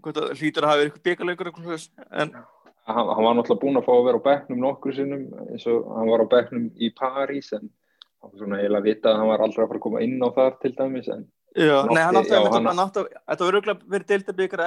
það 0.02 0.32
hlýtur 0.40 0.66
að 0.66 0.72
hafa 0.72 0.80
verið 0.82 0.96
eitthvað 1.32 1.62
svoleiðis. 1.62 1.86
en 2.10 2.32
hann, 2.32 3.12
hann 3.14 3.24
var 3.26 3.36
náttúrulega 3.38 3.62
búinn 3.62 3.78
að 3.78 3.86
fá 3.86 3.92
að 3.94 4.06
vera 4.08 4.18
á 4.22 4.26
bekknum 4.26 4.62
nokkru 4.64 4.96
sinnum 4.96 5.28
eins 5.52 5.66
og 5.70 5.86
hann 5.96 6.10
var 6.10 6.24
á 6.24 6.32
bekknum 6.34 6.64
í 6.82 6.90
París 6.98 7.52
en 7.54 7.68
hann 7.68 8.32
var 8.32 8.40
svona 8.40 8.58
eiginlega 8.58 8.82
að 8.82 8.88
vita 8.90 9.12
að 9.12 9.20
hann 9.22 9.30
var 9.30 9.44
aldrei 9.46 9.62
að 9.62 9.70
fara 9.70 9.80
að 9.80 9.86
koma 9.86 10.02
inn 10.02 10.18
á 10.18 10.28
þar 10.34 10.58
til 10.64 10.74
dæmis 10.80 11.08
en 11.14 11.24
Já, 11.52 11.82
Hann 11.84 11.92
nei, 11.92 12.00
hann 12.02 12.16
átti- 12.16 12.32
hann 12.64 12.78
átti, 12.80 13.02
þetta 13.28 13.44
var 13.44 13.56
örgulega 13.58 13.90
verið 13.92 14.12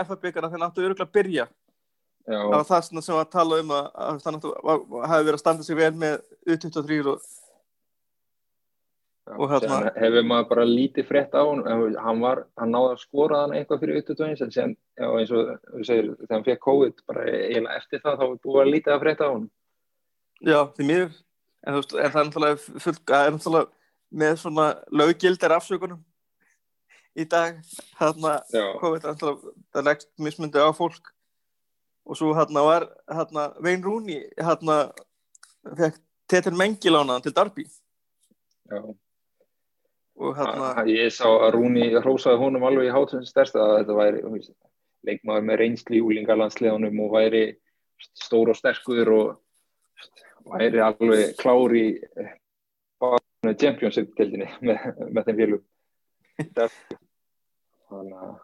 FA-bikar 0.06 0.46
þegar 0.46 0.52
hann 0.54 0.66
átti 0.68 0.84
örgulega 0.86 1.08
að 1.08 1.16
byrja 1.18 1.46
Já, 2.26 2.38
það 2.42 2.52
var 2.52 2.68
það 2.70 2.84
sem 3.06 3.16
að 3.18 3.32
tala 3.34 3.58
um 3.62 3.72
að, 3.74 3.88
að 4.06 4.22
hann 4.26 4.38
átti, 4.38 4.52
var, 4.64 4.84
hafi 5.10 5.26
verið 5.26 5.38
að 5.38 5.42
standa 5.42 5.66
sig 5.66 5.78
vel 5.80 5.92
með 5.98 6.16
U23 6.46 7.00
og, 7.06 7.10
og 7.10 7.26
hérna- 9.26 9.94
hefur 9.98 10.26
maður 10.28 10.50
bara 10.50 10.66
lítið 10.70 11.08
frétt 11.10 11.34
á 11.34 11.42
hann, 11.42 11.96
hann 11.98 12.20
var, 12.22 12.46
hann 12.58 12.72
náði 12.72 12.92
að 12.94 13.02
skora 13.02 13.42
hann 13.42 13.56
eitthvað 13.58 13.80
fyrir 13.82 14.02
21, 14.02 14.42
en 14.46 14.52
síðan, 14.54 14.76
já, 14.98 15.08
eins 15.20 15.32
og 15.32 15.54
þú 15.72 15.86
segir, 15.88 16.10
þegar 16.20 16.36
hann 16.36 16.46
fekk 16.46 16.66
COVID, 16.66 17.06
bara 17.10 17.24
eftir 17.78 18.04
það, 18.04 18.20
þá 18.20 18.26
var 18.26 18.36
búið 18.44 18.62
að 18.62 18.74
lítið 18.74 18.94
að 18.94 19.06
frétta 19.06 19.30
á 19.30 19.34
hann. 19.34 19.48
já, 20.42 20.60
því 20.76 20.90
miður. 20.92 21.16
En, 21.66 21.74
veist, 21.74 21.96
en 21.96 22.12
það 22.14 22.20
er 22.22 22.28
náttúrulega 22.28 22.60
það 22.86 23.26
er 23.26 23.34
náttúrulega 23.34 23.72
með 24.16 24.36
svona 24.38 24.66
löggildar 24.94 25.56
afsökunum 25.56 26.04
í 27.16 27.26
dag? 27.26 27.58
Hérna, 27.98 28.36
COVID 28.82 29.08
er 29.10 29.18
það 29.18 29.88
leggst 29.88 30.12
mismundi 30.22 30.62
á 30.62 30.70
fólk. 30.76 31.10
Og 32.06 32.20
svo 32.20 32.36
hérna 32.38 32.62
var 32.62 32.86
hérna 33.10 33.48
Vein 33.66 33.82
Rúni 33.82 34.20
hérna 34.38 34.92
fekk 35.66 35.98
Tetur 36.30 36.54
Mengilána 36.54 37.18
til 37.22 37.34
Darby 37.34 37.66
já. 38.70 38.96
Hérna 40.16 40.86
Ég 40.88 41.12
sá 41.14 41.28
að 41.28 41.52
Rúni 41.58 41.90
hrósaði 41.98 42.40
honum 42.40 42.66
alveg 42.68 42.90
í 42.90 42.94
hátum 42.96 43.26
stærsta 43.28 43.62
að 43.62 43.78
þetta 43.82 43.98
væri 44.00 44.24
veist, 44.36 44.54
leikmaður 45.08 45.48
með 45.50 45.60
reynsli 45.62 46.00
í 46.00 46.06
úlingalandsleðunum 46.06 47.02
og 47.06 47.14
væri 47.18 47.44
stór 48.16 48.52
og 48.54 48.60
sterkur 48.60 49.12
og 49.16 49.36
væri 50.52 50.82
alveg 50.84 51.36
klár 51.40 51.76
í 51.76 51.86
bara 53.02 53.54
championship-tildinni 53.60 54.50
með, 54.68 54.90
með 55.12 55.30
þeim 55.30 55.40
félum. 55.42 55.64
Þannig 57.86 58.20
að 58.26 58.36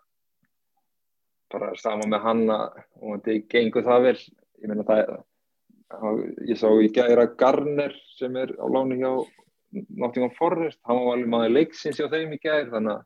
bara 1.52 1.74
sama 1.80 2.08
með 2.08 2.24
hann 2.26 2.46
að 2.54 2.80
og 3.02 3.20
þetta 3.26 3.38
gengur 3.52 3.88
það 3.88 4.08
vel. 4.08 4.18
Ég 4.62 4.84
það, 4.88 6.20
ég 6.48 6.60
sá 6.60 6.68
í 6.80 6.92
gæra 6.96 7.26
Garner 7.40 7.96
sem 8.16 8.36
er 8.40 8.54
á 8.62 8.66
láni 8.72 9.00
hjá 9.02 9.12
Nottingham 9.72 10.34
Forest, 10.36 10.80
hann 10.88 11.00
var 11.00 11.16
alveg 11.16 11.32
maður 11.32 11.56
leiksins 11.56 12.00
hjá 12.00 12.10
þeim 12.12 12.34
í 12.36 12.40
gær, 12.44 12.68
þannig 12.74 12.98
að 12.98 13.04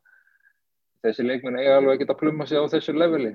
þessi 1.06 1.26
leikmenn 1.26 1.58
eiga 1.60 1.76
alveg 1.78 2.00
ekki 2.00 2.10
að 2.10 2.20
plumma 2.22 2.46
sig 2.48 2.58
á 2.58 2.64
þessu 2.72 2.94
leveli. 2.96 3.34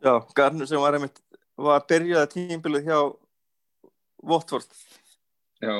já, 0.00 0.14
Garnur 0.36 0.68
sem 0.68 0.80
var 0.80 0.96
einmitt 0.96 1.20
var 1.60 1.80
að 1.80 1.88
byrjaði 1.92 2.32
tímbilið 2.34 2.86
hjá 2.88 3.00
Watford 4.30 4.68
Já, 5.60 5.74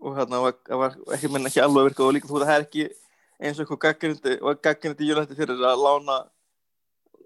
og 0.00 0.16
hérna 0.16 0.42
var, 0.44 0.56
var 0.68 0.96
ekki 1.16 1.30
menn 1.32 1.48
ekki 1.48 1.62
alveg 1.64 1.88
virkað 1.88 2.10
og 2.10 2.16
líka 2.16 2.28
þú 2.28 2.42
það 2.42 2.54
er 2.54 2.66
ekki 2.66 2.88
eins 3.38 3.56
og 3.56 3.64
eitthvað 3.64 3.84
gaggrindi 3.86 4.34
og 4.42 4.60
gaggrindi 4.66 5.08
júlætti 5.08 5.38
fyrir 5.38 5.62
að 5.64 5.84
lána 5.86 6.18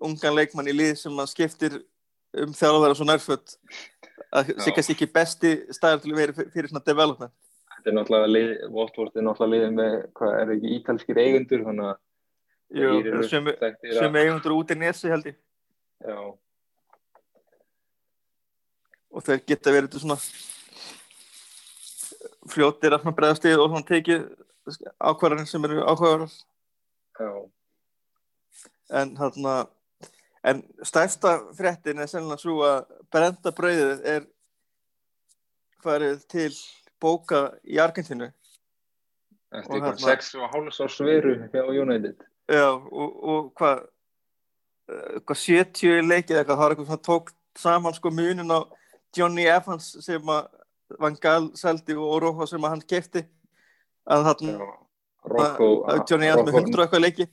ungan 0.03 0.37
leikmann 0.37 0.71
í 0.71 0.77
lið 0.77 0.95
sem 1.01 1.19
að 1.19 1.31
skiptir 1.33 1.79
um 2.43 2.53
þjálfæra 2.57 2.99
svo 2.99 3.07
nærfött 3.09 3.57
að 4.33 4.53
sé 4.65 4.73
kannski 4.73 4.97
ekki 4.97 5.11
besti 5.13 5.55
staður 5.75 6.05
til 6.05 6.13
að 6.13 6.21
vera 6.23 6.37
fyrir, 6.55 6.71
svona 6.71 6.85
development. 6.87 7.35
Þetta 7.77 7.91
er 7.91 7.99
náttúrulega 7.99 8.71
Votvort 8.73 9.17
er 9.19 9.27
náttúrulega 9.27 9.55
liðið 9.57 9.75
með, 9.77 9.99
hvað 10.17 10.39
er 10.39 10.55
ekki 10.57 10.75
ítalskir 10.79 11.23
eigendur, 11.25 11.67
þannig 11.69 11.91
að 11.91 12.01
Jú, 12.73 12.93
sem, 13.29 13.51
sem 13.85 14.15
eigundur 14.17 14.55
út 14.57 14.71
í 14.73 14.79
nesi 14.81 15.11
held 15.13 15.27
ég. 15.29 15.35
Já, 16.01 16.17
og 19.13 19.25
þeir 19.27 19.43
geta 19.47 19.75
verið 19.75 20.01
svona 20.01 20.19
fljótir 22.53 22.97
að 22.97 23.11
bregðast 23.17 23.47
við 23.47 23.61
og 23.61 23.71
svona 23.71 23.89
tekið 23.89 24.25
ákvarðanir 25.03 25.51
sem 25.51 25.69
eru 25.69 25.85
ákvarðanar 25.85 26.33
já, 27.21 27.33
en 29.01 29.15
þarna 29.19 29.55
en 30.45 30.63
stærsta 30.83 31.37
fréttin 31.57 32.01
er 32.03 32.11
sennilega 32.11 32.43
svo 32.43 32.63
að 32.67 32.85
brenda 33.13 33.53
brauðið 33.55 34.07
er 34.15 34.25
farið 35.83 36.23
til 36.31 36.51
bóka 37.03 37.43
í 37.67 37.79
Argentínu. 37.83 38.29
Eftir 39.53 39.71
Og 39.71 39.77
eitthvað 39.77 39.97
þarna- 39.99 40.09
sex 40.09 40.35
og 40.35 40.51
hálfs 40.55 40.81
á 40.81 40.87
sveru 40.89 41.35
hjá 41.53 41.63
United. 41.83 42.23
Já, 42.49 42.69
og, 42.73 43.11
og 43.23 43.53
hvað 43.59 43.83
eh, 44.89 45.21
hvað 45.27 45.43
70 45.43 46.03
leikið 46.09 46.39
eitthvað, 46.39 46.57
það 46.57 46.63
var 46.63 46.75
eitthvað 46.75 46.91
svona 46.91 47.07
tók 47.09 47.33
saman 47.59 47.95
sko 47.95 48.11
munin 48.11 48.51
á 48.51 48.61
Johnny 49.17 49.45
Evans 49.47 49.91
sem 50.05 50.23
að 50.33 50.49
Van 51.01 51.17
Gaal 51.21 51.51
seldi 51.57 51.95
og 51.97 52.19
Rojo 52.23 52.47
sem 52.49 52.65
að 52.65 52.75
hann 52.75 52.87
kefti 52.89 53.23
að 54.09 54.27
Já, 54.43 54.57
Rocco, 55.25 55.69
að 55.87 56.03
Johnny 56.11 56.27
Evans 56.27 56.49
með 56.49 56.59
100 56.65 56.79
og 56.79 56.85
eitthvað 56.87 57.05
leiki 57.05 57.27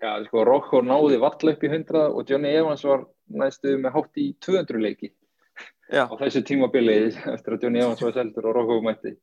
Já, 0.00 0.14
sko, 0.24 0.44
Rocco 0.48 0.80
náði 0.80 1.18
vall 1.20 1.52
upp 1.52 1.64
í 1.64 1.68
100 1.68 2.06
og 2.08 2.28
Johnny 2.28 2.54
Evans 2.56 2.84
var 2.88 3.02
næstu 3.28 3.74
með 3.80 3.92
hátt 3.98 4.20
í 4.20 4.30
200 4.40 4.80
leiki. 4.80 5.10
Já, 5.92 6.06
á 6.08 6.14
þessu 6.22 6.40
tímabili 6.46 6.96
eftir 7.34 7.56
að 7.56 7.66
Johnny 7.66 7.82
Evans 7.82 8.00
var 8.00 8.14
seldur 8.16 8.48
og 8.48 8.56
Rocco 8.56 8.80
mætti. 8.84 9.16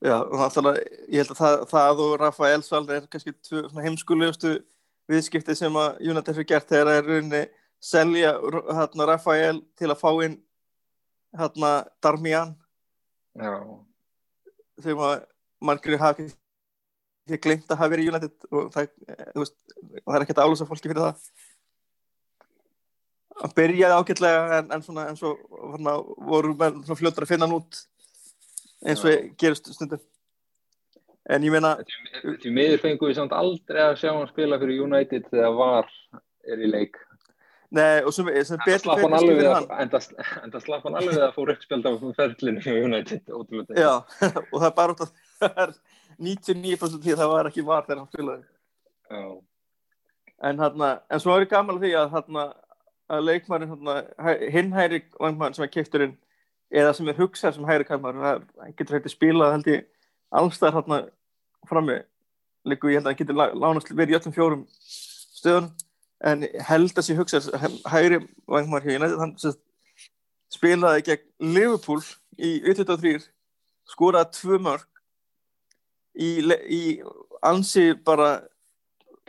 já, 0.00 0.16
náttúrulega 0.24 0.80
ég 1.12 1.20
held 1.20 1.32
að 1.34 1.40
það, 1.42 1.56
það 1.68 2.02
og 2.04 2.12
Rafael 2.20 2.62
Sval 2.64 2.86
er 2.88 3.08
kannski 3.12 3.34
heimskulegustu 3.84 4.54
viðskipti 5.10 5.56
sem 5.58 5.76
að 5.76 6.00
United 6.00 6.38
fyrir 6.38 6.48
gert 6.48 6.70
þegar 6.70 6.88
það 6.88 7.00
er 7.00 7.10
rauninni 7.10 7.42
selja 7.80 8.32
hérna 8.70 9.08
Rafael 9.10 9.60
til 9.76 9.90
að 9.90 10.00
fá 10.00 10.10
inn 10.24 10.38
hérna 11.36 11.72
Darmian. 12.00 12.54
Já, 13.36 13.52
sem 14.80 15.04
að 15.04 15.26
margir 15.60 16.00
hafi 16.00 16.30
ekki 17.30 17.46
glemt 17.46 17.70
að 17.70 17.80
hafa 17.80 17.92
verið 17.94 18.08
í 18.08 18.12
United 18.12 18.50
og 18.50 18.68
það, 18.74 18.90
eh, 19.08 19.32
veist, 19.38 19.56
og 20.02 20.10
það 20.10 20.18
er 20.18 20.26
ekkert 20.26 20.42
að 20.42 20.50
álösa 20.50 20.68
fólki 20.68 20.90
fyrir 20.90 21.02
það 21.06 21.24
hann 23.40 23.56
byrjaði 23.56 23.98
ágætlega 23.98 24.58
en, 24.58 24.70
en, 24.74 24.84
svona, 24.84 25.06
en 25.10 25.18
svo 25.18 25.34
hana, 25.74 25.96
voru 26.30 26.54
menn 26.60 26.82
fljóttur 26.88 27.26
að 27.26 27.32
finna 27.34 27.48
hann 27.48 27.58
út 27.60 27.82
eins 28.84 29.04
og 29.04 29.12
Já. 29.12 29.20
gerist 29.40 29.70
stundum 29.74 30.02
en 31.30 31.44
ég 31.46 31.52
meina 31.54 31.76
því, 32.22 32.52
miður 32.54 32.82
fengum 32.82 33.10
við 33.10 33.20
samt 33.20 33.36
aldrei 33.36 33.80
að 33.84 34.00
sjá 34.02 34.10
hann 34.12 34.28
spila 34.30 34.58
fyrir 34.60 34.82
United 34.86 35.28
þegar 35.30 35.56
var 35.58 35.94
er 36.48 36.64
í 36.64 36.70
leik. 36.70 36.98
nei, 37.70 38.02
og 38.02 38.14
sem, 38.14 38.28
sem 38.46 38.60
betur 38.64 38.96
fyrir 38.98 39.46
að, 39.50 39.54
hann 39.54 39.84
enda, 39.86 40.00
enda 40.42 40.62
slapp 40.64 40.86
hann 40.88 40.98
alveg 41.00 41.20
að 41.22 41.34
fór 41.36 41.52
uppspjöld 41.54 41.86
á 41.86 41.92
ferlinu 42.16 42.64
hjá 42.64 42.72
United. 42.74 43.22
Já, 43.76 43.92
og 44.52 44.56
það 44.56 44.68
er 44.70 44.76
bara 44.80 44.96
út 44.96 45.04
að 45.04 45.12
það 45.44 45.62
er 45.66 45.76
99% 46.20 47.04
því 47.04 47.14
að 47.14 47.22
það 47.22 47.30
var 47.34 47.48
ekki 47.50 47.64
var 47.66 47.86
þegar 47.86 48.00
hann 48.02 48.10
spilaði. 48.12 48.42
Já, 49.10 49.22
en, 50.50 50.58
hana, 50.64 50.90
en 51.10 51.22
svo 51.22 51.34
er 51.36 51.46
ég 51.46 51.52
gaman 51.52 51.80
því 51.82 51.92
að, 51.98 52.10
hana, 52.16 52.44
að 53.10 53.24
leikmarin 53.26 53.72
hana, 53.72 53.96
hinn 54.52 54.72
hæri 54.76 55.02
vangmann 55.20 55.56
sem 55.56 55.66
er 55.66 55.72
kefturinn 55.72 56.16
eða 56.70 56.92
sem 56.94 57.08
er 57.10 57.18
hugsað 57.18 57.56
sem 57.56 57.66
hæri 57.66 57.86
kallmaður 57.88 58.26
hann 58.26 58.74
getur 58.78 58.98
hægt 58.98 59.08
að 59.10 59.16
spila 59.16 59.50
held 59.54 59.66
ég 59.72 59.88
allstæðar 60.38 60.76
hérna 60.78 61.00
frammi 61.66 61.96
líku 62.70 62.92
ég 62.92 63.00
held 63.00 63.08
að 63.08 63.10
hann 63.10 63.20
getur 63.22 63.38
lá- 63.40 63.56
lánast 63.58 63.90
verið 63.90 64.14
í 64.14 64.18
öllum 64.20 64.36
fjórum 64.36 64.62
stöðun 65.40 65.72
en 66.30 66.46
held 66.68 66.94
að 66.94 67.06
sé 67.08 67.16
hugsað 67.18 67.48
hjá 68.86 68.94
United 69.00 69.18
hann 69.18 69.34
spilaði 70.50 71.04
gegn 71.08 71.26
Liverpool 71.56 72.02
í 72.38 72.60
23 72.62 73.26
skoraði 73.90 74.38
tvö 74.38 74.60
mörg 74.62 74.86
í, 76.14 76.30
í 76.70 76.80
ansi 77.42 77.92
bara 77.94 78.40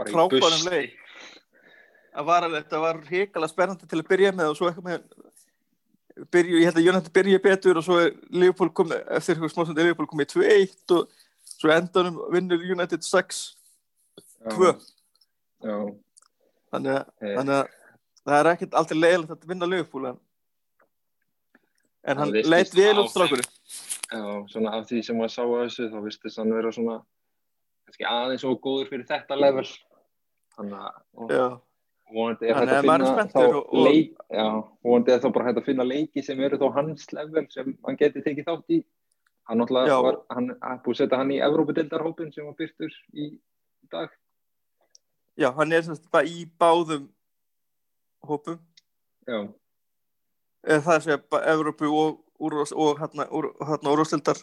í 0.02 0.12
Frábærum 0.12 0.66
leik. 0.72 0.96
að 2.18 2.26
var 2.28 2.48
þetta 2.50 2.80
var 2.82 3.02
hrikalega 3.08 3.52
spennandi 3.52 3.88
til 3.88 4.00
að 4.02 4.08
byrja 4.10 4.32
með 4.36 4.50
og 4.52 4.58
svo 4.58 4.68
eitthvað 4.70 4.88
með 4.90 5.02
byrju, 6.32 6.58
ég 6.60 6.68
held 6.68 6.80
að 6.82 6.88
United 6.92 7.14
byrja 7.16 7.40
betur 7.44 7.78
og 7.80 7.86
svo 7.86 8.00
er 8.02 8.10
Liverpool 8.30 8.70
komið, 8.76 9.04
eftir 9.16 9.36
eitthvað 9.38 9.54
smá 9.54 9.64
stundi 9.66 9.82
er 9.82 9.88
Liverpool 9.88 10.10
komið 10.12 10.34
2-1 10.34 10.96
og 10.98 11.14
svo 11.56 11.72
endanum 11.76 12.18
vinnur 12.34 12.66
United 12.76 13.06
6-2 13.06 13.54
Já, 14.42 14.74
Já, 15.62 15.78
þannig, 16.74 16.92
að- 16.98 17.08
Eh. 17.22 17.36
þannig 17.38 17.56
að 17.56 17.68
það 18.26 18.38
er 18.40 18.50
ekkert 18.52 18.74
aldrei 18.82 18.98
leiðilegt 19.00 19.32
að 19.38 19.48
vinna 19.54 19.70
Liverpool 19.70 20.06
en, 20.12 20.20
en 22.04 22.18
hann 22.18 22.32
Það 22.32 22.34
virtist 22.34 22.52
leit 22.52 22.74
vel 22.76 23.00
út 23.04 23.12
strákur 23.14 23.44
já, 24.12 24.22
svona 24.52 24.74
af 24.78 24.86
því 24.90 25.02
sem 25.06 25.18
maður 25.18 25.34
sá 25.36 25.42
að 25.46 25.58
þessu 25.66 25.90
þá 25.94 26.00
vistist 26.06 26.38
hann 26.42 26.54
vera 26.56 26.72
svona 26.76 27.00
kannski 27.88 28.08
aðeins 28.08 28.46
og 28.48 28.62
góður 28.64 28.90
fyrir 28.92 29.08
þetta 29.10 29.38
level. 29.40 29.68
Þannig 30.56 30.80
að 30.80 31.60
vonandi 32.12 32.50
er 32.52 32.58
hægt 32.60 32.72
að 32.72 32.78
er 32.78 32.88
finna 32.88 33.26
þá 33.32 33.44
og- 33.56 33.76
leik, 33.88 34.18
já, 34.36 34.48
vonandi 34.84 35.12
er 35.16 35.22
þá 35.24 35.30
bara 35.34 35.46
hægt 35.48 35.62
að 35.62 35.66
finna 35.70 35.84
leiki 35.88 36.24
sem 36.24 36.40
eru 36.44 36.58
þá 36.60 36.74
hans 36.76 37.08
level 37.14 37.46
sem 37.50 37.78
hann 37.86 37.98
geti 37.98 38.22
tekið 38.26 38.50
þátt 38.50 38.76
í. 38.78 38.82
Hann 39.50 39.58
náttúrulega 39.58 40.02
var, 40.04 40.18
hann 40.30 40.52
er 40.52 40.78
búið 40.84 40.94
að 40.94 41.00
setja 41.02 41.18
hann 41.18 41.32
í 41.32 41.40
Evrópadeildarhópin 41.42 42.34
sem 42.34 42.46
var 42.46 42.54
byrtur 42.60 42.92
í 43.16 43.32
dag. 43.92 44.10
Já, 45.40 45.50
hann 45.56 45.72
er 45.74 45.82
semst 45.82 46.06
bara 46.12 46.28
í 46.28 46.46
báðum 46.60 47.08
hópum. 48.28 48.60
Já, 49.28 49.48
eða 50.68 50.82
það 50.86 51.00
sé 51.08 51.18
bara 51.32 51.56
Evrópu 51.56 51.90
og, 51.90 52.20
og, 52.42 52.58
og 52.74 53.00
hérna, 53.02 53.28
úr, 53.30 53.52
hérna 53.62 53.94
úrvastildar 53.94 54.40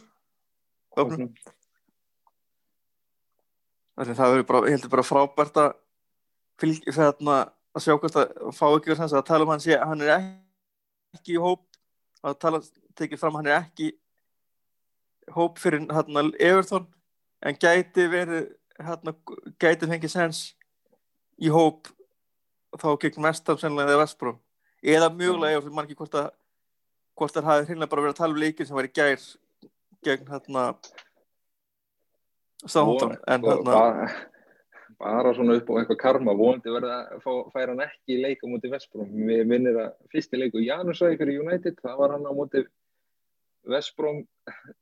þannig 0.96 1.30
að 3.98 4.18
það 4.18 4.32
verður 4.32 4.48
bara, 4.48 4.80
bara 4.94 5.06
frábært 5.06 5.62
að 5.62 5.70
fylgja 6.62 6.94
þarna 6.96 7.38
að 7.74 7.84
sjá 7.84 7.94
hvort 7.94 8.18
að 8.18 8.52
fá 8.56 8.66
ekki 8.68 8.92
verið 8.92 9.16
að 9.18 9.26
tala 9.28 9.46
um 9.46 9.52
hann 9.52 9.64
sé 9.64 9.78
hann 9.78 10.04
er 10.04 10.14
ekki 11.16 11.37
í 11.37 11.42
hóp 11.42 11.64
að 12.26 12.38
tala, 12.42 12.62
tekið 12.98 13.20
fram 13.20 13.38
hann 13.38 13.50
er 13.50 13.61
ekki 13.61 13.92
hóp 15.34 15.61
fyrir 15.61 15.87
hérna 15.92 16.24
Everton 16.38 16.88
en 17.44 17.58
gæti 17.58 18.08
verið 18.11 18.48
hérna, 18.78 19.14
gæti 19.61 19.90
fengið 19.90 20.14
sens 20.14 20.42
í 21.38 21.50
hóp 21.52 21.90
þá 22.78 22.90
gegn 23.02 23.24
Vestham 23.24 23.58
sennilega 23.61 23.94
eða 23.94 24.02
Vestbróm 24.04 24.38
eða 24.82 25.11
mjögulega, 25.11 25.58
ég 25.58 25.72
man 25.74 25.87
ekki 25.87 25.98
hvort 25.98 26.16
að 26.18 26.30
hvort 27.18 27.37
það 27.37 27.50
hafi 27.50 27.68
hreinlega 27.68 27.92
bara 27.92 28.07
verið 28.07 28.16
að 28.16 28.22
tala 28.22 28.37
um 28.37 28.42
leikin 28.44 28.68
sem 28.68 28.78
var 28.78 28.88
í 28.88 28.94
gær 29.00 29.28
gegn 30.07 30.33
hérna 30.33 30.64
Sáhóttan 32.64 33.14
en 33.31 33.44
hérna 33.44 33.62
bara, 33.68 34.09
bara 34.98 35.35
svona 35.37 35.59
upp 35.61 35.70
á 35.70 35.78
eitthvað 35.78 36.02
karma 36.02 36.35
vonandi 36.38 36.74
verða 36.74 36.98
að 37.14 37.22
fá, 37.22 37.33
færa 37.54 37.74
hann 37.74 37.87
ekki 37.87 38.16
í 38.16 38.22
leik 38.24 38.42
á 38.42 38.46
móti 38.50 38.72
Vestbróm 38.72 39.14
við 39.31 39.46
minnir 39.50 39.78
að 39.85 39.94
fyrsti 40.14 40.40
leiku 40.40 40.64
Janusæði 40.64 41.20
fyrir 41.20 41.44
United 41.44 41.78
það 41.83 42.02
var 42.02 42.16
hann 42.16 42.26
á 42.26 42.33
móti 42.35 42.64
Vestbróm 43.68 44.22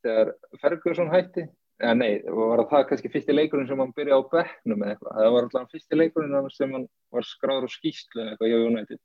þegar 0.04 0.34
Ferguson 0.62 1.10
hætti. 1.12 1.46
Eða 1.76 1.96
nei, 1.98 2.12
var 2.24 2.62
það 2.70 2.86
kannski 2.90 3.10
fyrsti 3.12 3.34
leikurinn 3.34 3.66
sem 3.68 3.80
hann 3.82 3.92
byrjaði 3.96 4.24
á 4.24 4.30
bekknum 4.32 4.84
eða 4.84 4.94
eitthvað? 4.94 5.16
Það 5.18 5.34
var 5.34 5.46
alltaf 5.46 5.74
fyrsti 5.74 5.98
leikurinn 5.98 6.50
sem 6.54 6.72
hann 6.72 6.86
var 7.12 7.26
skráður 7.28 7.68
á 7.68 7.70
skýslu 7.74 8.22
eða 8.22 8.30
eitthvað 8.32 8.52
hjá 8.52 8.60
United 8.70 9.00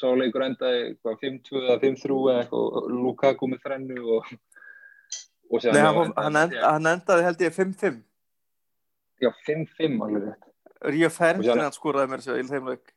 sá 0.00 0.08
leikur 0.18 0.42
endaði 0.46 0.96
5-2 1.04 1.60
eða 1.64 1.78
5-3 1.82 2.18
eða 2.32 2.40
eitthvað 2.42 2.90
Lukaku 2.94 3.48
með 3.52 3.62
þrennu 3.66 4.00
og, 4.16 4.32
og 5.50 5.68
Nei, 5.68 5.80
hann, 5.80 5.94
hann, 6.00 6.12
hann, 6.18 6.40
end, 6.42 6.58
hann 6.64 6.90
endaði 6.94 7.26
held 7.28 7.44
ég 7.46 7.54
5-5 7.58 8.02
já 9.22 9.30
5-5 9.46 10.02
alveg 10.08 10.50
Og 10.84 10.92
Ferdinand 11.14 11.60
síðan- 11.62 11.72
skoraði 11.78 12.10
mér 12.12 12.20
sér 12.20 12.40
í 12.42 12.44
þeim 12.44 12.66
leik. 12.68 12.90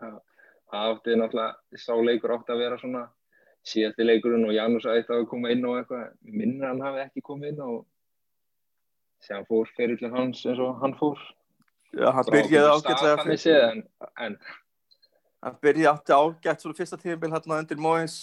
Það 0.00 0.86
átti 0.90 1.14
náttúrulega 1.18 1.78
sá 1.78 1.92
leikur 2.02 2.32
átti 2.34 2.50
að 2.54 2.62
vera 2.64 2.78
svona 2.80 3.02
síðasti 3.70 4.06
leikurinn 4.06 4.46
og 4.48 4.54
Janus 4.54 4.86
ætti 4.90 5.14
að 5.14 5.28
koma 5.30 5.50
inn 5.54 5.64
og 5.68 5.76
eitthvað. 5.78 6.08
Minnir 6.26 6.66
hann 6.66 6.80
hafi 6.82 7.04
ekki 7.04 7.22
komið 7.22 7.52
inn 7.52 7.60
og 7.66 7.86
sem 9.22 9.44
fór 9.46 9.68
ferillin 9.76 10.16
hans 10.16 10.42
eins 10.46 10.58
og 10.58 10.80
hann 10.82 10.96
fór. 10.98 11.18
Já, 11.94 12.10
hann 12.14 12.30
byrjaði 12.32 12.72
ágætlega 12.74 13.22
fyrir 13.22 13.42
fyrir, 13.44 13.62
en, 13.70 13.84
en 14.26 14.36
hann 15.40 15.56
byrjaði 15.64 15.88
átti 15.92 16.16
ágætt 16.16 16.64
svona 16.64 16.78
fyrsta 16.78 16.98
tíðanbíl 17.00 17.32
hérna 17.32 17.60
undir 17.62 17.80
Mois 17.80 18.18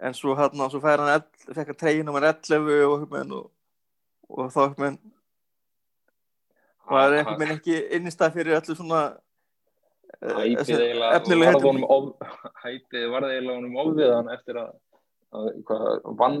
en 0.00 0.16
svo 0.16 0.34
hérna, 0.36 0.68
svo 0.72 0.80
fær 0.82 1.02
hann 1.04 1.24
fekk 1.48 1.72
hann 1.72 1.80
treyjum 1.80 2.08
nummer 2.08 2.26
11 2.28 2.68
og 2.88 3.00
eitthvað 3.00 3.34
og, 3.38 3.48
og 4.28 4.52
þá 4.52 4.60
eitthvað 4.66 5.00
var 6.90 7.16
eitthvað 7.16 7.42
minn 7.42 7.56
ekki 7.56 7.80
innistæð 7.98 8.36
fyrir 8.36 8.58
öllu 8.58 8.76
svona 8.76 9.00
eh, 10.20 10.34
hæpið 10.34 10.58
þessi 10.60 10.76
eiginlega 10.76 11.20
efnilegu 11.20 11.46
varð 11.46 11.58
heitum. 11.58 11.70
honum 11.70 11.88
of, 11.96 12.44
hæpið 12.64 13.08
varð 13.14 13.32
eiginlega 13.34 13.58
honum 13.60 13.80
ofvið 13.84 14.14
hann 14.16 14.30
eftir 14.34 14.60
að, 14.62 14.70
að 15.40 16.14
vann 16.20 16.40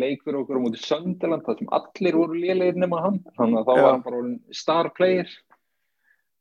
leik 0.00 0.24
fyrir 0.24 0.42
okkur 0.42 0.60
á 0.60 0.64
móti 0.64 0.82
Söndaland 0.82 1.46
þar 1.46 1.58
sem 1.58 1.70
allir 1.80 2.18
voru 2.20 2.38
lélegir 2.38 2.78
nema 2.78 3.00
hann 3.06 3.22
þannig 3.38 3.62
að 3.62 3.70
þá 3.70 3.72
Já. 3.72 3.82
var 3.82 3.94
hann 3.94 4.04
bara 4.06 4.24
star 4.54 4.90
player 4.98 5.32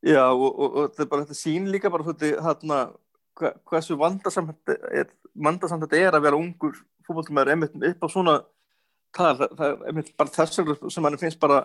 Já, 0.05 0.23
og, 0.31 0.47
og, 0.47 0.69
og 0.75 0.85
þetta 0.89 1.03
er 1.03 1.09
bara 1.11 1.25
þetta 1.27 1.39
sín 1.39 1.67
líka 1.73 1.91
bara 1.91 2.05
svolítið 2.07 2.37
hérna 2.45 2.77
hva, 3.39 3.51
hversu 3.67 3.97
þetta 3.99 4.77
er, 4.95 5.11
vandasamt 5.35 5.83
þetta 5.83 5.99
er 5.99 6.15
að 6.15 6.25
vera 6.27 6.39
ungur 6.39 6.77
fútboltumæður 7.07 7.51
einmitt 7.55 7.75
upp 7.91 8.05
á 8.05 8.07
svona 8.07 8.35
tal, 9.15 9.35
það, 9.35 9.53
það 9.57 9.67
er 9.67 9.83
einmitt 9.91 10.15
bara 10.19 10.35
þess 10.37 10.61
vegna 10.61 10.93
sem 10.93 11.09
hann 11.09 11.19
finnst 11.19 11.41
bara 11.41 11.59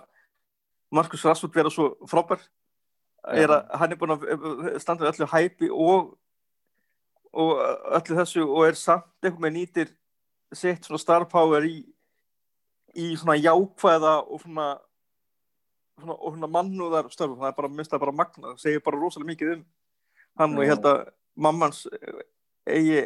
Markus 0.95 1.25
Rassvold 1.27 1.55
vera 1.55 1.71
svo 1.73 1.95
frábær. 2.11 2.43
Er 3.35 3.51
að 3.51 3.71
hann 3.81 3.95
er 3.95 3.99
búin 3.99 4.15
að 4.15 4.27
standa 4.83 5.07
við 5.07 5.15
öllu 5.15 5.31
hæpi 5.33 5.71
og 5.73 6.13
og 7.35 7.59
öllu 7.99 8.19
þessu 8.21 8.45
og 8.45 8.67
er 8.69 8.77
samt 8.79 9.09
eitthvað 9.25 9.43
með 9.43 9.55
nýtir 9.57 9.89
sitt 10.55 10.87
svona 10.87 11.01
star 11.03 11.25
power 11.31 11.65
í 11.67 11.81
í 12.95 13.15
svona 13.19 13.35
jákvæða 13.41 14.13
og 14.23 14.43
svona 14.45 14.67
svona, 16.01 16.17
og 16.19 16.35
svona 16.35 16.51
mannúðar 16.51 17.11
störfum, 17.13 17.41
það 17.43 17.51
er 17.53 17.57
bara, 17.59 17.71
minnst 17.73 17.93
það 17.95 18.03
bara 18.05 18.17
magna, 18.21 18.53
það 18.55 18.63
segir 18.65 18.85
bara 18.87 19.01
rosalega 19.01 19.31
mikið 19.33 19.53
um 19.57 19.65
hann 20.41 20.57
og 20.59 20.65
ég 20.65 20.73
held 20.75 20.89
að 20.91 21.03
mammans 21.47 21.85
eh, 21.93 22.21
eigi 22.75 23.01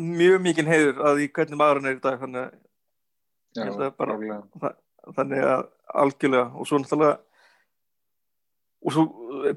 mjög 0.00 0.42
mikið 0.46 0.70
heiður 0.70 1.00
að 1.06 1.18
því 1.20 1.28
hvernig 1.36 1.60
maðurinn 1.60 1.90
er 1.90 1.96
í 1.98 2.02
dag 2.04 2.20
þannig, 2.20 2.52
Já, 3.56 3.64
bara- 3.74 4.14
klárlega. 4.14 4.74
þannig 5.16 5.44
að 5.50 5.64
algjörlega 6.00 6.46
og 6.54 6.68
svo 6.68 6.78
náttúrulega 6.78 7.18
og 8.80 8.94
svo 8.94 9.04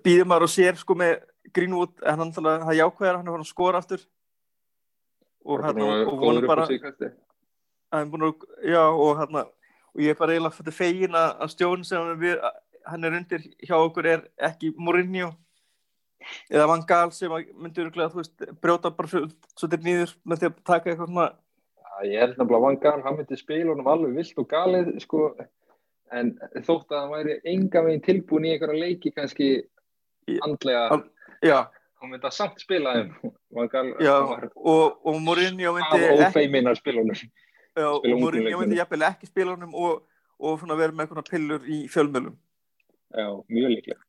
býður 0.03 0.27
maður 0.27 0.47
og 0.47 0.51
sér 0.51 0.79
sko 0.79 0.95
með 0.97 1.13
Greenwood 1.53 1.93
en 2.01 2.17
hann 2.19 2.31
náttúrulega 2.31 2.65
það 2.67 2.79
jákvæðar 2.79 3.17
hann 3.19 3.27
er 3.27 3.35
hann 3.35 3.45
að 3.45 3.51
skora 3.51 3.81
aftur. 3.83 4.01
Og, 5.43 5.59
að 5.59 5.81
og 5.83 6.23
á 6.23 6.47
bara 6.47 6.65
hann 7.93 8.09
búin 8.11 8.25
að, 8.29 8.45
já 8.63 8.81
og 8.89 9.17
hérna 9.19 9.43
og 9.93 10.01
ég 10.01 10.13
er 10.13 10.19
bara 10.19 10.33
eiginlega 10.33 10.57
fyrir 10.57 10.75
fegin 10.77 11.17
að, 11.17 11.31
stjórn 11.53 11.85
sem 11.87 12.11
við, 12.21 12.41
hann 12.89 13.07
er 13.07 13.17
undir 13.19 13.47
hjá 13.61 13.75
okkur 13.77 14.09
er 14.09 14.27
ekki 14.49 14.73
Mourinho. 14.77 15.33
Eða 16.51 16.67
Van 16.71 16.85
Gaal 16.87 17.11
sem 17.11 17.31
veist, 17.31 18.45
brjóta 18.63 18.93
bara 18.95 19.09
svolítið 19.11 19.81
nýður 19.83 20.13
með 20.23 20.39
því 20.39 20.49
að 20.49 20.61
taka 20.69 20.91
eitthvað 20.91 21.09
svona 21.09 21.25
Já, 21.93 22.07
Ég 22.09 22.21
held 22.23 22.37
nefnilega 22.37 22.57
að 22.57 22.63
Van 22.65 22.79
Gaal, 22.81 23.01
hann 23.05 23.17
myndi 23.19 23.37
spila 23.37 23.73
honum 23.73 23.89
alveg 23.91 24.15
vilt 24.17 24.39
og 24.41 24.47
galið, 24.49 24.89
sko, 25.03 25.27
en 26.15 26.31
þótt 26.55 26.93
að 26.93 26.99
hann 26.99 27.13
væri 27.13 27.35
enga 27.53 27.83
veginn 27.85 28.05
tilbúin 28.07 28.47
í 28.47 28.53
einhverja 28.55 28.81
leiki 28.81 29.11
kannski 29.13 29.49
andlega, 30.47 31.01
já, 31.43 31.57
hann 32.01 32.13
myndi 32.13 32.29
að 32.29 32.37
samt 32.39 32.63
spila 32.63 32.95
þeim. 32.97 33.33
Var 33.53 34.49
og, 34.55 35.03
og 35.05 35.19
Mourinho 35.21 35.75
myndi 35.75 36.01
ekki, 36.25 37.29
og 37.81 38.07
Mourinho 38.19 38.59
myndi 38.61 38.77
jafnvel 38.77 39.05
ekki 39.09 39.29
spila 39.29 39.55
honum 39.55 39.73
og, 39.73 40.01
og 40.39 40.65
vera 40.77 40.93
með 40.93 41.05
eitthvað 41.05 41.29
pillur 41.29 41.69
í 41.69 41.83
fjölmjölum 41.91 42.35
Já, 43.13 43.27
mjög 43.49 43.69
líklega. 43.75 43.99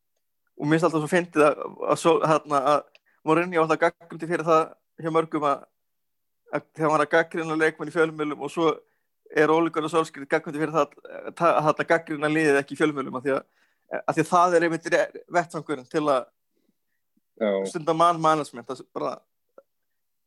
og 0.58 0.66
mér 0.66 0.78
finnst 0.78 0.88
alltaf 0.88 1.04
svo 1.04 1.12
fyndið 1.12 1.46
að, 1.48 1.62
að, 1.94 2.48
að 2.60 2.82
Mourinho 3.24 3.64
átt 3.64 3.76
að 3.76 3.82
gaggrindi 3.86 4.30
fyrir 4.30 4.48
það 4.48 4.64
hjá 5.00 5.10
mörgum 5.16 5.48
að, 5.48 5.64
að 6.52 6.66
þegar 6.74 6.86
hann 6.86 6.94
var 6.94 7.06
að 7.06 7.12
gaggrina 7.16 7.58
leikmenn 7.60 7.90
í 7.90 7.96
fjölmjölum 7.96 8.44
og 8.44 8.52
svo 8.52 8.70
er 9.34 9.50
ólíkur 9.50 9.88
og 9.88 9.92
sólskrið 9.92 10.28
gaggrindi 10.30 10.60
fyrir 10.60 10.76
það 10.76 10.96
að, 11.32 11.72
að 11.72 11.86
gaggrina 11.88 12.30
liðið 12.30 12.60
ekki 12.60 12.76
í 12.76 12.80
fjölmjölum 12.82 13.18
af 13.18 13.24
því 13.24 13.36
því 14.18 14.24
að 14.24 14.32
það 14.32 14.56
er 14.56 14.66
einmitt 14.66 14.90
vettvangurinn 15.38 15.90
til 15.90 16.04
að 16.12 16.24
stunda 17.68 17.94
mann 17.96 18.20
er 18.62 18.66
það, 18.68 19.22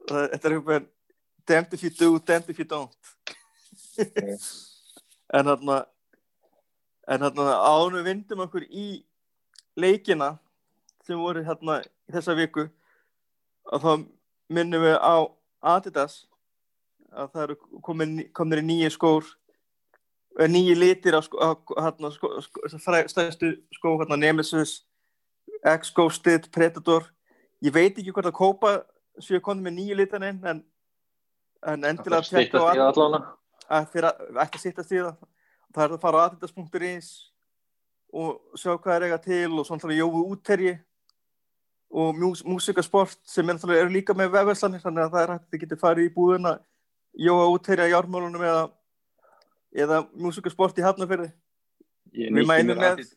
þetta 0.08 0.47
er 0.50 0.56
eitthvað 0.58 0.88
damned 1.47 1.73
if 1.73 1.83
you 1.83 1.89
do, 1.89 2.19
damned 2.19 2.49
if 2.49 2.60
you 2.60 2.65
don't. 2.65 2.91
En 5.27 5.43
þarna 5.43 5.81
en 7.12 7.23
þarna 7.25 7.55
ánum 7.67 8.05
vindum 8.05 8.45
okkur 8.45 8.63
í 8.71 8.86
leikina 9.75 10.38
sem 11.03 11.19
voru 11.19 11.41
hérna 11.43 11.81
í 12.07 12.15
þessa 12.15 12.36
viku 12.38 12.63
að 13.67 13.83
þá 13.83 13.91
minnum 14.55 14.86
við 14.86 14.95
á 15.03 15.15
Adidas 15.75 16.15
að 17.12 17.33
það 17.33 17.43
eru 17.43 17.57
komin, 17.83 18.15
í 18.23 18.65
nýju 18.69 18.93
skór 18.95 19.27
eh, 20.39 20.47
nýju 20.47 20.75
litir 20.79 21.17
á, 21.19 21.21
hérna, 21.75 22.12
stærstu 23.12 23.53
skó 23.75 23.95
hérna, 23.97 24.19
Nemesis 24.19 24.81
X-Ghosted, 25.67 26.51
Predator. 26.53 27.07
Ég 27.63 27.73
veit 27.73 27.97
ekki 27.97 28.13
hvort 28.13 28.29
að 28.29 28.38
kópa 28.38 28.73
séu 29.23 29.41
konum 29.43 29.65
með 29.65 29.79
nýju 29.79 29.97
litan 29.97 30.27
inn 30.27 30.43
en, 30.45 30.62
en 31.65 31.81
það 31.81 31.89
endilega 31.89 32.21
í 32.27 32.33
tekka 32.35 32.61
á 32.61 32.65
að 33.67 33.89
fyrir 33.91 34.09
að 34.11 34.41
ekki 34.45 34.61
sitta 34.61 34.83
stíða 34.85 35.13
það 35.75 35.83
er 35.83 35.95
að 35.97 36.03
fara 36.05 36.21
á 36.21 36.25
adidas.is 36.29 37.09
og 38.17 38.57
sjá 38.57 38.71
hvað 38.77 38.95
er 38.95 39.05
eiga 39.09 39.17
til 39.23 39.51
og 39.59 39.65
svona 39.67 39.83
þannig 39.83 39.99
jógu 39.99 40.21
útterji 40.31 40.77
og 41.91 42.15
mús, 42.19 42.43
músikasport 42.47 43.19
sem 43.27 43.47
er, 43.49 43.59
líka 43.91 44.15
með 44.15 44.31
vefverslanir 44.35 44.83
þannig 44.83 45.05
að 45.05 45.13
það 45.15 45.23
er 45.25 45.33
hægt 45.33 45.45
að 45.45 45.51
þið 45.53 45.61
getur 45.63 45.81
farið 45.83 46.07
í 46.09 46.13
búðina 46.15 46.53
jóga 47.27 47.45
útterja 47.55 47.87
í 47.91 47.95
ármálunum 47.97 48.43
eða, 48.47 48.63
eða 49.75 50.01
músikasport 50.15 50.79
í 50.79 50.85
hafnafyrði 50.87 51.31
Ég 52.17 52.31
Við 52.33 52.47
mér 52.47 52.63
með- 52.71 52.91
Adidas- 52.95 53.15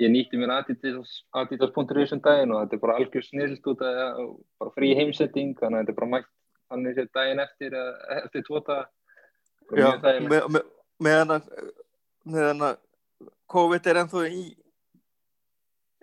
ég 0.00 0.10
nýtti 0.10 0.38
mér 0.40 0.54
Adidas.is 0.56 2.12
um 2.16 2.20
daginn 2.24 2.52
og 2.52 2.62
þetta 2.64 2.76
er 2.78 2.80
bara 2.84 2.96
algjör 2.96 3.26
út 3.68 3.84
að 3.84 4.22
bara 4.58 4.72
frí 4.76 4.94
heimsetting 4.96 5.52
þannig 5.60 5.78
að 5.78 5.82
þetta 5.84 5.92
er 5.92 6.00
bara 6.00 6.12
mætt 6.16 6.30
þannig 6.72 6.96
sér 6.98 7.12
daginn 7.14 7.44
eftir 7.44 7.76
eða 7.76 8.18
eftir 8.22 8.46
tóta 8.48 8.80
Já, 9.72 9.88
með, 10.02 10.48
með, 10.52 10.64
meðan 11.00 11.36
að 11.36 11.46
meðan 12.28 12.66
að 12.66 12.80
COVID 13.52 13.88
er 13.92 14.00
ennþá 14.02 14.24
í 14.28 14.42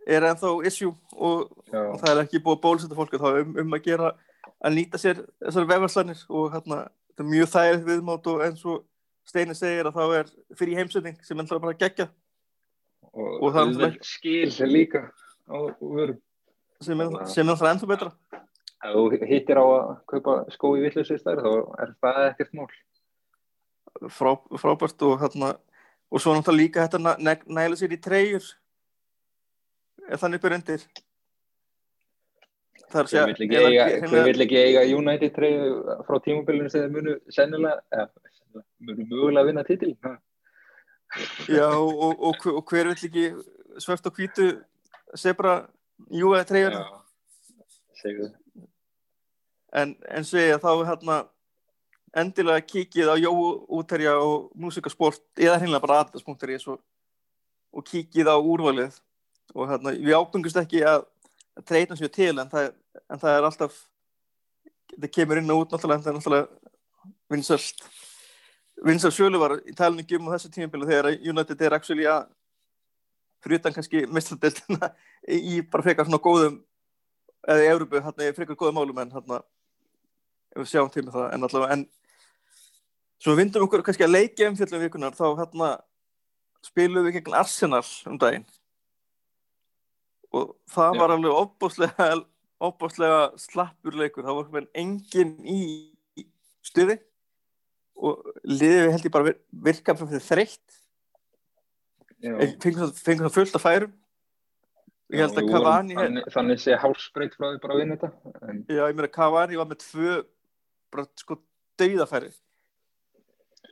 er 0.10 0.26
ennþá 0.32 0.54
issue 0.70 0.94
og 1.14 1.50
og 1.70 2.00
það 2.02 2.12
er 2.14 2.24
ekki 2.24 2.42
búið 2.46 2.58
að 2.58 2.64
bólusetta 2.64 2.98
fólki 2.98 3.20
þá 3.22 3.28
er 3.32 3.44
um, 3.44 3.58
um 3.64 3.76
að 3.78 3.86
gera 3.86 4.14
að 4.60 4.76
nýta 4.76 5.02
sér 5.02 5.22
þessar 5.44 5.68
vefvarslanir 5.70 6.24
og 6.28 6.50
hérna, 6.56 6.80
þetta 7.12 7.26
er 7.26 7.30
mjög 7.34 7.52
þægilegt 7.54 7.86
viðmátt 7.90 8.32
og 8.32 8.46
eins 8.48 8.66
og 8.66 8.86
Steini 9.30 9.54
segir 9.54 9.86
að 9.86 10.00
þá 10.00 10.18
er 10.18 10.32
fyrir 10.58 10.80
heimsending 10.80 11.20
sem 11.26 11.38
ennþá 11.38 11.60
bara 11.62 11.78
gegja 11.78 12.08
og, 13.14 13.44
Og 13.44 13.54
það 13.54 13.84
er 13.86 14.00
skil 14.06 14.50
líka. 14.70 15.04
á 15.46 15.58
sem 16.82 17.02
er 17.04 17.14
sem 17.28 17.44
er 17.44 17.52
náttúrulega 17.52 17.74
ennþá 17.76 17.90
betra 17.94 18.12
ef 18.84 18.96
þú 18.96 19.04
hittir 19.30 19.60
á 19.60 19.66
að 19.66 19.90
kaupa 20.14 20.38
skó 20.54 20.72
í 20.78 20.86
villusistæri 20.86 21.44
þá 21.44 21.52
er 21.84 21.92
það 22.00 22.22
ekkert 22.30 22.56
mál. 22.60 22.70
Frá, 24.14 24.32
frábært 24.62 25.06
og 25.08 25.20
hérna 25.24 25.54
og 26.10 26.22
svo 26.22 26.34
náttúrulega 26.34 26.62
líka 26.62 26.86
þetta 26.86 27.00
næ, 27.04 27.12
næ, 27.20 27.34
næla 27.60 27.78
sér 27.78 27.94
í 27.94 28.00
treyjur. 28.02 28.46
Er 30.10 30.22
þannig 30.22 30.46
er 30.50 30.56
að 33.06 33.20
hver 33.20 33.28
vill 33.30 33.46
ekki, 33.46 33.58
eiga, 33.60 33.84
ekki- 34.00 34.58
eiga 34.58 34.82
United 34.98 35.36
treyju 35.36 35.66
frá 36.08 36.18
tímabilinu 36.26 36.70
sem 36.70 36.92
munu 36.92 37.20
sennilega 37.30 37.82
ja, 37.94 38.08
munu 38.80 39.06
mögulega 39.06 39.46
vinna 39.46 39.64
titil 39.64 39.96
Já, 41.50 41.66
og, 41.66 42.22
og, 42.22 42.36
og, 42.46 42.64
hver 42.70 42.90
vill 42.90 43.10
ekki 43.10 43.26
svört 43.82 44.10
og 44.10 44.18
hvítu 44.18 44.50
sebra 45.16 45.68
júa 46.10 46.42
treyjur 46.50 46.74
segðu 48.02 48.32
en, 49.74 49.96
en 50.10 50.26
segja 50.26 50.60
þá 50.62 50.72
hérna 50.88 51.20
endilega 52.18 52.66
kikið 52.66 53.12
á 53.14 53.16
Jóu 53.22 53.44
útherja 53.80 54.16
og 54.18 54.50
músikasport 54.58 55.22
eða 55.38 55.60
hreinlega 55.60 55.84
bara 55.84 56.00
aðdags.is 56.04 56.66
og, 56.72 56.80
og 57.74 57.86
kikið 57.86 58.32
á 58.34 58.38
úrvalið. 58.38 58.98
Og 59.54 59.70
hérna 59.70 59.94
við 59.98 60.18
ábengust 60.18 60.58
ekki 60.62 60.82
að, 60.86 61.06
að 61.58 61.68
treyna 61.70 61.98
sér 61.98 62.14
til 62.14 62.34
en 62.36 62.50
það, 62.50 62.72
en 63.06 63.22
það 63.22 63.38
er 63.38 63.48
alltaf 63.50 63.78
það 64.96 65.14
kemur 65.16 65.42
inn 65.42 65.54
og 65.54 65.64
út 65.64 65.74
náttúrulega 65.74 66.00
en 66.00 66.06
það 66.06 66.12
er 66.12 66.18
náttúrulega 66.18 66.48
vinsöld 67.30 67.84
vinsöld 68.86 69.16
sjölu 69.16 69.42
var 69.42 69.56
í 69.68 69.76
talningu 69.76 70.18
um 70.20 70.30
á 70.32 70.34
þessu 70.36 70.52
tímabili 70.54 70.90
þegar 70.90 71.10
United 71.32 71.62
er 71.62 71.76
actually 71.78 72.08
að 72.10 72.28
fyrir 73.44 73.62
utan 73.62 73.76
kannski 73.76 74.04
mistaldildina 74.10 74.92
í 75.28 75.62
bara 75.62 75.86
frekar 75.86 76.08
svona 76.08 76.22
góðum 76.24 76.60
eða 77.48 77.64
í 77.64 77.70
Európu, 77.72 78.02
hérna, 78.04 78.28
í 78.28 78.36
frekar 78.36 78.58
góðum 78.60 78.80
málum 78.80 79.02
en 79.04 79.14
hérna, 79.14 79.40
við 80.56 80.70
sjáum 80.72 80.90
til 80.94 81.04
með 81.06 81.14
það 81.18 81.34
en 81.34 81.44
allavega, 81.48 81.74
en 81.74 81.86
svo 83.20 83.36
vindum 83.38 83.66
okkur 83.68 83.84
kannski 83.86 84.06
að 84.08 84.16
leikja 84.16 84.50
um 84.50 84.56
fjöllum 84.60 84.82
vikunar 84.86 85.18
þá 85.18 85.26
hérna 85.42 85.70
spilum 86.66 87.06
við 87.08 87.20
gegn 87.20 87.36
Arsenal 87.40 87.84
um 88.10 88.18
daginn. 88.20 88.46
Og 90.34 90.56
það 90.70 90.94
Já. 90.96 91.00
var 91.02 91.14
alveg 91.16 91.38
opbáslega 91.44 92.10
opbáslega 92.60 93.22
slappur 93.40 93.96
leikur. 93.96 94.26
Það 94.28 94.52
var 94.54 94.68
engin 94.78 95.32
í 95.48 95.60
stuði. 96.66 97.00
Og 98.00 98.20
liðið 98.48 98.84
við 98.86 98.92
held 98.94 99.08
ég 99.08 99.14
bara 99.16 99.28
vir- 99.30 99.40
virka 99.52 99.96
fyrir 99.96 100.24
þreytt. 100.24 100.76
Já. 102.20 102.36
fengum 102.60 102.92
það- 102.92 103.34
fullt 103.34 103.56
af 103.56 103.64
færum. 103.64 103.94
Já, 105.10 105.26
að 105.26 105.32
við 105.32 105.36
vorum- 105.36 105.50
Cavani 105.50 105.96
þannig, 105.96 106.26
þannig 106.36 106.60
sé 106.62 106.76
hálsbreyt 106.78 107.34
frá 107.34 107.48
því 107.56 107.62
bara 107.62 107.74
að 107.74 107.80
vinna 107.80 107.96
þetta 107.98 108.50
en 108.50 108.66
Já, 108.70 108.84
ég 108.88 108.96
meina 108.96 109.08
Cavani 109.08 109.56
var 109.58 109.66
með 109.66 109.80
tvö 109.82 110.26
bara 110.94 111.06
sko 111.20 111.40
dauðafæri 111.80 112.32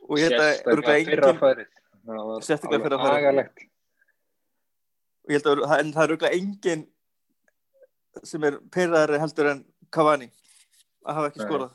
og 0.08 0.20
ég 0.20 0.28
held 0.28 0.40
að 0.40 0.52
sérstaklega 0.52 0.74
örugglega 0.74 1.08
fyrra 1.08 1.32
engin, 1.32 1.42
færið 1.42 1.68
það 2.08 2.28
var 2.30 2.46
Sérstaklega 2.46 2.78
alveg 2.78 2.86
fyrra 2.86 3.00
færið. 3.02 3.18
agalegt 3.18 3.66
og 5.24 5.34
ég 5.34 5.42
held 5.42 5.50
að 5.52 5.74
en 5.78 5.92
það 5.92 6.04
er 6.04 6.14
auðvitað 6.14 6.38
engin 6.38 6.86
sem 8.26 8.44
er 8.48 8.58
pyrraðari 8.72 9.20
heldur 9.22 9.50
en 9.52 9.60
Cavani 9.94 10.28
að 11.06 11.18
hafa 11.18 11.30
ekki 11.30 11.44
skorað. 11.44 11.74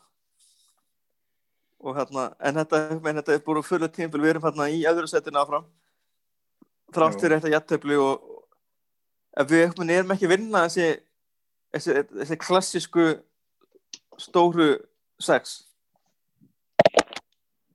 Og 1.84 1.98
hérna 1.98 2.26
en 2.40 2.60
þetta, 2.62 2.82
menn, 3.04 3.18
þetta 3.20 3.36
er 3.36 3.42
búin 3.46 3.66
fyrir 3.66 3.92
tímpil 3.92 4.22
við 4.24 4.34
erum 4.34 4.46
hérna 4.48 4.70
í 4.72 4.84
öðru 4.88 5.10
setinu 5.12 5.42
áfram. 5.42 5.66
Þrátt 6.94 7.20
fyrir 7.20 7.40
þetta 7.40 7.54
jættöfli 7.56 7.98
og 8.00 9.50
við 9.50 9.66
erum 9.66 10.14
ekki 10.16 10.30
vinna 10.32 10.66
þessi, 10.68 10.90
þessi, 11.74 11.96
þessi 12.22 12.40
klassísku 12.44 13.08
stóru 14.22 14.70
sex. 15.24 15.64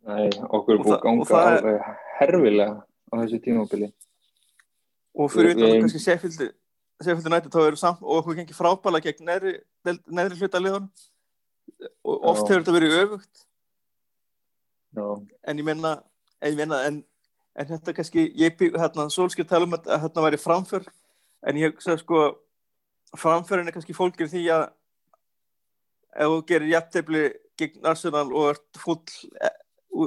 Nei, 0.09 0.29
okkur 0.49 0.79
búið 0.81 1.03
ganga 1.05 1.27
það 1.29 1.49
er- 1.49 1.59
alveg 1.59 1.89
herfilega 2.21 2.77
á 3.13 3.15
þessu 3.21 3.41
tímabili. 3.45 3.91
Og 5.19 5.31
fyrir 5.33 5.55
Við- 5.55 5.65
við- 5.65 5.81
kannski 5.83 6.01
Sheffield 6.05 6.55
Sheffield 7.03 7.27
United 7.31 7.53
þá 7.53 7.61
eru 7.67 7.77
samt 7.77 8.01
og 8.03 8.23
okkur 8.23 8.35
gengið 8.39 8.57
frábæla 8.59 9.01
gegn 9.03 9.25
neðri, 9.27 9.53
neðri 9.87 10.39
hluta 10.41 10.59
liðan 10.59 10.89
og 12.05 12.25
oft 12.25 12.47
Já. 12.49 12.55
hefur 12.55 12.63
þetta 12.65 12.77
verið 12.79 12.97
öfugt. 13.05 13.45
Já, 14.97 15.27
en 15.45 15.59
ég 15.59 15.65
menna 15.65 16.03
en, 16.41 16.53
ég 16.53 16.57
menna, 16.57 16.81
en, 16.87 17.05
en 17.57 17.67
þetta 17.67 17.95
kannski 17.95 18.33
ég 18.35 18.57
bygg 18.59 18.75
hérna, 18.79 19.09
Solskjör 19.11 19.47
tala 19.49 19.65
um 19.67 19.73
að, 19.77 19.87
að 19.87 20.03
þetta 20.09 20.25
væri 20.25 20.39
framför. 20.43 20.87
En 21.47 21.55
ég 21.57 21.73
hugsa 21.75 21.99
sko 21.99 22.39
framförin 23.17 23.67
er 23.69 23.73
kannski 23.73 23.95
fólkir 23.95 24.27
því 24.31 24.47
að 24.51 24.71
ef 26.19 26.33
þú 26.35 26.39
gerir 26.51 26.75
jafntefli 26.75 27.25
gegn 27.59 27.91
Arsenal 27.91 28.29
og 28.29 28.53
ert 28.53 28.81
full 28.83 29.03
e, 29.43 29.51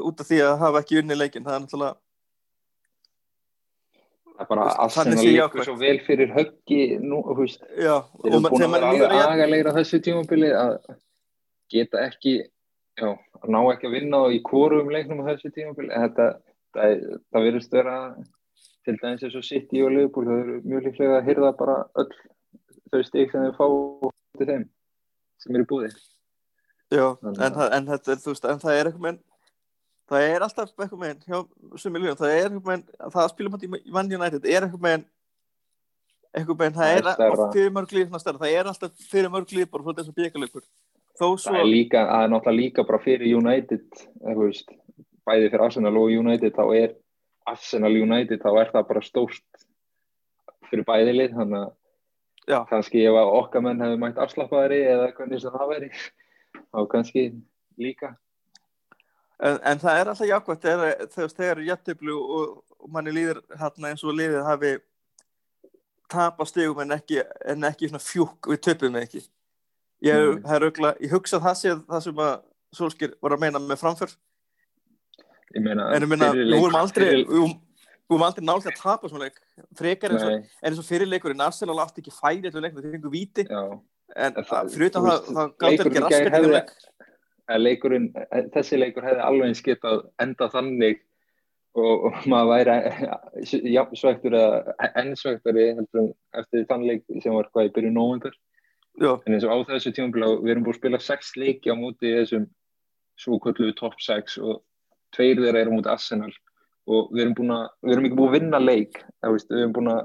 út 0.02 0.24
af 0.24 0.30
því 0.30 0.40
að 0.46 0.58
hafa 0.64 0.82
ekki 0.84 1.02
unni 1.02 1.18
leikin 1.18 1.46
það 1.48 1.58
er 1.58 1.64
náttúrulega 1.66 1.94
það 4.32 4.44
er 4.46 4.50
bara 4.52 4.68
Arsenal 4.86 5.28
ákveð. 5.46 5.66
svo 5.68 5.78
vel 5.80 6.00
fyrir 6.08 6.34
höggi 6.36 6.82
nú, 7.04 7.22
veist, 7.38 7.64
já, 7.76 7.96
þeir 8.24 8.34
eru 8.34 8.44
búin 8.50 8.68
að 8.68 9.02
vera 9.04 9.24
alveg 9.36 9.72
á 9.72 9.78
þessu 9.80 10.02
tímabili 10.04 10.52
að 10.56 10.78
geta 11.72 12.06
ekki 12.08 12.38
já, 13.00 13.10
að 13.42 13.50
ná 13.54 13.60
ekki 13.72 13.90
að 13.90 13.96
vinna 13.98 14.22
í 14.34 14.42
kórum 14.46 14.92
leiknum 14.92 15.24
á 15.24 15.32
þessu 15.32 15.52
tímabili. 15.56 15.92
En 15.96 16.08
þetta, 16.08 16.28
það, 16.76 17.06
það 17.32 17.48
verðist 17.48 17.76
vera 17.78 17.96
til 18.86 18.98
dæmis 18.98 19.26
eins 19.26 19.38
og 19.38 19.46
City 19.46 19.84
og 19.86 19.94
Liverpool 19.94 20.28
þau 20.28 20.38
eru 20.40 20.60
mjög 20.66 20.88
líklega 20.90 21.18
að 21.20 21.28
hyrða 21.30 21.52
bara 21.60 21.78
öll 22.02 22.12
þau 22.92 23.02
stík 23.08 23.34
sem 23.34 23.48
þau 23.48 23.58
fá 23.60 23.68
til 24.40 24.50
þeim 24.50 24.70
sem 25.42 25.58
eru 25.58 25.68
búði. 25.70 25.92
Já, 26.92 27.06
Þannig 27.22 27.44
en, 27.48 27.60
að- 27.64 27.76
en, 27.78 27.90
þetta 27.92 28.14
er, 28.16 28.22
þú 28.24 28.34
veist, 28.34 28.48
en 28.52 28.62
það 28.62 28.78
er 28.78 28.90
eitthvað 28.92 29.06
með 29.08 29.20
það 30.12 30.28
er 30.28 30.44
alltaf 30.46 30.72
eitthvað 30.76 31.02
með 31.02 31.22
hjá 31.24 31.40
sem 31.80 31.94
miljón, 31.96 32.20
það 32.20 32.34
er 32.36 32.46
eitthvað 32.50 32.70
með 32.72 32.86
það 33.00 33.22
að 33.24 33.32
spila 33.32 33.52
mæti 33.54 33.70
í 33.70 33.94
Man 33.96 34.12
United 34.12 34.48
er 34.52 34.66
eitthvað 34.68 34.86
með 34.86 35.06
eitthvað 36.32 36.62
með, 36.62 36.78
það 36.78 36.94
er 36.98 37.36
oft 37.36 37.56
fyrir 37.56 37.74
mörg 37.76 37.94
líf 37.96 38.12
það 38.16 38.48
er 38.50 38.70
alltaf 38.72 39.06
fyrir 39.12 39.32
mörg 39.32 39.54
líf 39.56 39.72
bara 39.72 39.86
svona 39.86 39.98
þess 40.02 40.12
að 40.12 40.20
byggaleikur 40.20 40.66
þó 41.20 41.26
svo, 41.36 41.52
það 41.52 41.60
er 41.62 41.70
líka, 41.70 42.04
það 42.08 42.26
er 42.26 42.32
náttúrulega 42.34 42.60
líka 42.60 42.86
bara 42.88 43.02
fyrir 43.04 43.36
United 43.40 44.04
veist, 44.42 44.76
bæði 45.28 45.50
fyrir 45.52 45.66
Arsenal 45.68 45.96
og 46.02 46.14
United 46.16 46.56
þá 46.56 46.64
er 46.80 46.96
Arsenal 47.52 47.94
United 48.00 48.44
þá 48.44 48.50
er 48.62 48.72
það 48.76 48.88
bara 48.92 49.04
stórt 49.06 49.66
fyrir 50.70 50.88
bæði 50.88 51.16
lið 51.18 51.36
þannig 51.40 51.66
að 51.66 51.74
kannski 52.70 53.06
ef 53.06 53.14
okkar 53.22 53.62
menn 53.62 53.82
hefur 53.82 54.00
mætt 54.02 54.18
afslappaðari 54.18 54.82
eða 54.90 55.12
hvernig 55.18 55.42
sem 55.42 55.52
það 55.54 55.70
veri 55.70 55.90
þá 56.72 56.80
kannski 56.92 57.26
líka. 57.80 58.16
En, 59.42 59.58
en 59.66 59.80
það 59.82 60.00
er 60.00 60.10
alltaf 60.12 60.28
jákvæmt 60.30 60.62
þegar 60.66 61.08
þegar 61.16 61.36
þegar 61.38 61.58
er 61.62 61.68
jættiblu 61.72 62.16
og, 62.22 62.64
og 62.80 62.90
manni 62.94 63.14
líður 63.16 63.40
hérna 63.58 63.90
eins 63.92 64.04
og 64.04 64.14
liðið 64.18 64.44
hafi 64.46 64.74
tapa 66.12 66.46
stigum 66.46 66.82
en 66.84 66.92
ekki, 66.98 67.22
en 67.48 67.64
ekki 67.70 67.90
fjúk 68.04 68.50
við 68.52 68.60
töpum 68.68 68.98
ekki. 69.00 69.22
Ég, 70.02 70.18
Mm. 70.18 70.44
ögla, 70.66 70.96
ég 71.00 71.12
hugsa 71.14 71.38
að 71.38 71.46
það 71.46 71.56
sé 71.62 71.76
það 71.88 72.02
sem 72.08 72.16
að 72.26 72.42
Solskir 72.74 73.14
var 73.22 73.32
að 73.36 73.40
meina 73.42 73.60
með 73.60 73.80
framför. 73.82 74.12
Ég 75.56 75.62
meina, 75.64 75.90
en 75.94 76.02
ég 76.02 76.08
fyrir 76.32 76.48
við 76.56 76.62
vorum 76.64 76.76
aldrei 76.80 77.06
við 77.10 77.26
vorum- 77.28 77.60
við 78.12 78.18
vorum 78.18 78.28
aldrei 78.28 78.46
nálega 78.46 78.72
að 78.72 78.80
tapa 78.82 79.10
svona 79.12 79.28
leik. 79.30 79.38
Frekar 79.80 80.16
eins 80.16 80.26
og, 80.28 80.50
eins 80.68 80.82
og 80.82 80.88
fyrirleikurinn 80.88 81.46
Arsenal 81.46 81.80
átti 81.84 82.04
ekki 82.04 82.16
færi 82.16 82.50
allir 82.52 82.66
leik 82.68 82.76
þeir 82.76 82.96
fengu 82.98 83.14
víti. 83.14 83.48
Já, 83.48 83.62
en 84.16 84.34
En 84.36 84.44
það- 84.44 84.74
það, 84.76 85.54
gátt 85.58 85.86
ekki 85.86 86.04
raskat 86.04 86.28
í 86.28 86.34
þeim 86.36 86.52
leik. 86.52 86.74
Að 87.52 87.64
leikurinn, 87.66 88.12
þessi 88.54 88.78
leikur 88.80 89.08
hefði 89.08 89.24
alveg 89.28 89.48
eins 89.48 89.64
getað 89.64 90.04
enda 90.20 90.48
þannig 90.52 91.00
og, 91.76 92.06
og 92.08 92.28
maður 92.30 92.52
væri 92.52 92.76
jafnsvægtur 93.76 94.36
eða 94.38 94.92
ennsvægtari 95.02 95.68
eftir 95.72 96.66
þann 96.70 96.88
leik 96.88 97.06
sem 97.24 97.36
var 97.36 97.50
hvað 97.52 97.70
í 97.70 97.74
byrju 97.78 97.92
nóvundar 97.96 98.36
já, 99.00 99.14
en 99.16 99.36
eins 99.36 99.46
og 99.48 99.56
á 99.56 99.58
þessu 99.72 99.94
tímabili 99.96 100.32
við 100.44 100.54
erum 100.56 100.66
búin 100.68 100.76
að 100.76 100.82
spila 100.82 101.02
sex 101.04 101.34
leiki 101.40 101.72
á 101.72 101.76
móti 101.80 102.12
þessum 102.18 102.48
svo 103.20 103.40
kvöldu 103.40 103.72
top 103.78 103.96
6 104.04 104.38
og 104.44 104.62
tveir 105.16 105.40
þeirra 105.40 105.64
eru 105.64 105.78
móti 105.78 105.92
Arsenal 105.92 106.32
og 106.88 107.12
við 107.14 107.22
erum 107.26 107.36
búin 107.38 107.54
að 107.56 107.66
við 107.86 107.94
erum 107.96 108.08
ekki 108.10 108.18
búin 108.20 108.30
að 108.32 108.38
vinna 108.40 108.60
leik 108.62 108.98
það, 109.02 109.32
veist, 109.36 109.52
við 109.52 109.62
erum 109.64 109.76
búin 109.78 109.92
að 109.94 110.02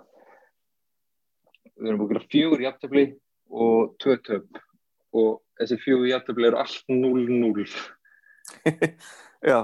við 1.76 1.88
erum 1.90 2.00
búin 2.00 2.08
að 2.08 2.12
gera 2.14 2.30
fjögur 2.34 2.64
jafntefli 2.66 3.04
og 3.56 3.94
tvö 4.02 4.16
töp. 4.26 4.60
Og 5.16 5.30
þessi 5.60 5.78
fjögur 5.80 6.08
jafntefli 6.10 6.48
eru 6.50 6.60
allt 6.60 6.84
0-0 6.92 7.66
já. 9.50 9.60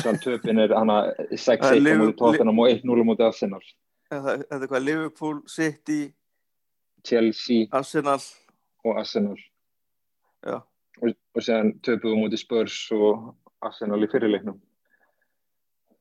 Þannig 0.00 0.22
töpin 0.22 0.62
er 0.62 0.72
hana 0.76 0.96
Það 1.10 1.34
er 1.34 1.38
6-1 1.42 1.66
á 1.66 1.70
Liverpool- 1.74 2.06
móti 2.10 2.18
Tottenham 2.22 2.60
og 2.62 2.68
1-0 2.70 3.02
á 3.02 3.04
móti 3.08 3.26
Arsenal. 3.26 3.62
Þetta 4.10 4.58
er 4.58 4.66
hvað 4.70 4.84
Liverpool, 4.86 5.36
City, 5.50 6.00
Chelsea 7.06 7.66
Arsenal? 7.74 8.18
og 8.84 8.98
Arsenal. 8.98 9.36
Já, 10.46 10.56
og, 11.02 11.10
og 11.36 11.42
séðan 11.44 11.74
töpuðu 11.84 12.16
á 12.16 12.20
móti 12.22 12.38
Spurs 12.40 12.76
og 12.96 13.34
Arsenal 13.66 14.00
í 14.02 14.08
fyrirleiknum 14.10 14.56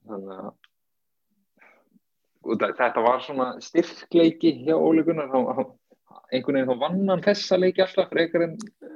þannig 0.09 0.41
að 0.41 0.51
þetta 2.79 3.03
var 3.05 3.23
svona 3.23 3.47
styrkleiki 3.63 4.55
hjá 4.65 4.75
Óli 4.75 5.03
Gunnar. 5.07 5.31
Einhvern 6.29 6.59
veginn 6.59 6.69
þá 6.69 6.81
vann 6.83 7.09
hann 7.09 7.25
þessa 7.25 7.57
leiki 7.57 7.81
alltaf 7.83 8.11
frekar 8.11 8.45
en 8.45 8.55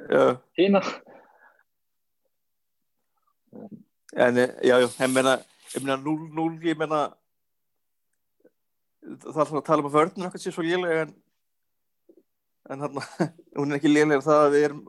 Já, 0.10 0.38
hina. 0.58 0.82
En 4.14 4.38
eh, 4.38 4.52
já, 4.62 4.78
já, 4.82 4.88
ég 4.88 5.14
meina, 5.14 5.38
ég 5.74 5.84
meina 5.84 5.98
0-0, 6.02 6.58
ég 6.68 6.78
meina 6.78 7.04
það 9.04 9.40
er 9.42 9.48
svona 9.50 9.62
að 9.62 9.68
tala 9.68 9.84
um 9.84 9.90
að 9.90 9.96
vörnum 9.98 10.28
eitthvað 10.28 10.44
sé 10.44 10.54
svo 10.54 10.66
lélega 10.66 11.06
en 11.06 11.14
en 12.72 12.86
hann, 12.86 13.00
hún 13.60 13.72
er 13.72 13.80
ekki 13.80 13.92
lélega 13.92 14.24
það 14.24 14.44
að 14.44 14.54
við 14.56 14.68
erum 14.68 14.84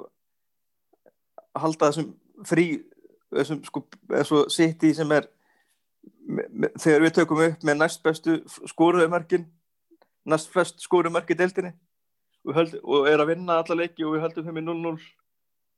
að 1.55 1.65
halda 1.65 1.89
þessum 1.91 2.11
frí 2.47 2.67
þessum 3.35 3.63
sko, 3.67 3.83
eins 4.15 4.35
og 4.35 4.53
City 4.55 4.93
sem 4.95 5.17
er 5.17 5.29
þegar 6.81 7.05
við 7.05 7.17
tökum 7.19 7.43
upp 7.45 7.67
með 7.67 7.81
næst 7.81 8.03
bestu 8.05 8.39
skoruðumörkin 8.71 9.45
næst 10.25 10.49
flest 10.53 10.81
skoruðumörki 10.85 11.37
deildinni 11.37 11.75
höld, 12.53 12.79
og 12.83 13.09
er 13.09 13.21
að 13.23 13.31
vinna 13.33 13.61
alla 13.61 13.77
leiki 13.79 14.05
og 14.05 14.17
við 14.17 14.25
höldum 14.27 14.49
þeim 14.49 14.61
í 14.61 14.65
0-0 14.65 14.97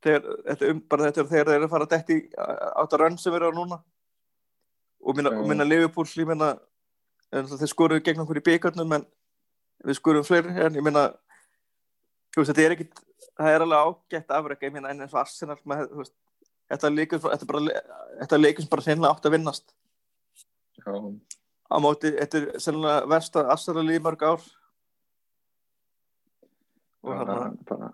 þegar, 0.07 0.24
þetta 0.49 0.70
um, 0.70 0.80
bara 0.90 1.09
þetta 1.09 1.22
er 1.22 1.28
þegar 1.30 1.51
þeir 1.51 1.57
eru 1.57 1.68
að 1.68 1.74
fara 1.74 1.86
að 1.86 1.94
detti 1.94 2.18
átt 2.36 2.97
að 2.97 3.03
rönn 3.03 3.18
sem 3.20 3.36
eru 3.36 3.51
á 3.51 3.53
núna. 3.55 3.78
Og 5.07 5.18
minna, 5.18 5.32
minna 5.47 5.66
Liverpool 5.66 6.09
ég 6.18 6.28
minna, 6.28 6.53
þeir 7.30 7.70
skoruðu 7.70 8.03
gegn 8.07 8.24
okkur 8.24 8.40
í 8.40 8.44
byggarnum 8.49 8.97
en 8.99 9.07
við 9.86 9.99
skoruðum 10.01 10.26
fleiri 10.26 10.55
en 10.66 10.78
ég 10.78 10.84
minna 10.84 11.09
veist, 12.36 12.51
þetta 12.51 12.64
er 12.64 12.76
ekkit 12.76 13.03
það 13.36 13.51
er 13.53 13.64
alveg 13.64 13.90
ágætt 13.90 14.32
afrega, 14.34 14.66
ég 14.66 14.74
minna 14.74 14.92
en 14.92 15.05
eins 15.05 15.14
og 15.14 15.22
Arsenal 15.22 15.59
þú 15.61 16.01
veist, 16.01 16.14
þetta 16.72 16.90
er 16.90 17.51
bara, 17.51 17.76
bara 18.72 18.86
sennilega 18.86 19.12
átt 19.12 19.28
að 19.28 19.36
vinnast 19.36 19.74
já, 20.87 20.95
á 21.66 21.76
móti, 21.82 22.12
þetta 22.16 22.41
er 22.41 22.61
sennilega 22.62 23.07
versta 23.11 23.47
Arsenal 23.53 23.87
í 23.91 24.01
mörg 24.03 24.22
ár. 24.22 24.43
Og 27.07 27.12
bara, 27.12 27.39
hann 27.43 27.57
bara, 27.68 27.93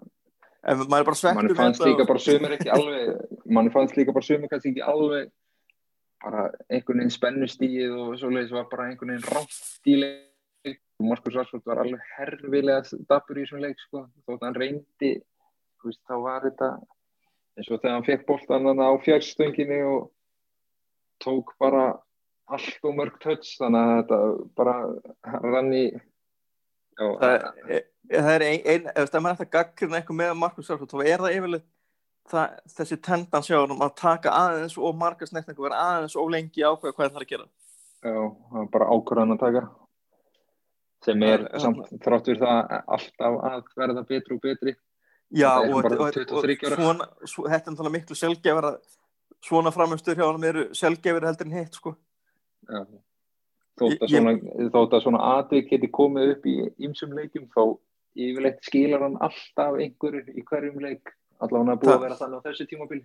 en 0.63 0.83
maður 0.87 1.01
er 1.01 1.09
bara 1.11 1.21
svektur 1.21 1.43
mann 1.43 1.59
fannst 1.59 1.85
líka 1.85 2.05
og- 2.05 2.11
bara 2.13 2.25
sömur 2.27 2.57
ekki 2.57 2.73
alveg 2.73 3.39
mann 3.59 3.71
fannst 3.75 3.97
líka 3.97 4.13
bara 4.13 4.29
sömur 4.29 4.49
kannski 4.53 4.73
ekki 4.73 4.85
alveg 4.93 5.33
bara 6.23 6.45
einhvern 6.71 7.03
veginn 7.03 7.17
spennustíð 7.17 7.97
og 7.99 8.15
svoleiðis 8.21 8.55
var 8.55 8.69
bara 8.71 8.89
einhvern 8.89 9.17
veginn 9.17 9.29
rátt 9.35 9.87
í 9.87 9.97
leik. 9.99 10.29
Og 11.01 11.09
Markus 11.09 11.35
Rashford 11.35 11.65
var 11.67 11.83
alveg 11.83 12.01
herfilega 12.17 12.83
dapur 13.09 13.37
í 13.37 13.43
þessum 13.43 13.61
leik 13.61 13.81
sko, 13.83 14.07
þótt 14.29 14.45
hann 14.47 14.55
reyndi 14.55 15.13
veist, 15.83 16.01
þá 16.07 16.15
var 16.23 16.45
þetta 16.47 16.69
eins 17.59 17.71
og 17.71 17.81
þegar 17.81 17.97
hann 17.97 18.07
fekk 18.07 18.27
boltan 18.27 18.69
hann 18.71 18.79
á 18.81 18.91
fjárstönginni 19.03 19.81
og 19.83 20.13
tók 21.25 21.53
bara 21.59 22.01
allt 22.57 22.89
og 22.89 22.97
mörg 22.99 23.19
töts 23.23 23.55
þannig 23.61 23.83
að 23.83 23.95
þetta 24.01 24.19
bara 24.61 24.77
rann 25.45 25.73
í 25.75 25.85
já, 25.93 27.07
það 27.07 27.35
er, 27.35 27.47
e- 27.69 27.85
það 28.17 28.33
er 28.37 28.47
ein, 28.49 28.65
ein 28.75 28.91
ef 28.95 29.13
það 29.13 29.25
maður 29.25 29.37
eftir 29.39 29.53
gaggrina 29.57 30.01
eitthvað 30.01 30.21
með 30.23 30.35
Markus 30.43 30.73
Rashford 30.73 30.95
þá 30.95 31.05
er 31.07 31.25
það 31.25 31.37
yfirleitt 31.39 31.69
það, 32.31 32.57
þessi 32.77 32.99
tendan 33.03 33.45
sjá 33.47 33.59
hann 33.61 33.83
að 33.83 33.95
taka 33.99 34.33
aðeins 34.37 34.77
og 34.79 34.97
marga 34.99 35.29
snertningu 35.29 35.67
vera 35.67 35.81
aðeins 35.89 36.17
og 36.19 36.31
lengi 36.33 36.65
ákveða 36.65 36.95
hvað 36.97 37.09
það 37.09 37.21
er 37.21 37.27
að 37.27 37.33
gera. 37.33 37.49
Já, 38.03 38.15
það 38.15 38.57
var 38.59 38.71
bara 38.77 38.89
ákvörðan 38.93 39.35
að 39.37 39.43
taka. 39.43 39.65
Sem 41.03 41.23
er 41.27 41.43
Það 41.43 41.53
er- 41.59 41.65
samt 41.65 41.93
þrátt 42.05 42.31
fyrir 42.31 42.43
það 42.43 42.73
alltaf 42.97 43.39
að 43.51 43.71
verða 43.77 44.07
betri 44.07 44.37
og 44.37 44.43
betri. 44.43 44.77
Já 45.33 45.51
er 45.65 45.73
og, 45.73 45.85
og, 45.85 45.99
og, 45.99 46.13
23 46.13 46.57
ára. 46.69 46.77
svona, 46.77 47.09
svo, 47.25 47.47
þetta 47.49 47.73
er 47.73 47.91
miklu 47.91 48.17
sjálfgefur 48.19 48.69
að 48.69 48.81
svona 49.43 49.73
framistur 49.73 50.19
hjá 50.19 50.27
hann 50.29 50.45
eru 50.45 50.65
sjálfgefur 50.77 51.25
heldur 51.27 51.49
en 51.49 51.57
hitt 51.57 51.75
sko 51.75 51.97
Já. 52.69 52.87
þótt 53.81 53.99
að 54.05 54.09
Ég- 54.09 54.19
svona, 54.19 54.33
þótt 54.75 54.93
að 54.97 55.03
svona 55.03 55.23
atvik 55.39 55.71
geti 55.71 55.89
komið 55.89 56.37
upp 56.37 56.47
í 56.47 56.57
ýmsum 56.87 57.15
leikjum 57.17 57.49
þá 57.55 57.79
yfirleitt 58.17 58.63
skilar 58.63 59.01
hann 59.07 59.17
alltaf 59.21 59.79
einhverju 59.81 60.37
í 60.37 60.45
hverjum 60.45 60.81
leik. 60.81 61.15
Allavega 61.41 61.73
að 61.73 61.81
búið 61.81 61.91
Það- 61.91 61.97
að 61.97 62.05
vera 62.07 62.21
þannig 62.21 62.39
á 62.39 62.47
þessu 62.47 62.67
tímabili. 62.71 63.05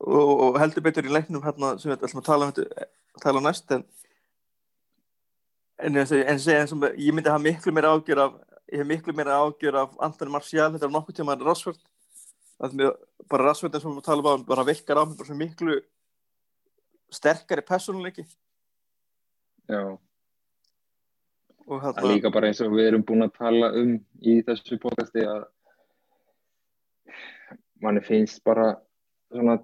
Og, 0.00 0.40
og 0.44 0.58
heldur 0.60 0.82
betur 0.84 1.08
í 1.08 1.12
leiknum 1.12 1.42
hérna 1.42 1.78
sem 1.80 1.90
við 1.90 2.04
ætlum 2.04 2.20
að 2.20 2.26
tala 2.28 2.46
um 2.46 2.52
tala 3.22 3.38
um 3.38 3.44
næst 3.44 3.70
en 3.72 3.84
en, 5.78 5.96
en, 5.96 6.06
en, 6.06 6.30
en 6.30 6.38
sem, 6.68 6.80
ég 7.00 7.12
myndi 7.14 7.30
hafa 7.32 7.42
miklu 7.42 7.72
meira 7.72 7.92
ágjör 7.96 8.20
af 8.26 8.32
ég 8.72 8.80
hef 8.82 8.86
miklu 8.86 9.14
meira 9.16 9.38
ágjör 9.40 9.74
af 9.82 9.96
Antoni 10.00 10.30
Marcial 10.32 10.72
þetta 10.72 10.88
er 10.88 10.92
nokkuð 10.92 11.16
tíma 11.16 11.36
Rásfjörd 11.40 11.80
bara 13.28 13.48
Rásfjörd 13.48 13.74
eins 13.76 13.84
og 13.84 13.96
við 13.98 14.04
tala 14.04 14.34
um 14.34 14.44
bara 14.44 14.64
virkar 14.64 15.00
á 15.00 15.04
miklu 15.32 15.80
sterkari 17.10 17.62
personleiki 17.62 18.24
Já, 19.66 19.82
og 21.66 21.82
það 21.82 22.04
líka 22.12 22.30
bara 22.34 22.50
eins 22.50 22.60
og 22.62 22.74
við 22.76 22.90
erum 22.92 23.04
búin 23.06 23.26
að 23.26 23.32
tala 23.40 23.72
um 23.74 23.96
í 24.22 24.36
þessu 24.46 24.78
podcasti 24.82 25.24
að 25.26 25.46
manni 27.82 28.02
finnst 28.06 28.44
bara 28.46 28.76
svona 29.32 29.58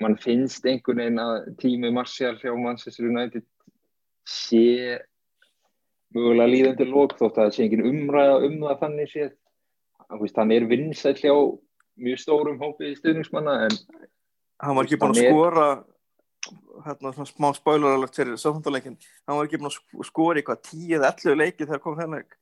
mann 0.00 0.16
finnst 0.20 0.66
einhvern 0.66 1.02
veginn 1.02 1.22
að 1.22 1.36
tími 1.60 1.92
Martial 1.94 2.34
hjá 2.40 2.50
Manchester 2.56 3.06
United 3.06 3.44
sé 4.28 4.98
mögulega 6.14 6.50
líðandi 6.50 6.86
lók 6.88 7.14
þótt 7.18 7.38
að 7.38 7.44
það 7.44 7.54
sé 7.56 7.64
engin 7.66 7.86
umræða 7.86 8.40
um 8.48 8.56
það 8.64 8.80
þannig 8.84 9.14
veist, 10.20 10.36
hann 10.40 10.54
er 10.56 10.66
vinsæll 10.70 11.16
hjá 11.20 11.34
mjög 12.00 12.22
stórum 12.24 12.58
hópi 12.62 12.94
stuðningsmanna 12.98 13.56
en 13.68 13.76
hann 14.64 14.76
var 14.78 14.88
ekki 14.88 14.98
búin 15.00 15.14
að 15.14 15.20
hann 15.20 15.26
er- 15.26 15.34
skora 15.36 15.66
hérna 16.86 17.12
svona 17.14 17.28
smá 17.28 17.48
spoiler 17.56 17.94
alert 17.96 18.16
fyrir 18.16 18.38
sáfandaleikin 18.40 18.96
hann 19.28 19.36
var 19.38 19.46
ekki 19.48 19.58
búin 19.60 19.70
að 19.70 19.76
sk- 19.78 20.06
skora 20.08 20.40
í 20.40 20.44
hvað 20.46 20.62
10 20.70 20.94
eða 20.98 21.10
11 21.14 21.36
leiki 21.42 21.66
þegar 21.66 21.82
kom 21.84 21.98
þennan 21.98 22.22
leik 22.22 22.36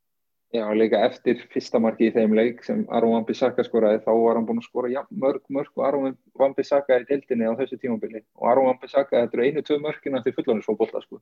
já, 0.54 0.64
líka 0.72 1.00
eftir 1.04 1.42
fyrsta 1.52 1.80
marki 1.82 2.06
í 2.08 2.12
þeim 2.14 2.32
leik 2.38 2.62
sem 2.64 2.84
Aron 2.94 3.12
Wan-Bissaka 3.16 3.64
skoraði 3.66 3.98
þá 4.06 4.10
var 4.16 4.38
hann 4.38 4.46
búin 4.48 4.62
að 4.62 4.68
skora 4.70 4.88
ja, 4.92 5.02
mörg 5.10 5.42
mörg 5.52 5.68
og 5.76 5.84
Aron 5.88 6.14
Wan-Bissaka 6.40 7.00
í 7.02 7.08
deildinni 7.10 7.50
á 7.50 7.58
þessu 7.58 7.76
tímabili 7.82 8.22
og 8.38 8.48
Aron 8.52 8.70
Wan-Bissaka 8.70 9.24
þetta 9.26 9.36
eru 9.36 9.44
einu, 9.48 9.64
tvö 9.66 9.80
mörkina 9.84 10.22
til 10.24 10.32
fullónisfóbolta 10.38 11.02
sko. 11.04 11.20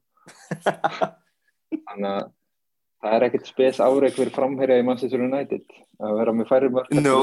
þannig 1.89 2.11
að 2.13 2.29
það 3.03 3.17
er 3.17 3.27
ekkert 3.27 3.51
spes 3.51 3.81
áreik 3.83 4.15
fyrir 4.17 4.35
framherja 4.37 4.79
í 4.81 4.87
Manchester 4.87 5.23
United 5.27 5.65
að 5.99 6.15
vera 6.21 6.35
með 6.37 6.51
færri 6.53 6.71
mörk 6.77 6.95
No. 7.03 7.19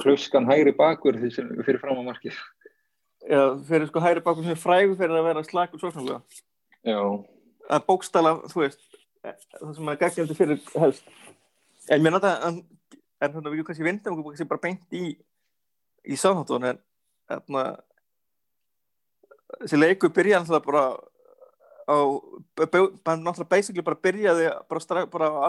kluskan 0.00 0.46
hægri 0.48 0.72
bakur 0.78 1.18
fyrir 1.20 1.80
fram 1.82 2.00
á 2.00 2.04
markið 2.08 2.38
Já, 3.24 3.40
fyrir 3.64 3.88
sko 3.88 4.02
hæri 4.04 4.20
bakum 4.24 4.44
sem 4.44 4.52
er 4.52 4.60
frægur 4.60 4.98
fyrir 4.98 5.16
að 5.16 5.28
vera 5.28 5.44
slagur 5.46 5.80
sóknarlega. 5.80 6.20
já, 6.84 6.98
Að 7.72 7.86
bókstala, 7.88 8.34
þú 8.52 8.60
veist, 8.60 8.82
það 9.24 9.70
sem 9.78 9.88
er 9.88 10.00
gaggjandi 10.02 10.36
fyrir 10.36 10.60
helst. 10.76 11.06
En 11.88 12.02
mér 12.04 12.12
náttúrulega, 12.12 12.50
en 13.24 13.32
þannig 13.32 13.48
að 13.48 13.54
við 13.54 13.64
kannski 13.70 13.86
vindum 13.86 14.18
okkur 14.18 14.34
kannski 14.34 14.48
bara 14.50 14.64
beint 14.66 14.98
í, 14.98 15.14
í 16.04 16.18
sáþáttun, 16.20 16.68
en 16.68 16.82
þarna, 17.32 17.64
þessi 19.62 19.80
leikur 19.80 20.12
byrjaði 20.12 20.44
náttúrulega 20.44 20.68
bara 20.68 20.84
á, 21.88 21.96
náttúrulega 22.60 23.48
basically 23.48 23.86
bara 23.86 24.02
byrjaði 24.04 24.52
bara, 24.68 25.06
bara 25.06 25.32
á 25.32 25.48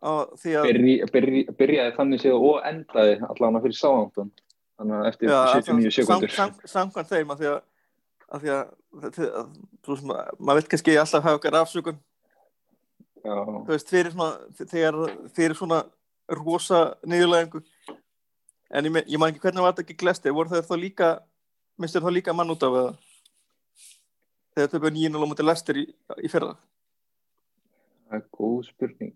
að 0.00 0.68
byrji, 0.68 0.94
byrji, 1.12 1.42
byrjaði 1.56 1.96
þannig 1.96 2.22
séð 2.22 2.36
og 2.40 2.62
endaði 2.64 3.18
allavega 3.20 3.64
fyrir 3.66 3.76
sáðantun 3.76 4.30
þannig 4.80 4.96
að 4.96 5.08
eftir 5.10 5.30
Já, 5.30 5.38
79 5.60 5.94
sekundur 5.98 6.34
sam, 6.34 6.52
sam, 6.56 6.70
samkvæmt 6.72 7.10
þeim 7.12 7.32
að 7.34 7.42
því 7.42 7.50
að, 7.50 7.58
að, 8.30 8.44
því 8.46 9.28
að, 9.28 9.56
maður 10.40 10.60
veit 10.60 10.70
kannski 10.72 10.96
alltaf 10.96 11.26
hafa 11.26 11.40
okkar 11.40 11.58
afsökun. 11.60 11.98
Þú 13.20 13.68
veist, 13.68 13.92
þegar 14.62 15.00
fyrir 15.36 15.58
svona 15.58 15.82
rosa 16.30 16.94
niðurlæðingu 17.04 17.60
en 18.70 18.86
ég, 18.86 19.00
ég 19.10 19.20
man 19.20 19.32
ekki 19.32 19.42
hvernig 19.42 19.66
var 19.66 19.74
þetta 19.74 19.84
ekki 19.84 19.98
glesti 20.00 20.32
voru 20.32 20.52
þeir 20.52 20.68
þá 20.68 20.76
líka 20.78 21.08
mistur 21.80 22.04
þá 22.04 22.12
líka 22.14 22.34
mann 22.36 22.52
út 22.52 22.64
af 22.64 22.76
eða? 22.80 22.92
Þegar 24.54 24.70
töfum 24.72 24.94
nýjum 24.94 25.18
og 25.20 25.30
mútið 25.30 25.46
lestir 25.46 25.80
í, 25.80 25.84
í 26.24 26.30
fyrra. 26.30 26.54
Það 28.10 28.16
er 28.18 28.24
góð 28.34 28.62
spurning. 28.66 29.12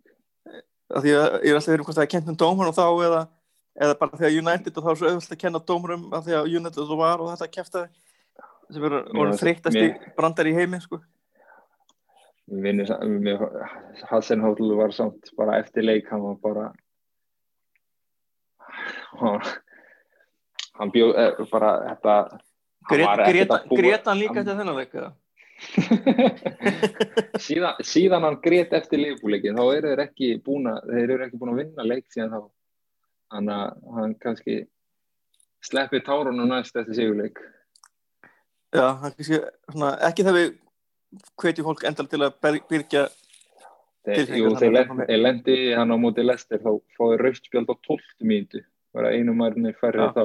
Af 0.95 1.03
því 1.03 1.15
að 1.19 1.27
ég 1.41 1.51
er 1.51 1.59
alltaf 1.59 1.73
verið 1.73 1.89
hvort 1.89 1.99
það 1.99 2.05
er 2.05 2.13
kent 2.13 2.31
um 2.31 2.39
dómarum 2.39 2.77
þá 2.77 2.85
eða, 3.07 3.23
eða 3.75 3.97
bara 3.99 4.19
þegar 4.21 4.37
United 4.41 4.79
og 4.79 4.85
þá 4.85 4.91
er 4.93 4.99
svo 5.01 5.11
auðvitað 5.11 5.37
að 5.37 5.43
kenna 5.43 5.61
dómarum 5.71 6.07
af 6.15 6.25
því 6.27 6.37
að 6.39 6.51
United 6.61 6.85
og 6.85 7.01
var 7.01 7.23
og 7.25 7.33
þetta 7.33 7.51
kæfta 7.57 7.85
sem 8.71 8.87
í 9.79 9.83
mér- 9.89 10.15
brandar 10.17 10.49
í 10.49 10.55
heimi 10.57 10.81
sko. 10.81 11.01
Hassenhóll 14.11 14.71
var 14.77 14.93
samt 14.93 15.31
bara 15.37 15.59
eftir 15.63 15.87
leik 15.87 16.11
hann 16.13 16.23
var 16.23 16.37
bara 16.45 16.65
hann, 20.75 20.91
bjóð 20.93 21.15
eh, 21.17 21.45
bara 21.51 21.71
þetta 21.89 22.17
Greta 22.85 23.29
að 23.57 23.77
Greta 23.79 24.11
hann 24.11 24.21
líka 24.21 24.45
til 24.45 24.59
þennan 24.59 24.77
leik 24.77 24.97
síðan, 27.41 28.27
hann 28.27 28.41
grét 28.45 28.75
eftir 28.77 29.01
leifbúleikin 29.01 29.57
þá 29.57 29.65
eru 29.77 29.93
þeir 29.93 30.03
ekki 30.05 30.31
búin 30.45 30.69
að 30.69 30.91
þeir 30.91 31.15
eru 31.15 31.27
ekki 31.27 31.41
búin 31.41 31.53
að 31.55 31.61
vinna 31.63 31.87
leik 31.87 32.07
síðan 32.13 32.35
þá 32.35 32.41
þannig 33.35 33.59
að 33.59 33.99
hann 33.99 34.15
kannski 34.23 34.57
sleppi 35.65 36.01
tárunum 36.07 36.49
næst 36.51 36.77
eftir 36.77 36.99
sigurleik. 36.99 37.43
Já, 38.75 38.89
kannski, 39.03 39.43
svona, 39.73 39.93
ekki 40.09 40.27
þegar 40.27 40.39
við 40.41 40.57
hvetju 41.43 41.67
fólk 41.67 41.85
endal 41.91 42.09
til 42.11 42.25
að 42.27 42.41
Tilfinningar 44.05 44.53
jú, 44.53 44.57
þeir, 44.61 44.75
það 45.01 45.21
lendi 45.23 45.55
hann 45.73 45.95
á 45.95 45.97
móti 45.97 46.25
lestir 46.25 46.61
þá 46.61 46.75
fáið 46.99 47.15
raustspjald 47.23 47.71
á 47.73 47.75
12 47.89 48.27
mínútu. 48.29 48.61
Bara 48.93 49.15
einu 49.17 49.33
mærni 49.39 49.73
færri 49.79 50.03
Já. 50.05 50.11
þá. 50.13 50.25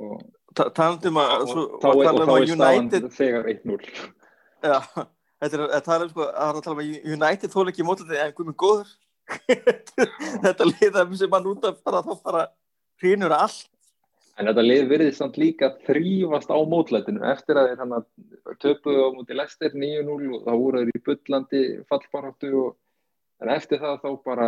Og, 0.00 0.22
þá, 0.56 0.62
er, 0.64 1.10
um 1.10 1.18
þá 1.20 1.88
að 1.92 2.38
er 2.38 2.48
staðan 2.48 2.86
United 2.88 3.08
þegar 3.12 3.48
1-0 3.52 3.76
já, 4.62 4.78
þetta 5.42 5.58
er 5.58 5.64
að 5.66 5.84
tala 5.86 6.06
um 6.06 6.12
sko 6.12 6.26
að 6.28 6.60
tala 6.64 6.74
um 6.74 6.82
að 6.82 7.10
United 7.16 7.52
þóla 7.52 7.72
ekki 7.72 7.84
en 7.84 8.34
guð 8.38 8.48
minn 8.48 8.58
góður 8.62 8.92
þetta 10.44 10.68
liða 10.68 11.04
sem 11.18 11.36
hann 11.36 11.52
út 11.52 11.68
af 11.68 11.78
bara 11.86 12.02
þá 12.06 12.12
bara 12.24 12.42
hrýnur 13.02 13.34
allt. 13.36 13.68
En 14.40 14.48
þetta 14.48 14.64
lið 14.64 14.86
virðist 14.88 15.20
samt 15.20 15.36
líka 15.36 15.74
þrýfast 15.86 16.48
á 16.48 16.56
mótlætinu. 16.64 17.20
Eftir 17.34 17.58
að 17.60 17.70
þeir 17.70 17.82
hann 17.82 17.96
að 17.98 18.06
töpuðu 18.64 19.02
á 19.04 19.08
móti 19.12 19.36
Lester 19.36 19.74
9-0 19.76 20.30
og 20.38 20.46
þá 20.46 20.52
voru 20.52 20.80
þeir 20.80 20.92
í 20.92 21.02
bullandi 21.08 21.62
fallbaráttu 21.90 22.52
og 22.62 22.70
en 23.42 23.52
eftir 23.52 23.82
það 23.82 24.00
þá 24.04 24.10
bara 24.24 24.46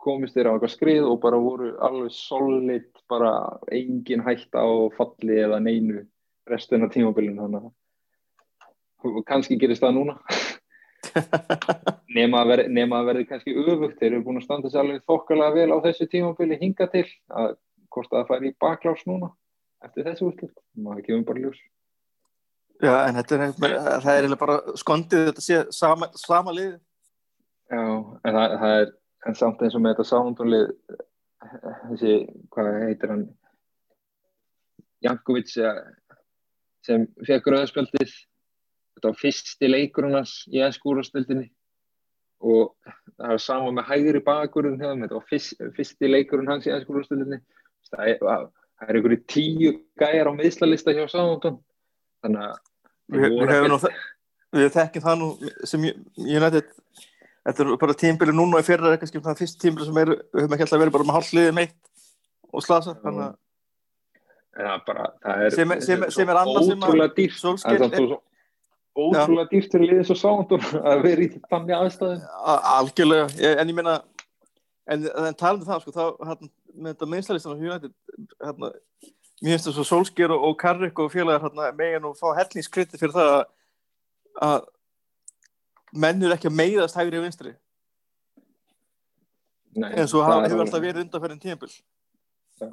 komist 0.00 0.34
þeir 0.34 0.50
á 0.50 0.52
eitthvað 0.54 0.74
skrið 0.74 1.06
og 1.06 1.20
bara 1.22 1.40
voru 1.40 1.74
alveg 1.84 2.14
solid, 2.16 2.88
bara 3.10 3.34
engin 3.70 4.24
hætta 4.24 4.64
á 4.64 4.70
falli 4.96 5.36
eða 5.44 5.60
neinu 5.62 6.06
restina 6.50 6.88
tímabilinu 6.90 7.44
þannig 7.44 7.68
að 7.68 9.22
kannski 9.28 9.58
gerist 9.60 9.84
það 9.84 9.98
núna 9.98 10.16
nema 12.18 12.42
að 12.42 12.52
verði, 12.52 12.84
verði 12.90 13.26
kannski 13.28 13.56
öfugt. 13.56 13.98
Þeir 13.98 14.12
eru 14.12 14.22
búin 14.26 14.40
að 14.40 14.46
standa 14.46 14.70
sér 14.70 14.84
alveg 14.84 15.02
þokkalega 15.08 15.56
vel 15.56 15.74
á 15.74 15.78
þessu 15.86 16.08
tímabili 16.10 16.58
hinga 16.60 16.88
til 16.92 17.06
að 17.28 17.56
hvort 17.90 18.12
að 18.12 18.20
það 18.20 18.30
færi 18.30 18.50
í 18.50 18.56
baklás 18.62 19.04
núna 19.08 19.32
eftir 19.84 20.06
þessu 20.06 20.28
úrslit, 20.28 20.56
maður 20.76 21.06
kemur 21.06 21.26
bara 21.30 21.44
ljós. 21.44 21.60
Já 22.80 22.94
en 23.06 23.18
þetta 23.18 23.36
er, 23.36 23.52
það 24.04 24.18
er 24.18 24.34
bara 24.40 24.56
skondið 24.80 25.26
þetta 25.30 25.44
sé 25.44 25.60
sama, 25.76 26.08
sama 26.16 26.54
lið. 26.56 26.74
Já, 27.70 27.80
en 27.80 28.36
það, 28.36 28.56
það 28.62 28.74
er 28.76 28.92
en 29.28 29.36
samt 29.36 29.62
eins 29.64 29.76
og 29.76 29.84
með 29.84 29.94
þetta 29.94 30.08
sándunlið 30.08 30.70
þessi, 31.90 32.14
hvað 32.54 32.70
heitir 32.86 33.14
hann? 33.14 33.26
Jankovic 35.04 35.52
sem 36.84 37.06
fekk 37.24 37.48
rauðspjaldið 37.52 38.12
þetta 38.96 39.08
var 39.12 39.18
fyrsti 39.20 39.70
leikurinn 39.70 40.16
hans 40.18 40.34
í 40.52 40.62
ennskúrastildinni 40.66 41.48
og 42.40 42.70
það 43.20 43.34
var 43.34 43.42
sama 43.44 43.72
með 43.76 43.88
hægri 43.90 44.22
bakurinn 44.24 44.78
þeim, 44.80 45.02
þetta 45.04 45.18
var 45.18 45.26
fyrst, 45.28 45.58
fyrsti 45.76 46.08
leikurinn 46.10 46.48
hans 46.48 46.66
í 46.68 46.72
ennskúrastildinni 46.74 47.40
það 47.90 48.14
það 48.80 48.88
er 48.88 48.96
einhverju 48.96 49.20
tíu 49.28 49.72
gæjar 50.00 50.30
á 50.30 50.32
meðslalista 50.38 50.94
hjá 50.96 51.04
Sándun 51.12 51.58
þannig 52.24 52.46
að 52.46 52.56
við, 53.12 53.34
við 53.36 53.74
þe- 53.84 53.92
við 54.56 54.70
þekkjum 54.78 55.04
það 55.04 55.18
nú 55.20 55.28
sem 55.68 55.84
United 56.16 56.70
þetta 57.44 57.64
er 57.66 57.76
bara 57.82 57.96
tímbili 58.00 58.32
núna 58.36 58.56
og 58.58 58.64
í 58.64 58.68
fyrra 58.70 58.94
er 58.94 59.00
kannski 59.02 59.20
það 59.24 59.38
fyrst 59.42 59.60
tímbili 59.62 59.86
sem 59.90 60.00
er, 60.02 60.14
við 60.32 60.42
höfum 60.44 60.56
ekki 60.56 60.66
alltaf 60.66 60.80
verið 60.82 60.96
bara 60.96 61.08
með 61.10 61.16
hálfliðið 61.18 61.54
meitt 61.60 61.76
og 62.50 62.64
slasa 62.64 62.96
þannig 63.04 63.28
að 63.28 63.38
það 64.60 64.82
bara, 64.88 65.06
það 65.22 65.44
er 65.46 65.54
Sem 65.54 65.76
sem 65.86 66.08
sem 66.16 66.32
er 66.32 66.40
annað 66.40 66.66
sem 66.70 66.88
að- 66.88 66.90
Solskjaer 67.40 67.84
Það 67.84 68.00
er 68.00 68.16
ótrúlega 68.98 69.48
dýrt 69.52 69.72
fyrir 69.74 69.90
liðið 69.92 70.06
svo 70.10 70.16
sándun 70.18 70.64
að 70.80 71.02
vera 71.06 71.22
í 71.24 71.28
þannig 71.50 71.76
aðstæðum. 71.76 72.22
A- 72.42 72.62
algjörlega, 72.78 73.28
en 73.60 73.68
ég 73.70 73.76
meina 73.78 73.94
en, 74.90 75.06
en 75.06 75.34
talandi 75.38 75.68
það 75.68 75.84
sko 75.84 75.94
þá 75.94 76.04
hérna, 76.26 76.50
með 76.74 76.94
þetta 76.94 77.08
minnstalistan 77.14 77.54
á 77.54 77.58
United 77.60 77.92
hérna, 78.42 78.72
mér 79.40 79.54
finnst 79.54 79.68
það 79.70 79.76
svo 79.78 79.86
Solskjær 79.92 80.34
og, 80.34 80.44
og 80.50 80.58
Karrik 80.60 80.98
og 80.98 81.12
félagar 81.14 81.46
hérna, 81.46 81.70
megin 81.78 82.08
og 82.10 82.18
fá 82.18 82.28
hellingskriti 82.40 82.98
fyrir 83.00 83.14
það 83.14 83.30
að, 83.36 83.44
að 84.48 84.68
menn 86.04 86.22
eru 86.26 86.34
ekki 86.36 86.50
að 86.50 86.58
meiðast 86.58 86.98
hægri 86.98 87.18
og 87.18 87.24
vinstri. 87.28 87.54
Nei, 89.80 89.92
og 90.02 90.10
það 90.10 90.26
hafa- 90.26 90.42
er 90.44 90.50
hefur 90.50 90.64
alltaf 90.66 90.82
verið 90.82 91.04
undanferðin 91.04 91.40
tímabil. 91.46 91.72
Já. 92.60 92.68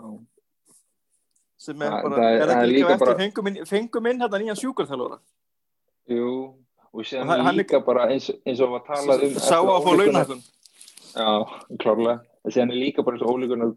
sem 1.57 1.82
er 1.82 1.89
bara, 2.03 2.26
er- 2.30 2.51
ekki 2.53 2.68
líka 2.74 2.89
eftir 2.93 3.05
bara- 3.05 3.18
fengum 3.18 3.47
inn, 3.49 3.65
fengum 3.65 4.07
inn 4.11 4.20
hérna 4.22 4.39
nýjan 4.41 4.59
sjúkurþjálfara 4.59 5.18
Jú, 6.08 6.32
og 6.93 7.08
séðan 7.08 7.43
Og 7.43 7.53
líka 7.58 7.82
bara 7.84 8.08
eins, 8.14 8.30
eins 8.47 8.62
og 8.64 8.78
var 8.78 8.86
talað 8.88 9.28
um 9.28 9.36
sá 9.41 9.58
að 9.60 9.84
fá 9.84 9.91
launahækun 9.91 10.43
Já, 11.18 11.30
klárlega. 11.82 12.20
En 12.45 12.53
séðan 12.53 12.74
er 12.74 12.82
líka 12.84 13.03
bara 13.03 13.18
eins 13.18 13.26
og 13.26 13.36
ólíkunar 13.36 13.74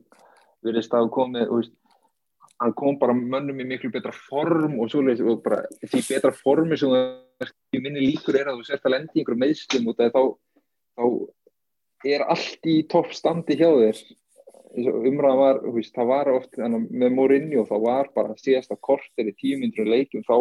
virðist 0.67 0.93
að 0.93 1.07
hafa 1.07 1.15
komið 1.17 1.55
og 1.55 1.71
hann 2.61 2.75
kom 2.77 2.99
bara 3.01 3.17
mönnum 3.17 3.61
í 3.63 3.67
miklu 3.67 3.91
betra 3.93 4.13
form 4.13 4.77
og 4.83 4.91
svoleiðis 4.93 5.25
og 5.25 5.43
bara 5.45 5.63
því 5.81 6.03
betra 6.11 6.33
formi 6.37 6.77
sem 6.79 6.93
það 6.93 7.47
er 7.47 7.53
minni 7.81 8.05
líkur 8.05 8.37
er 8.37 8.51
að 8.51 8.61
þú 8.61 8.67
sért 8.69 8.85
að 8.85 8.95
lendi 8.97 9.15
í 9.15 9.23
einhverjum 9.23 9.45
meðslum 9.47 9.89
og 9.89 9.97
það 9.97 10.17
þá, 10.17 10.23
þá 11.01 11.05
er 12.15 12.25
allt 12.35 12.69
í 12.69 12.77
toppstandi 12.93 13.57
hjá 13.61 13.69
þér. 13.69 14.03
Og 14.81 15.07
umræðan 15.09 15.41
var, 15.41 15.57
veist, 15.75 15.95
það 15.97 16.11
var 16.13 16.29
oft 16.31 16.61
með 16.61 17.15
Mourinho, 17.17 17.65
þá 17.67 17.77
var 17.83 18.11
bara 18.15 18.37
síðasta 18.39 18.77
korter 18.79 19.27
í 19.27 19.35
tímyndru 19.41 19.89
leikjum 19.89 20.23
þá, 20.29 20.37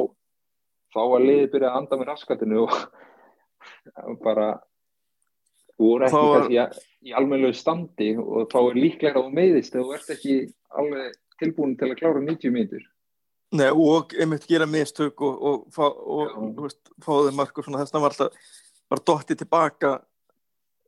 þá 0.93 0.99
var 1.13 1.25
liðið 1.25 1.51
byrjað 1.53 1.71
að 1.71 1.79
anda 1.81 1.99
með 2.01 2.09
raskatinu 2.11 2.61
og 2.65 2.75
bara 4.25 4.47
voru 5.79 6.07
ekki 6.07 6.21
var- 6.21 6.45
kannski 6.47 6.85
í, 7.07 7.13
almennilegu 7.15 7.55
standi 7.57 8.09
og 8.19 8.47
þá 8.51 8.59
er 8.61 8.79
líklega 8.83 9.19
að 9.19 9.27
þú 9.27 9.35
meiðist 9.39 9.75
þegar 9.75 9.85
þú 9.89 9.97
ert 9.99 10.13
ekki 10.15 10.37
alveg 10.81 11.19
tilbúin 11.39 11.75
til 11.79 11.87
að 11.87 11.99
klára 12.01 12.19
90 12.23 12.51
mínútur. 12.51 12.87
Nei, 13.55 13.69
og 13.71 14.11
einmitt 14.19 14.43
gera 14.45 14.67
mistök 14.69 15.23
og, 15.25 15.37
og, 15.41 15.61
fá, 15.73 15.85
og 15.89 16.59
veist, 16.59 16.91
fá 17.01 17.13
þeim 17.25 17.37
mark 17.39 17.57
og 17.57 17.65
svona 17.65 17.79
þess 17.81 17.95
að 17.95 18.03
var 18.03 18.13
alltaf 18.13 18.49
bara 18.91 19.05
dottið 19.09 19.39
tilbaka 19.39 19.93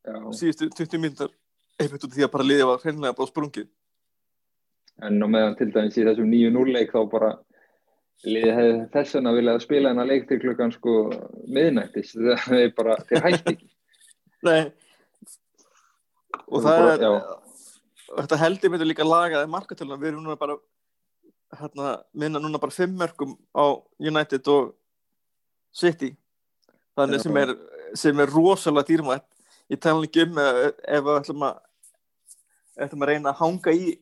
Já. 0.05 0.17
síðustu 0.37 0.67
20 0.69 1.01
mínútur 1.01 1.31
einmitt 1.81 2.03
út 2.05 2.11
af 2.11 2.17
því 2.17 2.25
að 2.27 2.33
bara 2.35 2.45
liðið 2.49 2.67
var 2.69 2.83
hreinlega 2.83 3.17
bara 3.17 3.31
sprungið. 3.31 3.69
En 5.01 5.17
á 5.23 5.27
meðan 5.33 5.55
til 5.57 5.71
dæmis 5.73 5.97
í 5.97 6.05
þessum 6.05 6.29
9-0 6.29 6.75
leik 6.75 6.93
þá 6.93 6.99
bara 7.09 7.31
liðið 8.27 8.53
hefði 8.57 8.73
þess 8.93 9.15
vegna 9.17 9.31
viljað 9.35 9.61
spila 9.63 9.91
hennar 9.91 10.09
leik 10.09 10.27
til 10.29 10.39
klukkan 10.43 10.73
sko 10.75 10.95
miðnættis. 11.47 12.11
Það 12.45 12.59
er 12.65 12.73
bara, 12.77 12.97
þeir 13.09 13.23
hætti 13.27 13.55
ekki. 13.55 13.69
Nei. 14.45 14.61
Og 16.51 16.61
Það 16.61 16.67
það 16.67 16.89
er 16.89 16.91
er 16.91 17.05
bara- 17.05 17.39
þetta 18.21 18.37
heldur 18.41 18.71
myndir 18.73 18.89
líka 18.91 19.05
lagaði 19.07 19.47
markatölunar 19.53 19.99
við 20.01 20.11
erum 20.11 20.25
núna 20.25 20.37
bara 20.39 20.57
hérna, 21.59 21.91
minna 22.13 22.39
núna 22.43 22.59
bara 22.59 22.71
fimm 22.75 22.93
mörgum 22.99 23.37
á 23.55 23.65
United 23.99 24.47
og 24.51 24.73
City. 25.71 26.11
Þannig 26.97 27.21
sem 27.23 27.37
er, 27.39 27.53
sem 27.95 28.19
er 28.19 28.27
rosalega 28.31 28.87
dýrmætt. 28.89 29.23
Ég 29.71 29.79
tala 29.79 30.03
ekki 30.03 30.25
um 30.27 30.37
ef, 30.43 30.75
ef 30.83 31.03
við 31.07 31.19
ætlum 31.21 31.45
að 31.47 31.61
ætlum 32.83 33.03
að 33.05 33.11
reyna 33.13 33.31
að 33.31 33.39
hanga 33.39 33.73
í 33.77 33.93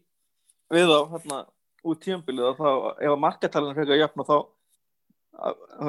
við 0.73 0.89
á 0.89 1.01
hérna 1.13 1.37
út 1.83 2.01
tímabilið 2.03 2.49
og 2.51 2.59
þá 2.59 2.69
ef 3.05 3.11
að 3.13 3.21
markatölunar 3.25 3.77
frekar 3.77 3.95
að 3.95 4.01
jöfna 4.03 4.27
þá 4.27 4.37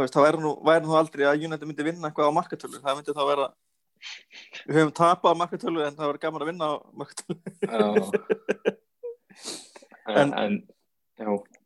veist, 0.00 0.14
þá 0.14 0.20
væri 0.24 0.42
nú, 0.44 0.52
væri 0.66 0.86
nú 0.86 0.96
aldrei 0.98 1.26
að 1.28 1.46
United 1.48 1.66
myndi 1.68 1.86
vinna 1.86 2.10
eitthvað 2.10 2.30
á 2.30 2.38
markatölu. 2.38 2.82
Það 2.82 2.98
myndi 2.98 3.16
þá 3.16 3.24
vera 3.30 3.46
við 4.66 4.78
höfum 4.78 4.92
tapað 4.96 5.34
á 5.34 5.40
markatölu 5.42 5.84
en 5.84 5.96
það 5.96 6.10
verður 6.10 6.22
gaman 6.24 6.44
að 6.44 6.50
vinna 6.52 6.70
á 6.70 6.74
markatölu. 7.02 7.38
En, 10.10 10.32
en 10.34 10.54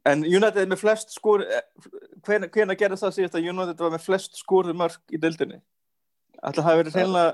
En 0.05 0.25
United 0.27 0.69
með 0.69 0.81
flest 0.83 1.15
skor 1.15 1.45
hvena, 2.27 2.49
hvena 2.53 2.75
gerðist 2.77 3.07
það 3.07 3.15
síðast 3.17 3.37
að 3.39 3.47
United 3.53 3.79
var 3.81 3.93
með 3.95 4.03
flest 4.05 4.37
skoruð 4.37 4.77
mörg 4.77 5.15
í 5.15 5.21
deildinni? 5.21 5.61
Ætla 6.43 6.61
það 6.61 6.67
hafi 6.69 6.81
verið 6.83 6.97
hreinlega 6.99 7.31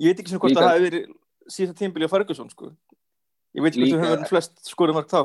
ég 0.00 0.10
veit 0.10 0.20
ekki 0.20 0.32
sem 0.32 0.42
hvort 0.42 0.58
það 0.58 0.68
hafi 0.68 0.84
verið 0.84 1.06
síðasta 1.46 1.78
tímbili 1.78 2.08
á 2.10 2.12
Ferguson 2.12 2.50
sko. 2.52 2.72
Ég 3.56 3.64
veit 3.64 3.72
ekki 3.72 3.86
hvort 3.86 3.94
það 3.94 4.04
hafi 4.04 4.16
verið 4.16 4.32
flest 4.34 4.60
skoruð 4.68 4.98
mörg 4.98 5.08
þá 5.12 5.22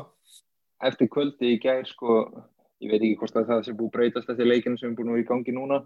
eftir 0.84 1.08
kvöldi 1.12 1.54
í 1.54 1.60
gær 1.62 1.86
sko, 1.88 2.18
ég 2.82 2.92
veit 2.92 3.00
ekki 3.00 3.20
hvort 3.20 3.38
að 3.40 3.48
það 3.52 3.62
sé 3.64 3.76
búið 3.76 3.88
að 3.88 3.94
breytast 3.96 4.32
eftir 4.32 4.50
leikinu 4.50 4.80
sem 4.80 4.90
er 4.90 4.98
búin 4.98 5.12
að 5.12 5.18
vera 5.18 5.24
í 5.24 5.30
gangi 5.30 5.56
núna 5.56 5.80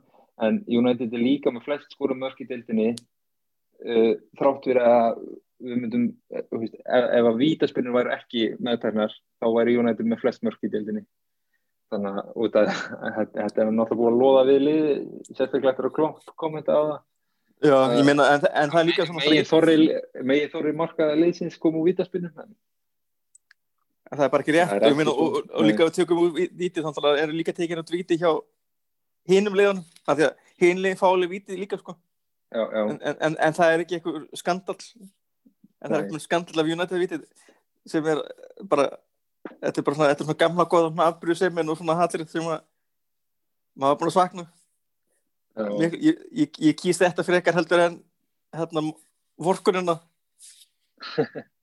en 0.47 0.61
United 0.67 1.15
er 1.15 1.23
líka 1.23 1.53
með 1.53 1.67
flest 1.69 1.95
skora 1.95 2.17
mörk 2.17 2.41
í 2.43 2.49
deildinni 2.49 2.91
uh, 2.95 4.15
þrátt 4.39 4.67
fyrir 4.67 4.87
að 4.87 5.23
við 5.61 5.83
myndum, 5.83 6.07
uh, 6.33 6.45
veist, 6.57 6.79
ef, 6.81 7.09
ef 7.19 7.31
að 7.31 7.41
vítaspinnur 7.43 7.97
væri 7.99 8.15
ekki 8.17 8.47
meðtæknar 8.59 9.13
þá 9.13 9.49
væri 9.59 9.77
United 9.83 10.09
með 10.09 10.23
flest 10.25 10.47
mörk 10.47 10.65
í 10.65 10.73
deildinni. 10.73 11.05
Þannig 11.91 12.19
að 12.21 12.35
út 12.45 12.57
að 12.57 12.69
þetta 12.71 13.45
þetta 13.45 13.63
er 13.63 13.71
náttúrulega 13.75 14.01
búið 14.01 14.11
að 14.11 14.21
loða 14.23 14.43
við 14.49 14.61
lið 14.67 14.83
sérstaklega 15.35 15.73
eftir 15.73 15.89
að 15.89 15.97
klopp 15.97 16.35
kommenta 16.39 16.77
á 16.79 16.83
það. 16.83 16.99
Já, 17.61 17.77
ég 17.93 18.07
meina, 18.09 18.27
en, 18.33 18.45
en 18.57 18.71
það 18.73 18.81
er 18.81 18.87
líka 18.89 19.07
megin 20.25 20.53
þorri, 20.55 20.71
markaða 20.79 21.17
liðsins 21.19 21.59
kom 21.61 21.77
úr 21.77 21.91
vítaspinnum 21.91 22.39
en 22.41 22.55
en 24.11 24.19
það 24.19 24.25
er 24.27 24.33
bara 24.35 24.45
ekki 24.45 24.55
rétt. 24.57 24.71
Það 24.71 24.77
er 24.77 24.85
ég 24.85 24.91
ekki 24.91 25.01
meina, 25.01 25.15
og, 25.15 25.37
og, 25.41 25.67
líka 25.67 25.87
við 25.87 25.97
tökum 25.99 26.23
úr 26.25 26.33
vítið 26.37 26.87
þannig 26.87 27.09
að 27.11 27.21
eru 27.25 27.39
líka 27.39 27.55
tekin 27.57 27.83
út 27.83 27.93
vítið 27.95 28.25
hjá 28.25 28.31
hinum 29.31 29.59
liðunum, 29.59 29.85
af 30.07 30.19
því 30.19 30.27
að 30.27 30.55
hinlegin 30.65 31.01
fá 31.01 31.07
alveg 31.11 31.35
vítið 31.37 31.61
líka 31.63 31.79
sko. 31.81 31.97
Já, 32.51 32.65
já, 32.65 32.81
en, 32.83 32.97
en, 32.99 33.17
en, 33.29 33.37
en 33.39 33.55
það 33.55 33.73
er 33.73 33.85
ekki 33.85 33.99
eitthvað 33.99 34.23
skandal 34.41 34.75
en 35.81 35.85
það 35.85 35.93
er 35.93 35.93
Nei. 35.93 36.01
eitthvað 36.01 36.25
skandal 36.25 36.63
af 36.63 36.71
United 36.75 36.99
vitið 36.99 37.27
sem 37.89 38.09
er 38.11 38.23
bara 38.73 38.87
þetta 39.63 39.81
er 39.81 39.87
bara 39.87 39.97
svona, 39.97 40.09
þetta 40.11 40.25
er 40.25 40.29
svona 40.29 40.41
gamla 40.41 40.67
góða 40.73 41.07
afbyrju 41.07 41.37
semin 41.39 41.71
og 41.71 41.79
svona 41.79 41.97
hattir 42.01 42.25
sem 42.29 42.49
að 42.51 42.65
maður 43.79 43.95
var 43.95 44.01
búin 44.01 44.43
að 44.45 44.49
Já, 45.51 45.67
Mik, 45.67 45.95
ég, 45.99 46.19
ég, 46.31 46.59
ég 46.63 46.77
kýst 46.79 47.03
þetta 47.03 47.25
frekar 47.27 47.57
heldur 47.57 47.81
en 47.83 47.97
hérna 48.55 48.83
vorkunina 49.41 49.97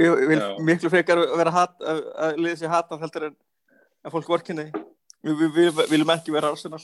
ég 0.00 0.26
vil 0.30 0.40
miklu 0.66 0.90
frekar 0.92 1.20
vera 1.36 1.52
hat, 1.54 1.74
að, 1.80 2.02
að 2.26 2.40
liða 2.40 2.60
sér 2.62 2.72
hata 2.72 2.98
heldur 3.00 3.28
en 3.30 3.36
að 4.02 4.14
fólk 4.16 4.30
vorkunni 4.32 4.68
við, 4.72 5.34
við, 5.36 5.48
við, 5.56 5.70
við 5.78 5.90
viljum 5.92 6.12
ekki 6.14 6.34
vera 6.34 6.52
Arsenal. 6.54 6.80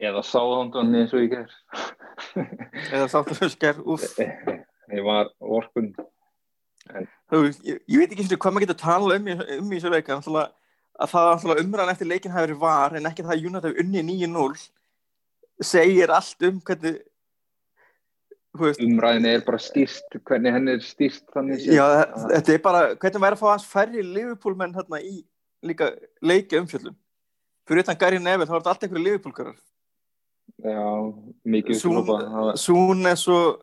Eða 0.00 0.22
sáðandun 0.24 0.94
eins 0.96 1.12
og 1.14 1.22
ég 1.24 1.34
ger. 1.34 1.52
eða 2.94 3.06
sáttumfölskar 3.12 3.82
úf 3.84 4.06
Ég 4.90 5.04
var 5.06 5.28
orkun. 5.38 5.92
Þú, 7.30 7.44
ég, 7.62 7.78
ég 7.86 8.00
veit 8.00 8.10
ekki 8.16 8.26
hvað 8.34 8.54
maður 8.56 8.64
getur 8.66 8.80
talað 8.80 9.20
um, 9.20 9.28
í- 9.30 9.58
um 9.60 9.70
í 9.70 9.78
þessu 9.78 9.92
leika 9.92 10.16
að 11.00 11.12
það 11.12 11.60
umræðan 11.62 11.92
eftir 11.94 12.08
leikin 12.10 12.32
hafi 12.34 12.48
verið 12.48 12.58
var 12.64 12.96
en 12.98 13.06
ekki 13.08 13.22
það 13.22 13.36
að 13.36 13.44
United 13.46 13.68
hafi 13.70 13.84
unni 13.84 14.02
9-0 14.26 14.64
segir 15.70 16.10
allt 16.12 16.42
um 16.48 16.58
hvernig 16.66 16.98
þú 18.60 18.68
veist, 18.68 18.82
Umræðin 18.84 19.28
er 19.30 19.44
bara 19.46 19.60
stýrt, 19.62 20.18
hvernig 20.28 20.56
henni 20.56 20.76
er 20.76 20.84
stýrt 20.84 21.24
þannig 21.34 21.64
já, 21.66 21.84
þetta 22.36 22.54
er 22.54 22.62
bara 22.64 22.82
hvernig 22.94 23.24
væri 23.24 23.38
að 23.38 23.42
fá 23.42 23.48
hans 23.50 23.68
færri 23.68 24.04
Liverpool 24.04 24.58
menn 24.60 24.76
hérna 24.76 25.00
í 25.02 25.22
líka 25.66 25.90
leiki 26.24 26.60
umfjöllum 26.60 26.96
fyrir 27.68 27.84
utan 27.84 27.98
Gary 27.98 28.20
Neville 28.20 28.48
þá 28.48 28.54
var 28.54 28.62
þetta 28.62 28.74
allt 28.74 28.86
einhverju 28.86 29.06
Liverpool-karar. 29.06 29.58
Já, 30.60 30.86
mikið 31.46 31.82
Súnes 32.58 33.26
og 33.30 33.60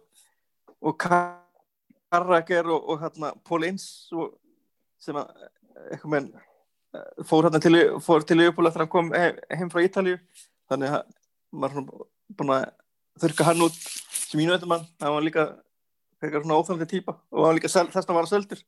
og 0.81 0.97
Carragher 1.01 2.67
og, 2.69 2.89
og 2.89 2.99
hérna 3.01 3.31
Paul 3.45 3.65
Ince 3.67 4.15
og, 4.15 4.35
sem 5.01 5.17
að 5.17 5.31
eitthvað 5.91 6.13
menn 6.13 6.27
eh, 6.37 7.23
fór 7.27 7.47
hérna 7.47 7.61
til, 7.61 7.79
fór 8.03 8.25
til 8.25 8.39
Liverpool 8.41 8.69
eftir 8.69 8.83
að 8.83 8.87
hann 8.87 8.93
kom 8.93 9.13
heim, 9.15 9.71
frá 9.73 9.83
Ítalíu. 9.83 10.19
Þannig 10.69 10.93
að 10.97 11.09
maður 11.51 11.81
er 11.81 11.89
búin 12.37 12.53
að 12.57 12.65
þurka 13.22 13.47
hann 13.49 13.63
út 13.68 13.78
sem 13.78 14.39
mínúveitum 14.41 14.74
hann, 14.76 14.86
hann 15.01 15.13
var 15.15 15.26
líka 15.26 15.45
eitthvað 16.22 16.43
svona 16.45 16.57
óþálandi 16.61 16.89
típa 16.91 17.13
og 17.32 17.38
hann 17.43 17.47
var 17.49 17.57
líka 17.59 17.72
þess 17.72 17.97
að 18.03 18.15
var 18.18 18.26
að 18.28 18.34
seldur 18.34 18.61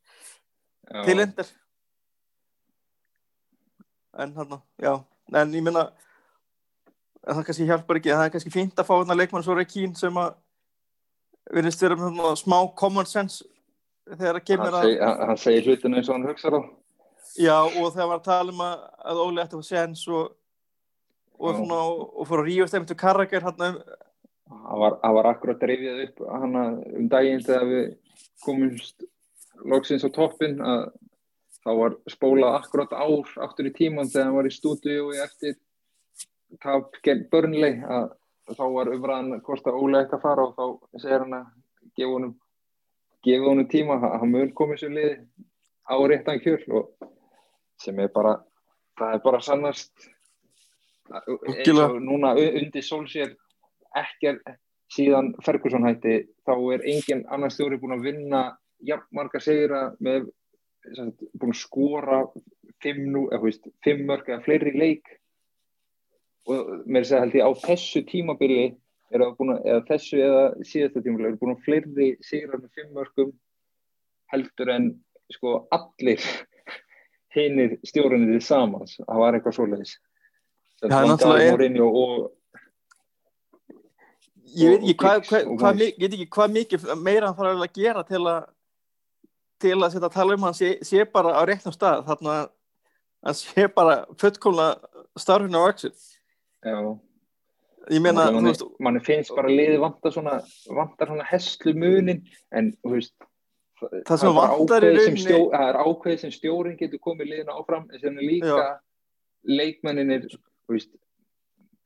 Já. 0.90 1.04
til 1.06 1.20
endur 1.24 1.50
en 4.20 4.34
hann, 4.36 4.56
já 4.82 4.94
en 5.38 5.54
ég 5.54 5.64
minna 5.64 5.84
það 7.30 7.44
kannski 7.46 7.68
hjálpar 7.70 8.00
ekki, 8.00 8.12
það 8.16 8.26
er 8.26 8.34
kannski 8.34 8.54
fínt 8.54 8.80
að 8.82 8.88
fá 8.90 8.96
hérna 8.98 9.18
leikmann 9.20 9.46
svo 9.46 9.56
Rekín 9.58 9.94
sem 9.98 10.18
að 10.18 10.34
virðist 11.54 11.82
vera 11.84 11.98
með 12.00 12.16
svona 12.18 12.34
smá 12.40 12.58
common 12.80 13.08
sense 13.10 13.44
þegar 14.10 14.40
það 14.40 14.48
kemur 14.50 14.74
Hann 14.74 14.80
að 14.90 15.00
hann- 15.06 15.24
hann 15.30 15.38
segir 15.38 15.68
hlutinu 15.70 16.00
eins 16.00 16.10
og 16.10 16.18
hann 16.18 16.28
hugsa 16.30 16.50
þá. 16.54 16.60
já 17.38 17.58
og 17.62 17.94
þegar 17.94 18.08
var 18.10 18.20
að 18.20 18.28
tala 18.30 18.52
um 18.56 18.62
að, 18.66 18.84
að 19.14 19.22
Óli 19.26 19.42
ætti 19.44 19.56
að 19.56 19.62
fá 19.64 19.70
sens 19.70 20.08
og 20.08 20.36
og, 21.40 21.56
svona, 21.56 21.76
og, 21.80 22.28
fór 22.28 22.42
að 22.42 22.48
rífast 22.50 22.74
einmitt 22.76 22.90
við 22.92 23.00
Karrager 23.00 23.46
hann 23.46 23.62
Það 24.50 24.82
var, 24.82 24.96
var 25.16 25.30
akkurat 25.30 25.64
reyfið 25.70 26.04
upp 26.08 26.22
hana 26.34 26.64
um 26.98 27.10
daginn 27.12 27.44
þegar 27.46 27.68
við 27.70 27.90
komumst 28.42 29.06
loksins 29.70 30.06
á 30.06 30.10
toppin 30.10 30.58
að 30.66 30.86
þá 31.60 31.72
var 31.78 31.98
spólað 32.10 32.58
akkurat 32.58 32.96
ár 32.96 33.34
aftur 33.46 33.70
í 33.70 33.74
tíman 33.76 34.10
þegar 34.10 34.30
hann 34.30 34.38
var 34.40 34.50
í 34.50 34.54
stúdíu 34.56 35.10
eftir 35.24 35.58
tap 36.64 36.98
gegn 37.06 37.28
Burnley 37.32 37.78
að 37.84 38.10
þá 38.58 38.66
var 38.74 38.94
umræðan 38.96 39.42
hvort 39.46 39.68
að 39.70 39.82
Óli 39.84 40.00
ætti 40.00 40.18
að 40.18 40.24
fara 40.24 40.46
og 40.48 40.56
þá 40.58 41.02
segir 41.04 41.26
hann 41.26 41.36
að 41.38 41.50
gefa 42.00 42.14
honum 42.16 42.38
gefa 43.26 43.50
honum 43.52 43.68
tíma, 43.70 44.00
að 44.00 44.16
hann 44.22 44.32
mun 44.34 44.54
komið 44.56 44.82
sér 44.82 44.96
liði 44.96 45.16
á 45.86 45.96
réttan 46.10 46.42
kjöl 46.42 46.62
og 46.80 47.10
sem 47.80 48.00
er 48.00 48.10
bara 48.16 48.38
það 49.00 49.14
er 49.14 49.22
bara 49.26 49.44
sannast 49.44 50.10
eins 51.10 51.82
og 51.84 52.00
núna 52.02 52.34
undir 52.38 52.86
sólsér 52.86 53.36
ekkert 53.98 54.58
síðan 54.94 55.34
Ferguson 55.46 55.86
hætti 55.86 56.24
þá 56.48 56.54
er 56.74 56.86
engin 56.90 57.24
annar 57.30 57.54
stjóri 57.54 57.80
búin 57.82 57.98
að 57.98 58.10
vinna 58.10 58.44
marga 59.14 59.42
segra 59.44 59.90
með 60.00 60.30
sagt, 60.96 61.24
búin 61.38 61.54
að 61.54 61.62
skora 61.62 62.20
fimm, 62.84 63.10
nú, 63.14 63.26
eða, 63.30 63.42
veist, 63.44 63.68
fimm 63.86 64.06
mörg 64.08 64.30
eða 64.30 64.44
fleiri 64.46 64.74
leik. 64.78 65.10
Og 66.50 66.86
mér 66.90 67.06
segja 67.06 67.26
held 67.26 67.36
ég 67.38 67.46
á 67.46 67.52
þessu 67.66 68.04
tímabili 68.08 68.62
er 69.10 69.24
það 69.24 69.36
búin 69.40 69.54
að, 69.56 69.62
eða 69.68 69.86
þessu 69.90 70.22
eða 70.24 70.44
síðasta 70.72 71.04
tímabili 71.06 71.32
er 71.32 71.40
búin 71.42 71.56
að 71.56 71.64
fleiri 71.66 72.10
sigrar 72.26 72.62
með 72.62 72.80
fimm 72.80 72.94
mörgum 72.96 73.34
heldur 74.34 74.72
en 74.74 74.92
sko 75.34 75.56
allir 75.76 76.24
hinir 77.36 77.78
stjórnir 77.86 78.32
þið 78.34 78.46
samans. 78.46 78.98
Það 79.04 79.22
var 79.24 79.38
eitthvað 79.38 79.58
svoleiðis. 79.60 79.96
Það 80.80 80.96
er 80.96 81.10
náttúrulega 81.12 81.88
og 81.90 82.30
ég 84.56 84.72
veit 84.74 84.86
ekki 84.86 84.96
hvað 85.04 85.20
hva, 85.30 85.42
hva, 85.60 85.74
hvað 86.36 86.56
mikið 86.56 86.88
meira 87.02 87.30
hann 87.30 87.38
þarf 87.38 87.66
að 87.66 87.76
gera 87.78 88.06
til 88.08 88.24
að 88.24 88.48
til 89.60 89.76
að 89.76 89.92
setja 89.94 90.08
að 90.08 90.16
tala 90.16 90.38
um 90.38 90.48
hann 90.48 90.56
sé, 90.56 90.72
sé 90.88 91.04
bara 91.10 91.36
á 91.36 91.42
réttum 91.48 91.76
stað 91.76 92.06
þarna 92.08 92.36
að 92.38 92.50
hann 93.28 93.38
sé 93.38 93.68
bara 93.76 93.96
fullkomlega 94.20 95.06
starfinu 95.20 95.60
á 95.60 95.68
já, 95.76 96.78
ég 97.90 98.04
meina, 98.04 98.30
veist, 98.44 98.64
manni 98.80 99.02
finnst 99.04 99.34
bara 99.36 99.52
liði 99.52 99.80
vantar 99.82 100.16
svona, 100.16 100.38
vantar 100.76 101.12
svona 101.12 101.28
hestlu 101.28 101.76
munin 101.76 102.24
en 102.56 102.74
veist 102.88 103.16
Það 103.80 104.18
sem 104.20 104.28
er 104.28 104.36
vantar 104.36 104.84
ákveðið 104.84 105.06
sem 105.06 105.20
það 105.24 105.62
er 105.64 105.78
ákveðið 105.80 106.18
sem 106.24 106.32
stjórin 106.36 106.80
getur 106.80 107.00
komið 107.04 107.30
liðina 107.32 107.54
áfram 107.56 107.86
en 107.88 108.02
sem 108.02 108.18
er 108.18 108.26
líka 108.28 108.56
Já. 108.58 108.66
leikmenninir 109.48 110.26
þú 110.28 110.76
veist, 110.76 110.92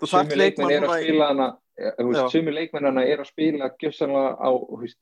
þú 0.02 0.10
þarft 0.10 0.32
sumi 0.32 0.40
leikmenn 0.40 0.74
er 0.74 0.88
að 0.88 1.04
spila 1.04 1.28
hana 1.30 1.50
eh, 1.78 2.30
sumi 2.32 2.54
leikmennana 2.54 3.06
er 3.08 3.24
að 3.24 3.32
spila 3.32 3.72
gjössanlega 3.82 4.36
á 4.38 4.50
veist, 4.82 5.00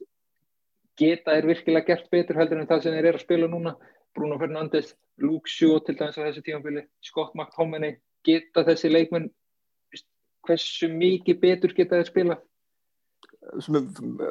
geta 1.00 1.36
er 1.38 1.48
virkilega 1.50 1.88
gert 1.94 2.12
betur 2.12 2.40
heldur 2.40 2.62
en 2.62 2.70
það 2.70 2.86
sem 2.86 2.96
þeir 2.96 3.10
eru 3.12 3.22
að 3.22 3.26
spila 3.26 3.50
núna? 3.52 3.76
Bruno 4.12 4.36
Fernandes, 4.40 4.96
Luke 5.24 5.48
Shaw 5.48 5.80
til 5.80 5.96
dæmis 5.96 6.18
á 6.20 6.28
þessu 6.28 6.42
tímafili, 6.44 6.82
Scott 7.00 7.32
McTominay 7.36 7.96
geta 8.28 8.66
þessi 8.68 8.92
leikmenn 8.92 9.30
veist, 9.94 10.08
hversu 10.48 10.90
mikið 10.92 11.40
betur 11.40 11.76
geta 11.78 12.02
þeir 12.02 12.12
spila 12.12 12.40
sem 13.62 13.78
er 13.80 13.88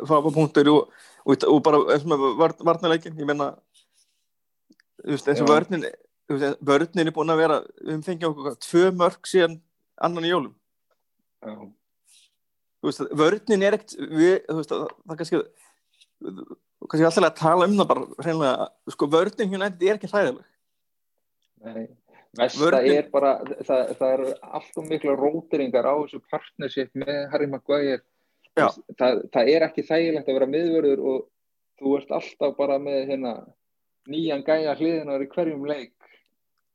frábæð 0.07 0.37
punktur 0.37 0.71
og, 0.71 0.93
og, 1.25 1.49
og 1.49 1.59
bara 1.67 1.81
eins 1.95 2.05
og 2.05 2.13
með 2.13 2.27
var, 2.39 2.55
varnarleikin 2.69 3.19
ég 3.19 3.27
veist, 5.09 5.29
eins 5.29 5.43
og 5.43 5.51
vörnin 5.51 5.89
vörnin 6.61 7.09
er 7.09 7.15
búin 7.15 7.33
að 7.33 7.43
vera 7.43 7.59
um 7.91 8.03
fengið 8.07 8.31
okkur 8.31 8.59
tvö 8.63 8.91
mörg 8.95 9.27
síðan 9.27 9.59
annan 10.01 10.27
í 10.27 10.31
jólum. 10.31 10.55
Já. 11.43 11.55
Veist, 12.87 13.03
vörnin 13.23 13.67
er 13.67 13.77
ekkert 13.79 13.97
það, 13.99 14.87
er 14.87 15.21
kannski 15.21 15.43
kannski 16.89 17.07
alltaf 17.09 17.27
að 17.29 17.41
tala 17.41 17.69
um 17.69 17.79
það 17.79 17.91
bara 17.91 18.07
hreinlega, 18.25 18.69
sko, 18.95 19.11
vörnin 19.13 19.53
hérna 19.53 19.71
er 19.73 19.99
ekki 19.99 20.11
hræðileg 20.11 20.47
Nei, 21.61 21.91
Vesta 22.39 22.79
er 22.87 23.09
bara, 23.11 23.33
það, 23.67 23.89
það 23.99 24.13
eru 24.15 24.33
alltaf 24.39 24.85
mikla 24.87 25.15
róteringar 25.19 25.89
á 25.91 25.95
þessu 25.99 26.21
partnership 26.31 26.93
með 26.95 27.25
Harry 27.33 27.49
Maguire. 27.51 28.05
Það, 28.55 29.23
það 29.35 29.51
er 29.51 29.67
ekki 29.67 29.85
þægilegt 29.87 30.29
að 30.29 30.39
vera 30.39 30.49
miðvörður 30.51 31.03
og 31.11 31.25
þú 31.81 31.97
ert 31.99 32.13
alltaf 32.15 32.55
bara 32.59 32.79
með 32.83 33.01
hérna, 33.11 33.35
nýjan 34.11 34.45
gæja 34.47 34.77
hliðinar 34.79 35.25
í 35.25 35.29
hverjum 35.33 35.67
leik. 35.67 35.97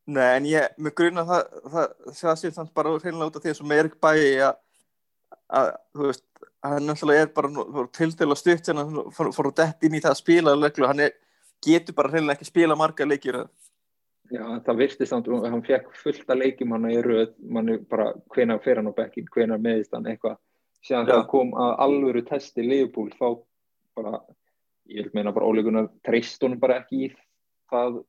Nei, 0.06 0.28
en 0.36 0.50
ég, 0.50 0.76
með 0.78 0.96
grunna 1.00 1.26
það, 1.26 1.48
það, 2.20 2.36
sé 2.42 2.52
þannig 2.54 2.76
bara 2.78 2.98
hreinlega 3.00 3.32
út 3.32 3.40
af 3.40 3.46
því 3.46 3.56
sem 3.58 3.76
er 3.78 3.90
ekki 3.90 4.02
bæi 4.04 4.26
að, 4.46 4.60
að, 5.50 5.74
þú 5.96 6.08
veist, 6.10 6.26
hann 6.66 6.88
náttúrulega 6.88 7.28
er 7.28 7.36
bara 7.36 7.86
til 7.94 8.10
til 8.16 8.30
að 8.30 8.40
stutt 8.42 8.72
hann 8.72 8.98
fór, 9.14 9.52
að 9.52 9.56
dett 9.62 9.86
inn 9.86 9.98
í 9.98 10.02
það 10.02 10.16
að 10.16 10.22
spila 10.24 10.56
leiklu, 10.58 10.88
hann 10.90 11.06
er, 11.06 11.14
getur 11.66 11.98
bara 11.98 12.12
hreinlega 12.14 12.40
ekki 12.40 12.50
spila 12.50 12.78
marga 12.80 13.08
leikir 13.08 13.46
Já, 14.34 14.42
það 14.66 14.80
virtist 14.80 15.12
samt, 15.12 15.28
og 15.30 15.44
hann 15.46 15.62
fekk 15.66 15.92
fullt 16.02 16.32
að 16.34 16.40
leikjum 16.42 16.72
hann 16.74 16.88
í 16.90 16.98
röð, 17.06 17.36
manni 17.46 17.78
bara 17.90 18.08
hvenar 18.34 18.62
fer 18.64 18.80
hann 18.82 18.90
á 18.90 18.98
bekkin, 18.98 19.28
hvenar 19.30 19.62
meðist 19.62 19.94
hann 19.94 20.08
eitthvað. 20.10 20.40
Síðan 20.86 21.10
það 21.10 21.28
kom 21.30 21.52
að 21.62 21.74
alvöru 21.86 22.24
testi 22.26 22.66
Liverpool, 22.66 23.12
þá 23.14 23.28
bara, 23.98 24.22
ég 24.90 25.06
vil 25.06 25.14
meina 25.18 25.34
bara 25.36 25.50
óleikunar 25.50 25.92
treyst 26.06 26.42
honum 26.42 26.62
bara 26.62 26.80
ekki 26.82 27.04
í 27.06 27.12
það, 27.70 28.02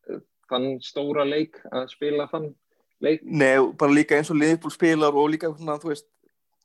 þann 0.48 0.66
stóra 0.84 1.26
leik 1.28 1.60
að 1.68 1.90
spila 1.92 2.28
þann 2.32 2.48
leik. 3.04 3.24
Nei, 3.28 3.60
bara 3.76 3.92
líka 3.92 4.16
eins 4.16 4.32
og 4.32 4.40
Liverpool 4.40 4.72
spilar 4.72 5.16
og 5.16 5.28
líka 5.34 5.52
þú 5.52 5.92
veist, 5.92 6.08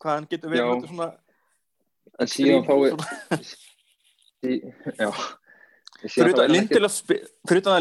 hvað 0.02 0.16
hann 0.18 0.30
getur 0.32 0.54
verið 0.54 0.68
með 0.68 0.74
þetta 0.76 0.93
svona 0.95 1.10
En 2.22 2.30
síðan 2.30 2.66
þá 2.68 2.74
er, 2.86 3.43
sí, 4.41 4.56
já, 4.99 5.10
fyrir 6.02 6.34
er 6.34 6.41
að 6.43 6.52
Lindelof 6.52 6.97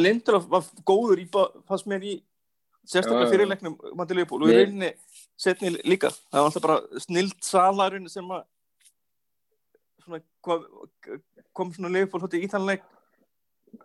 Lindelof 0.04 0.46
var 0.52 0.68
góður 0.88 1.22
í 1.22 1.26
fannst 1.68 1.88
mér 1.90 2.04
í 2.06 2.14
sérstaklega 2.88 3.32
fyrirleiknum 3.32 3.76
og 4.44 4.48
í 4.48 4.52
Við- 4.52 4.62
rauninni 4.62 4.92
setni 5.40 5.72
líka. 5.88 6.10
Það 6.30 6.38
var 6.38 6.48
alltaf 6.48 6.64
bara 6.64 7.02
snild 7.04 7.36
salarinn 7.44 8.08
sem 8.12 8.30
að 8.32 8.42
svona 10.04 10.20
kom, 10.44 11.72
svona 11.74 11.92
Liverpool 11.92 12.24
hótti 12.24 12.42
í 12.44 12.50
þann 12.50 12.68
leik. 12.68 12.84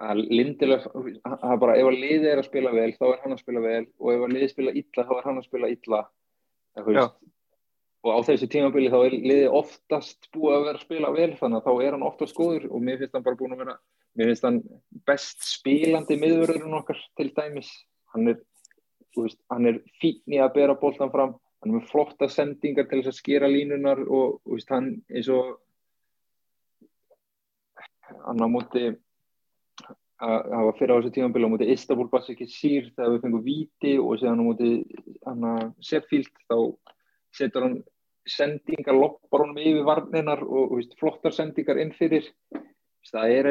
Að 0.02 0.24
Lindelöf, 0.32 0.88
það 0.90 1.52
er 1.54 1.62
bara 1.62 1.76
ef 1.78 1.88
að 1.92 2.00
liðið 2.02 2.28
er 2.32 2.42
að 2.42 2.48
spila 2.48 2.72
vel, 2.74 2.92
þá 2.98 3.06
er 3.12 3.20
hann 3.24 3.36
að 3.36 3.44
spila 3.44 3.62
vel 3.66 3.84
og 3.86 4.14
ef 4.16 4.24
að 4.26 4.34
liðið 4.34 4.54
spila 4.56 4.74
illa, 4.82 5.06
þá 5.06 5.14
er 5.18 5.28
hann 5.28 5.42
að 5.42 5.48
spila 5.50 5.72
illa. 5.76 6.00
Það, 6.76 7.12
og 8.06 8.12
á 8.14 8.20
þessu 8.28 8.48
tímabili 8.52 8.92
þá 8.94 9.00
er 9.02 9.16
liði 9.18 9.46
oftast 9.50 10.28
búið 10.36 10.56
að 10.56 10.66
vera 10.68 10.80
að 10.80 10.86
spila 10.86 11.14
vel 11.16 11.32
þannig 11.40 11.60
að 11.60 11.68
þá 11.68 11.86
er 11.86 11.96
hann 11.96 12.06
oftast 12.06 12.38
góður 12.38 12.68
og 12.70 12.84
mér 12.86 13.00
finnst 13.02 13.18
hann 13.18 13.26
bara 13.26 13.40
búin 13.40 13.56
að 13.56 13.64
vera 13.64 13.78
mér 14.16 14.30
finnst 14.32 14.46
hann 14.46 14.60
best 15.10 15.48
spilandi 15.50 16.20
miðurörun 16.22 16.78
okkar 16.78 17.00
til 17.18 17.32
dæmis. 17.36 17.72
Hann 18.14 18.30
er, 18.32 18.38
veist, 19.18 19.42
hann 19.52 19.68
er 19.72 19.82
fín 20.00 20.38
í 20.38 20.40
að 20.40 20.54
bera 20.60 20.78
bóltan 20.80 21.12
fram 21.12 21.34
hann 21.66 21.74
er 21.74 21.80
með 21.80 21.90
flotta 21.90 22.30
sendingar 22.30 22.86
til 22.90 23.02
þess 23.02 23.16
að 23.16 23.22
skera 23.24 23.50
línunar 23.50 24.04
og 24.06 24.38
veist, 24.54 24.70
hann 24.70 24.92
er 25.10 25.26
svo 25.26 25.40
hann 28.28 28.46
á 28.46 28.48
móti 28.54 28.86
að 30.26 30.68
var 30.70 30.78
fyrir 30.78 30.94
á 30.94 30.98
þessu 31.00 31.14
tímanbíla 31.16 31.50
á 31.50 31.54
móti 31.56 31.72
Istanbul 31.74 32.08
Basikir 32.12 32.48
Sýr 32.54 32.92
þegar 32.94 33.16
við 33.16 33.26
fengum 33.26 33.44
viti 33.44 33.96
og 34.00 34.22
séðan 34.22 34.46
á 34.46 34.48
móti 34.48 34.70
Seffield 35.84 36.32
þá 36.46 36.58
setur 37.36 37.66
hann 37.66 37.78
sendingar, 38.30 38.96
loppar 38.98 39.44
honum 39.44 39.60
yfir 39.62 39.86
varninar 39.88 40.42
og, 40.46 40.72
og 40.72 40.80
veist, 40.80 40.96
flottar 41.00 41.36
sendingar 41.36 41.80
inn 41.82 41.94
fyrir. 41.96 42.28
Það 43.12 43.34
er, 43.36 43.50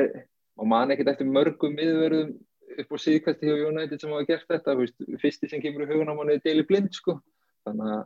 og 0.58 0.68
man 0.70 0.92
ekkert 0.94 1.12
eftir 1.14 1.30
mörgum 1.30 1.76
miðverðum 1.78 2.34
upp 2.82 2.94
á 2.94 2.96
síðkvæsti 2.98 3.50
hjá 3.50 3.68
United 3.68 4.02
sem 4.02 4.14
hafa 4.14 4.26
gert 4.28 4.48
þetta 4.50 4.76
veist, 4.78 4.96
fyrsti 5.22 5.50
sem 5.50 5.62
kemur 5.62 5.84
í 5.84 5.90
hugun 5.92 6.10
á 6.10 6.14
manni 6.18 6.38
er 6.38 6.42
Daily 6.44 6.64
Blind 6.66 6.94
sko. 6.96 7.20
Þannig 7.66 7.92
að 7.92 8.02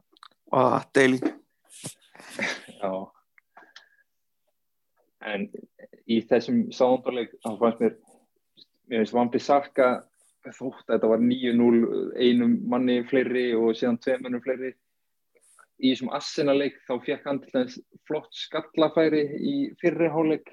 ah, 0.59 0.83
Daily. 0.97 1.23
Já. 2.79 2.93
En 5.29 5.49
í 6.07 6.21
þessum 6.29 6.67
sándorleik 6.75 7.33
þá 7.43 7.51
fannst 7.63 7.83
mér 7.83 7.97
mér 8.89 9.03
finnst 9.03 9.17
Vampi 9.17 9.41
Sarka 9.43 9.89
þótt 10.49 10.87
að 10.87 10.95
þetta 10.95 11.11
var 11.11 11.21
9-0 11.21 11.81
einum 12.25 12.55
manni 12.73 13.03
fleiri 13.09 13.51
og 13.59 13.75
síðan 13.77 13.99
tveimennum 14.01 14.41
fleiri 14.45 14.73
í 15.79 15.93
þessum 15.93 16.11
Arsenal-leik 16.17 16.79
þá 16.89 16.95
fekk 17.07 17.29
hann 17.29 17.43
til 17.43 17.55
þess 17.55 17.81
flott 18.09 18.35
skallafæri 18.35 19.23
í 19.39 19.55
fyrriháleik 19.83 20.51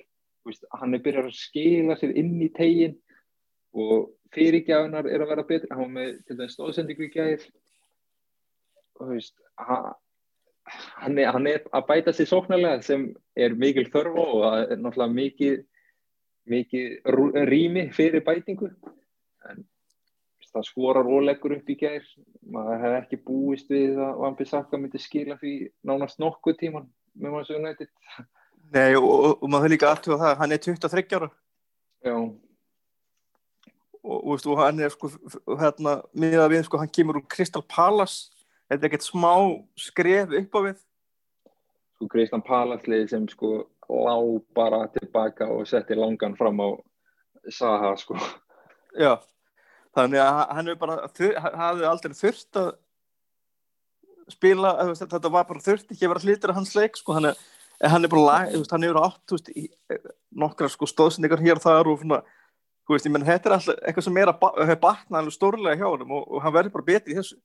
hann 0.80 0.94
er 0.94 1.02
byrjað 1.02 1.30
að 1.32 1.38
skila 1.40 1.98
sér 1.98 2.14
inn 2.20 2.36
í 2.44 2.50
tegin 2.54 2.96
og 3.76 4.12
fyrirgjáðunar 4.36 5.08
er 5.10 5.24
að 5.24 5.32
vera 5.32 5.46
betri. 5.48 5.70
Hann 5.72 5.88
var 5.88 5.94
með 5.96 6.12
til 6.28 6.38
þess 6.40 6.58
stóðsendingu 6.58 7.08
í 7.08 7.14
gæðir 7.14 7.46
og 8.96 9.08
þú 9.08 9.14
veist 9.14 9.36
hann 9.56 11.18
er, 11.20 11.32
hann 11.34 11.48
er 11.50 11.66
að 11.76 11.88
bæta 11.90 12.14
sér 12.16 12.30
sóknarlega 12.30 12.84
sem 12.86 13.08
er 13.38 13.56
mikil 13.58 13.88
þörf 13.94 14.20
og 14.22 14.36
það 14.44 14.60
er 14.62 14.84
náttúrulega 14.84 15.18
mikið 15.20 15.64
mikið 16.46 17.46
rými 17.50 17.88
fyrir 17.96 18.24
bætingu. 18.26 18.70
En 19.50 19.64
það 20.56 20.68
skorar 20.70 21.10
óleggur 21.12 21.58
upp 21.58 21.70
í 21.70 21.76
gær. 21.80 22.06
Maður 22.56 22.82
hef 22.86 22.96
ekki 23.02 23.20
búist 23.28 23.72
við 23.72 24.00
að 24.00 24.22
Vampi 24.24 24.48
Saka 24.48 24.80
myndi 24.80 25.02
skila 25.02 25.38
því 25.42 25.56
nánast 25.88 26.22
nokkuð 26.24 26.60
tíman 26.62 26.88
með 27.16 27.32
maður 27.32 27.50
svo 27.50 27.62
nættið 27.64 27.92
Nei 28.74 28.96
og, 28.98 29.06
og, 29.06 29.44
og 29.44 29.50
maður 29.50 29.66
höfði 29.66 29.76
líka 29.76 29.92
aftur 29.92 30.18
á 30.18 30.22
það 30.24 30.40
hann 30.42 30.56
er 30.56 30.64
23 30.64 31.20
ára. 31.20 31.30
Já. 32.06 32.16
Og, 34.06 34.18
og, 34.18 34.48
og 34.52 34.62
hann 34.62 34.82
er 34.82 34.94
sko 34.94 35.12
hérna 35.60 36.00
miða 36.18 36.48
við 36.52 36.66
sko 36.68 36.82
hann 36.82 36.92
kemur 36.94 37.22
úr 37.22 37.28
Crystal 37.30 37.64
Palace. 37.76 38.32
Þetta 38.70 38.82
er 38.82 38.90
ekkert 38.90 39.06
smá 39.06 39.34
skref 39.78 40.34
upp 40.42 40.58
á 40.58 40.60
við. 40.70 40.82
Sko 41.96 42.10
Crystal 42.12 42.42
Palace 42.46 42.90
liði 42.90 43.12
sem 43.14 43.30
sko 43.30 43.54
lá 43.86 44.18
bara 44.58 44.86
tilbaka 44.94 45.48
og 45.54 45.68
setti 45.70 45.98
langan 45.98 46.38
fram 46.38 46.62
á 46.62 46.70
Saha 47.54 47.94
sko. 48.02 48.18
Já, 48.98 49.20
þannig 49.96 50.22
að 50.22 50.40
hann 50.58 50.70
hefur 50.70 50.82
bara 50.82 51.50
hafði 51.60 51.90
aldrei 51.90 52.16
þurft 52.18 52.60
að 52.62 52.72
spila, 54.32 54.72
þetta 54.98 55.30
var 55.30 55.46
bara 55.48 55.62
þurft 55.62 55.92
ekki 55.94 56.08
að 56.08 56.16
vera 56.16 56.24
hlitur 56.24 56.54
af 56.54 56.58
hans 56.60 56.74
leik 56.76 56.98
sko, 56.98 57.14
hann 57.18 57.30
er, 57.30 57.44
hann 57.84 58.08
er 58.08 58.12
bara, 58.12 58.40
hann 58.50 58.88
hefur 58.88 59.02
átt 59.04 59.36
veist, 59.36 59.52
í, 59.54 59.68
nokkra 60.36 60.70
sko 60.72 60.90
stóðsendingar 60.90 61.44
hér 61.44 61.60
og 61.60 61.66
þar 61.66 61.92
og 61.92 62.02
svona, 62.02 62.22
veist, 62.90 63.06
ég 63.06 63.14
menn 63.14 63.28
þetta 63.28 63.52
er 63.52 63.58
alltaf 63.60 63.84
eitthvað 63.84 64.08
sem 64.08 64.20
er 64.22 64.32
að 64.34 64.48
hafa 64.50 64.80
batna 64.88 65.24
stórlega 65.34 65.78
hjá 65.78 65.86
hann 65.86 66.10
og, 66.10 66.26
og 66.26 66.44
hann 66.44 66.58
verður 66.58 66.76
bara 66.80 66.90
betri 66.90 67.14
í 67.14 67.20
þessu. 67.20 67.38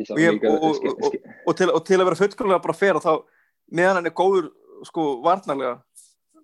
Og, 0.00 0.20
ég, 0.22 0.38
og, 0.48 0.78
og 1.44 1.56
til, 1.58 1.68
til 1.84 1.98
að 1.98 2.06
vera 2.06 2.16
fullkvæmlega 2.16 2.64
bara 2.64 2.78
fer 2.78 2.96
og 2.96 3.04
þá 3.04 3.12
meðan 3.74 3.98
hann 3.98 4.08
er 4.08 4.14
góður 4.16 4.46
sko 4.86 5.08
varnarlega 5.24 5.74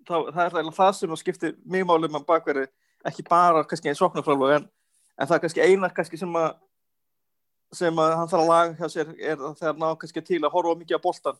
þá, 0.07 0.17
það 0.35 0.43
er 0.45 0.69
það, 0.75 0.91
sem 0.99 1.15
skiptir 1.19 1.55
mjög 1.65 1.87
málum 1.89 2.19
að 2.19 2.27
bakverði 2.27 2.67
ekki 3.07 3.25
bara 3.27 3.63
kannski 3.67 3.89
einn 3.89 3.97
soknarfrálu 3.97 4.51
en, 4.55 4.67
en 5.17 5.27
það 5.27 5.35
er 5.35 5.43
kannski 5.45 5.65
einar 5.65 5.93
kannski 5.95 6.19
sem 6.19 6.39
að 6.39 6.49
sem 7.75 7.99
að 7.99 8.13
hann 8.15 8.29
þarf 8.31 8.43
að 8.43 8.51
laga 8.51 8.75
hjá 8.79 8.91
sér 8.93 9.09
er 9.17 9.39
þegar 9.41 9.73
hann 9.73 9.87
á 9.91 9.99
kannski 9.99 10.23
til 10.23 10.41
að 10.43 10.53
horfa 10.53 10.75
mikið 10.79 10.99
á 10.99 11.05
boltan 11.05 11.39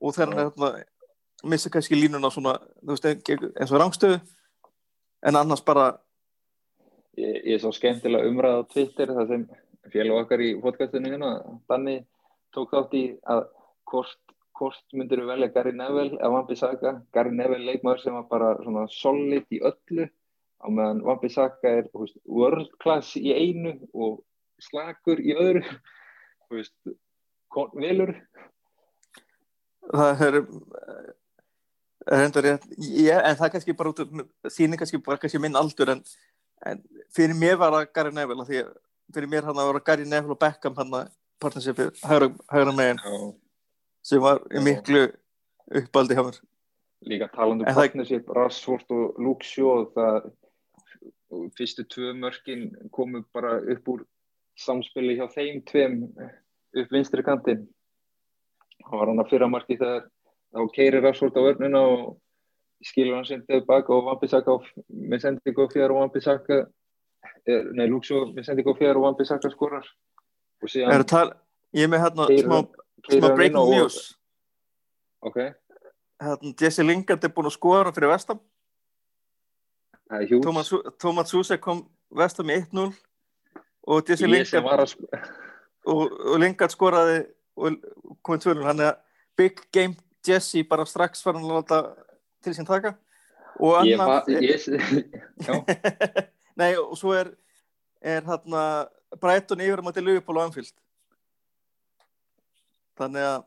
og 0.00 0.16
þegar 0.16 0.32
hann 0.34 0.40
er 0.40 0.50
hérna 0.50 1.50
missa 1.50 1.72
kannski 1.72 1.96
línuna 1.96 2.30
svona 2.30 2.58
veist, 2.84 3.06
eins 3.06 3.72
og 3.72 3.80
rangstöðu. 3.80 4.20
En 5.24 5.36
annars 5.36 5.64
bara 5.64 5.94
Ég, 7.18 7.40
ég 7.44 7.56
er 7.56 7.60
svo 7.60 7.72
skemmtilega 7.74 8.28
umræð 8.30 8.60
á 8.62 8.68
Twitter 8.70 9.10
þar 9.12 9.26
sem 9.28 9.46
félag 9.92 10.22
okkar 10.22 10.42
í 10.44 10.50
podcastinu 10.62 11.10
hérna, 11.10 11.32
Danni 11.68 11.96
tók 12.54 12.70
þátt 12.72 12.94
í 12.96 13.02
að 13.28 13.42
hvort 13.90 14.20
hvort 14.60 14.94
myndir 14.94 15.22
við 15.22 15.32
velja 15.32 15.50
Gary 15.54 15.72
Neville 15.74 16.18
eða 16.18 16.30
Wan-Bissaka 16.34 16.92
Gary 17.16 17.32
Neville 17.34 17.66
leikmaður 17.66 18.02
sem 18.04 18.16
var 18.16 18.26
bara 18.30 18.50
svona 18.60 18.86
solid 18.92 19.48
í 19.50 19.60
öllu 19.64 20.06
á 20.60 20.66
meðan 20.68 21.02
Wan-Bissaka 21.06 21.72
er 21.80 21.88
veist, 21.94 22.18
world 22.24 22.70
class 22.82 23.14
í 23.16 23.32
einu 23.32 23.76
og 23.92 24.20
slagur 24.60 25.22
í 25.22 25.34
öðru 25.36 25.64
veist, 26.54 26.74
velur 27.76 28.14
það 29.90 30.24
er 30.26 30.42
Rétt, 32.10 32.64
ég, 32.80 33.12
en 33.12 33.36
það 33.36 33.46
er 33.46 33.52
kannski 33.54 33.74
bara 33.76 33.90
út 33.92 33.98
er 34.00 34.78
kannski 34.80 35.02
bara 35.04 35.20
kannski 35.20 35.40
minn 35.42 35.58
aldur 35.58 35.92
en, 35.92 36.00
en 36.66 36.80
fyrir 37.14 37.36
mér 37.36 37.58
var 37.60 37.74
það 37.76 37.90
Gary 37.98 38.14
Neville 38.16 38.46
því 38.48 38.62
fyrir 39.14 39.30
mér 39.30 39.46
hann 39.48 39.60
vera 39.60 39.82
Gary 39.84 40.08
Neville 40.08 40.34
og 40.34 40.40
Beckham 40.40 40.78
hann 40.78 40.96
að 40.96 41.12
partnershipið 41.40 42.00
hægra, 42.04 42.30
hægra 42.52 42.74
megin 42.76 43.04
oh 43.10 43.30
sem 44.02 44.20
var 44.22 44.40
miklu 44.64 45.08
uppaldi 45.80 46.16
hjá 46.16 46.24
mér. 46.24 46.38
Líka 47.06 47.28
talandu 47.32 47.64
um 47.64 47.74
partnership 47.74 48.28
Rashford 48.28 48.90
og 48.90 49.20
Luke 49.20 49.44
Shaw 49.44 49.86
það 49.94 50.30
fyrstu 51.58 51.84
tvö 51.86 52.14
mörkin 52.18 52.70
komu 52.90 53.24
bara 53.34 53.58
upp 53.60 53.88
úr 53.88 54.06
samspili 54.58 55.16
hjá 55.18 55.28
þeim 55.32 55.60
tveim 55.66 56.00
upp 56.76 56.92
vinstri 56.92 57.22
kantin 57.26 57.68
það 58.86 58.98
var 58.98 59.12
hann 59.12 59.22
að 59.22 59.30
fyrra 59.30 59.48
marki 59.50 59.78
þegar 59.78 60.08
þá 60.50 60.74
keirir 60.74 61.04
Rashford 61.04 61.38
á 61.38 61.42
örnuna 61.52 61.80
og 61.86 62.04
skilur 62.84 63.18
hann 63.18 63.28
sendið 63.28 63.64
baka 63.68 63.94
og 63.94 64.08
Wan-Bissaka 64.08 64.56
með 64.88 65.24
sendið 65.24 65.56
góð 65.58 65.74
fjár 65.74 65.94
og 65.94 66.00
Wan-Bissaka 66.00 66.60
eh, 67.46 67.64
nei 67.76 67.88
Shaw 68.06 68.30
með 68.34 68.46
sendið 68.48 68.68
góð 68.68 68.78
fjár 68.80 69.00
og 69.00 69.06
Wan-Bissaka 69.06 69.50
skorar. 69.52 69.88
Og 70.60 70.72
síðan 70.72 71.04
ég 71.76 71.86
er 71.86 71.92
með 71.92 72.04
hérna 72.04 72.28
smá 72.30 72.56
smá 73.08 73.28
breaking 73.34 73.74
news. 73.74 73.98
Ok. 75.20 75.38
Hérna, 76.20 76.54
Jesse 76.60 76.84
Lingard 76.84 77.24
er 77.24 77.32
búin 77.32 77.48
að 77.48 77.56
skoða 77.56 77.92
fyrir 77.96 78.12
Vestam 78.12 78.40
Thomas, 80.42 80.72
Thomas 80.98 81.30
Susek 81.30 81.60
kom 81.62 81.84
Vestam 82.10 82.50
í 82.50 82.58
1-0 82.58 82.90
og 83.90 84.08
Jesse 84.10 84.26
Lingard 84.26 84.96
og, 85.86 86.10
og 86.10 86.38
Lingard 86.42 86.74
skoraði 86.74 87.20
og 87.60 87.76
komið 88.26 88.48
2-0 88.48 88.66
hann 88.66 88.82
er 88.88 88.98
big 89.38 89.60
game 89.72 89.94
Jesse 90.26 90.64
bara 90.68 90.86
strax 90.88 91.22
var 91.24 91.38
hann 91.38 91.46
að 91.46 91.60
láta 91.60 91.80
til 92.44 92.52
sín 92.56 92.68
taka. 92.68 92.94
Og 93.60 93.76
annan 93.80 94.28
yes. 94.40 94.68
nei 96.60 96.74
og 96.80 96.96
svo 96.98 97.14
er 97.16 97.32
er 98.00 98.24
hérna 98.24 98.88
Breitton 99.20 99.60
yfir 99.60 99.82
á 99.82 99.84
mati 99.84 100.00
Lugipól 100.00 100.38
og 100.38 100.48
Anfield. 100.48 100.72
Þannig 103.00 103.24
að 103.24 103.42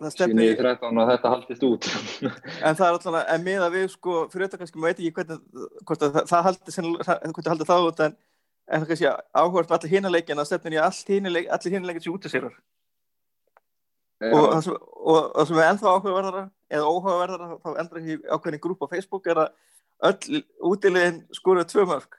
það 0.00 0.12
stefnir 0.12 0.52
í 0.52 0.56
13 0.58 1.00
og 1.02 1.10
þetta 1.10 1.32
haldist 1.32 1.66
út. 1.66 1.88
En 2.66 2.78
það 2.78 2.86
er 2.86 2.94
alltaf, 2.94 3.18
en 3.32 3.44
miða 3.46 3.68
við 3.72 3.86
sko, 3.94 4.22
fyrir 4.32 4.46
þetta 4.46 4.60
kannski, 4.62 4.80
maður 4.80 4.92
veit 4.92 5.02
ekki 5.02 5.16
hvernig 5.18 5.38
hvort 5.88 6.04
það, 6.04 6.18
það 6.30 6.48
haldi 6.48 6.74
hvort 6.76 7.44
það 7.46 7.52
haldi 7.52 7.68
það 7.70 7.90
út 7.90 8.02
en, 8.06 8.16
en 8.66 8.82
það 8.82 8.88
kannski 8.92 9.12
áhugast 9.40 9.70
með 9.70 9.76
allir 9.78 9.94
hinuleikin 9.94 10.42
að 10.42 10.50
stefnir 10.50 10.76
í 10.76 10.82
allir 10.82 11.76
hinuleikin 11.76 12.04
sem 12.04 12.16
út 12.16 12.28
að 12.28 12.36
sér 12.36 12.50
og 14.16 14.44
það 14.50 14.62
sem, 14.64 14.76
sem 15.48 15.58
er 15.60 15.70
ennþá 15.70 15.90
áhugaverðara 15.92 16.44
eða 16.72 16.92
óhugaverðara, 16.92 17.58
þá 17.60 17.68
endra 17.82 18.00
ekki 18.00 18.16
ákveðin 18.32 18.62
grúp 18.64 18.84
á 18.84 18.92
Facebook 18.92 19.28
er 19.28 19.42
að 19.44 19.50
öll 20.08 20.40
útilegin 20.70 21.18
skoruð 21.36 21.68
tvö 21.72 21.84
mörg 21.88 22.16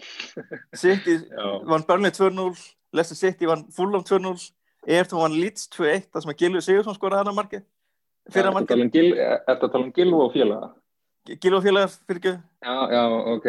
City 0.80 1.18
vann 1.68 1.84
Burnley 1.88 2.12
2-0 2.12 2.52
Leicester 2.92 3.16
City 3.16 3.48
vann 3.48 3.66
Fulham 3.72 4.04
2-0 4.04 4.50
er 4.86 5.08
þú 5.10 5.22
hann 5.24 5.36
Leeds 5.36 5.68
2-1 5.74 6.08
það 6.08 6.24
sem 6.24 6.32
að 6.32 6.40
Gilvi 6.42 6.64
Sigursson 6.64 6.96
skoraði 6.96 7.24
hann 7.24 7.32
að 7.32 7.38
marki? 7.40 7.62
Fyrir 8.30 8.50
að 8.50 8.56
marki 8.58 8.74
Er 8.74 9.42
þetta 9.46 9.66
að 9.66 9.72
tala 9.72 9.84
um 9.84 9.94
Gilvi 9.96 10.20
og 10.24 10.34
félaga? 10.34 10.72
Gilvi 11.30 11.56
og 11.58 11.64
félaga 11.66 11.92
fyrir 11.94 12.20
ekki 12.20 12.34
Já, 12.64 12.74
já, 12.96 13.02
ok. 13.36 13.46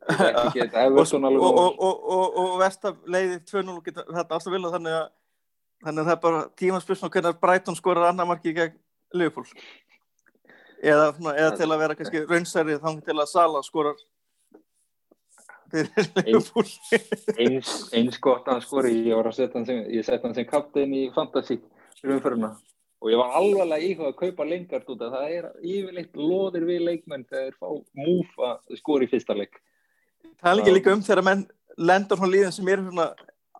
Og, 1.50 1.56
og, 1.82 1.96
og, 2.14 2.36
og 2.38 2.52
Vestaf 2.60 3.00
leiði 3.10 3.40
2-0 3.50 3.80
þetta 3.90 4.36
ástaf 4.36 4.54
vilja 4.54 4.70
þannig 4.72 4.94
að 4.94 5.08
þannig 5.84 6.02
að 6.02 6.08
það 6.08 6.14
er 6.14 6.22
bara 6.24 6.40
tímaspilsna 6.60 7.10
hvernig 7.12 7.40
Brighton 7.40 7.78
skorar 7.78 8.10
annar 8.10 8.28
marki 8.28 8.52
gegn 8.56 8.76
Liverpool. 9.16 9.46
Eða, 10.80 11.10
eða 11.34 11.50
til 11.58 11.68
að 11.68 11.82
vera 11.82 11.96
kannski 11.96 12.22
raunsæri 12.28 12.78
þá 12.80 12.90
til 13.04 13.16
að 13.16 13.28
Sala 13.28 13.62
skorar 13.64 13.98
eins, 17.38 17.70
eins 17.96 18.18
gott 18.22 18.48
að 18.50 18.64
skori. 18.66 18.94
Ég 19.06 19.16
var 19.18 19.30
að 19.30 19.38
setja 19.38 19.58
hann 19.58 19.68
sem, 19.68 19.80
sem 20.36 20.48
kaptein 20.48 20.92
í 20.96 21.06
Fantasí 21.14 21.60
fyrir 22.00 22.18
umföruna 22.18 22.54
og 23.00 23.08
ég 23.08 23.16
var 23.16 23.32
alvarlega 23.38 23.86
íhuga 23.86 24.10
að 24.10 24.18
kaupa 24.18 24.44
að 25.06 25.14
það 25.14 25.34
er 25.38 25.46
yfirleitt 25.64 26.18
loðir 26.20 26.66
við 26.68 26.82
leikmenn 26.84 27.24
þegar 27.30 27.54
fá 27.56 27.68
múf 27.96 28.42
að 28.44 28.76
skori 28.80 29.08
fyrsta 29.08 29.36
leik. 29.38 29.56
Það 30.40 30.52
er 30.52 30.60
ekki 30.60 30.74
líka 30.76 30.92
um 30.92 31.04
þegar 31.06 31.24
menn 31.24 31.46
lendur 31.80 32.20
svona 32.20 32.34
líðin 32.34 32.52
sem 32.52 32.68
er 32.68 32.82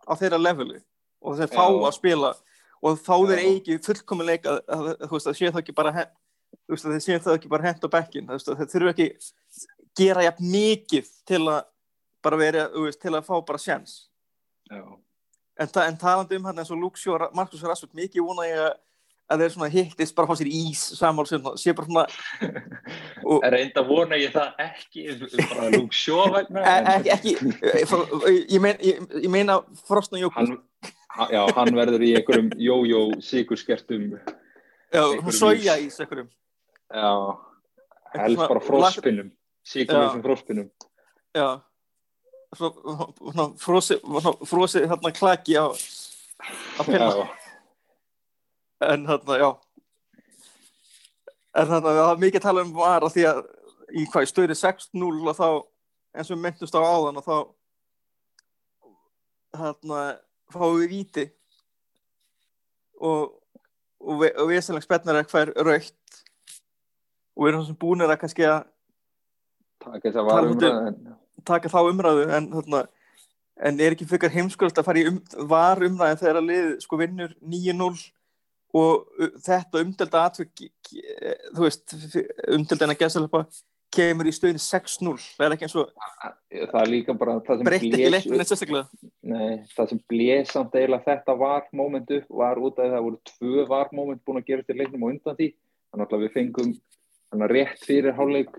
á 0.05 0.13
þeirra 0.19 0.41
leveli 0.41 0.81
og 1.21 1.37
þeir 1.39 1.53
fá 1.53 1.65
að 1.65 1.95
spila 1.97 2.33
og 2.81 2.97
þá 3.01 3.13
þeir 3.29 3.41
eigi 3.45 3.77
fullkominleik 3.85 4.47
að, 4.49 4.61
að, 4.65 4.87
að, 4.91 5.03
þú 5.07 5.15
veist, 5.15 5.29
að 5.29 5.37
sé 5.39 5.49
það 5.51 5.61
ekki 5.61 5.75
bara 5.77 5.93
hen- 5.95 6.13
þú 6.61 6.75
veist, 6.75 6.85
að 6.85 6.95
þeir 6.95 7.03
sé 7.05 7.19
það 7.25 7.37
ekki 7.39 7.51
bara 7.51 7.67
hent 7.69 7.85
á 7.85 7.89
bekkin 7.95 8.29
þú 8.29 8.37
veist, 8.37 8.49
að 8.49 8.61
þeir 8.61 8.71
þurfu 8.73 8.93
ekki 8.93 9.09
gera 10.01 10.25
jafn 10.25 10.49
mikið 10.53 11.11
til 11.29 11.41
að 11.43 11.59
bara 12.23 12.37
vera, 12.37 12.67
þú 12.73 12.85
veist, 12.87 13.01
til 13.01 13.13
að 13.17 13.25
fá 13.27 13.35
bara 13.45 13.61
sjans 13.61 13.97
en, 14.71 15.67
ta 15.67 15.85
en 15.87 15.97
talandi 15.99 16.37
um 16.39 16.47
hann 16.49 16.61
eins 16.61 16.71
og 16.71 16.97
Shaw 16.97 17.17
og 17.17 17.35
Marcus 17.35 17.63
Rashford, 17.63 17.93
mikið 17.97 18.25
vona 18.25 18.47
ég 18.49 18.63
að 18.69 18.73
að 19.31 19.43
þeir 19.43 19.53
svona 19.53 19.69
hittist 19.71 20.15
bara 20.17 20.27
fá 20.29 20.35
sér 20.39 20.49
ís 20.51 20.81
samál 20.97 21.27
sem 21.29 21.45
sé 21.59 21.73
bara 21.77 21.87
svona 21.87 22.03
og, 23.29 23.45
reynda 23.53 23.83
vona 23.87 24.19
ég 24.19 24.33
það 24.33 24.59
ekki 24.65 25.05
bara 25.37 25.69
lúk 25.75 25.95
sjóvægna 25.95 26.63
e- 26.63 26.81
ekki, 26.95 27.13
ekki 27.15 27.33
e- 27.71 27.85
frá- 27.89 28.27
ég, 28.31 28.57
mein, 28.63 28.81
ég, 28.83 28.99
ég 29.23 29.31
meina 29.31 29.59
Frostna 29.87 30.19
ha- 30.21 31.29
já, 31.31 31.41
hann 31.55 31.73
verður 31.77 32.05
í 32.07 32.13
einhverjum 32.19 32.51
jójó 32.59 33.01
sigurskertum 33.23 34.09
já, 34.17 35.03
einhverjum 35.03 35.37
soja 35.39 35.77
ís. 35.79 35.99
einhverjum. 35.99 36.29
Já, 36.91 37.11
helst 38.17 38.41
bara 38.43 38.63
fróspinnum 38.67 39.31
sigurlösum 39.63 40.23
fróspinnum 40.25 40.71
já 41.35 41.49
svona, 42.57 43.07
svona, 43.17 44.33
frosi 44.49 44.83
hérna 44.85 45.11
klaki 45.15 45.57
á, 45.57 45.65
á 46.77 46.81
pinna 46.85 47.09
já, 47.11 47.25
en 48.91 49.07
þarna, 49.09 49.37
já. 49.41 49.49
En 51.51 51.67
þarna, 51.67 51.89
það 51.89 52.07
var 52.09 52.23
mikið 52.23 52.39
að 52.39 52.47
tala 52.47 52.63
um 52.65 52.73
var 52.75 53.07
að 53.07 53.17
því 53.17 53.27
að 53.31 53.41
í 53.91 54.05
hvað, 54.07 54.23
í 54.23 54.31
stöði 54.31 54.57
6-0 54.61 55.11
og 55.27 55.35
þá, 55.35 55.49
eins 56.15 56.31
og 56.31 56.37
við 56.37 56.43
myndumst 56.45 56.79
á 56.79 56.81
áðan 56.81 57.19
og 57.21 57.27
þá 57.27 57.37
þarna, 59.59 60.01
fáum 60.51 60.79
við 60.79 60.95
víti. 60.95 61.27
Og 63.01 63.41
og, 64.01 64.19
vi, 64.21 64.29
og 64.37 64.49
við 64.49 64.61
sem 64.65 64.81
spennar 64.83 65.19
er 65.19 65.29
hver 65.29 65.53
raukt 65.65 66.21
og 67.35 67.45
við 67.45 67.51
erum 67.53 67.65
sem 67.67 67.79
búinir 67.79 68.11
að 68.11 68.21
kannski 68.23 68.47
að 68.47 68.61
takk 69.81 70.05
þess 70.05 70.21
að 70.21 70.29
varum 70.29 70.55
um- 70.57 71.20
taka 71.47 71.71
þá 71.71 71.79
umræðu 71.89 72.25
en 72.37 72.49
þarna 72.55 72.83
en 73.61 73.79
er 73.83 73.95
ekki 73.95 74.07
fyrir 74.09 74.33
heimskulast 74.33 74.79
að 74.81 74.87
fara 74.87 75.01
í 75.01 75.07
um, 75.09 75.19
var 75.49 75.81
umræðin 75.85 76.21
þegar 76.21 76.39
að 76.41 76.49
lið 76.49 76.69
sko 76.85 76.99
vinnur 77.01 77.35
9-0 77.41 77.91
og 78.81 79.03
uh, 79.19 79.33
þetta 79.43 79.83
umdelda 79.83 80.23
atvik 80.29 80.63
þú 81.51 81.65
veist, 81.67 81.93
umdelda 82.47 82.87
en 82.87 82.95
að 82.95 83.03
gæsa 83.03 83.25
kemur 83.91 84.29
í 84.29 84.31
stöðin 84.31 84.61
6-0 84.63 85.13
það 85.35 85.45
er 85.45 85.55
ekki 85.57 85.67
eins 85.67 85.75
og 85.79 85.89
það 86.71 86.77
er 86.81 86.91
líka 86.93 87.15
bara 87.19 87.35
það 87.43 87.59
sem 87.59 87.67
blés- 87.67 87.81
það 89.75 89.91
sem 89.91 90.01
blés 90.13 90.53
samt 90.53 90.77
eiginlega 90.79 91.07
þetta 91.09 91.35
var 91.41 91.67
moment 91.75 92.13
upp 92.17 92.29
var 92.41 92.61
út 92.63 92.79
af 92.79 92.93
það 92.95 93.05
voru 93.07 93.19
tvö 93.33 93.65
var 93.67 93.91
moment 93.95 94.23
búin 94.25 94.39
að 94.39 94.47
gera 94.47 94.65
til 94.67 94.77
leiknum 94.79 95.03
og 95.07 95.13
undan 95.15 95.37
því. 95.39 95.49
Þannig 95.91 96.15
að 96.15 96.23
við 96.23 96.33
fengum 96.37 96.71
þannig 97.31 97.51
rétt 97.57 97.83
fyrir 97.87 98.15
hálfleik 98.15 98.55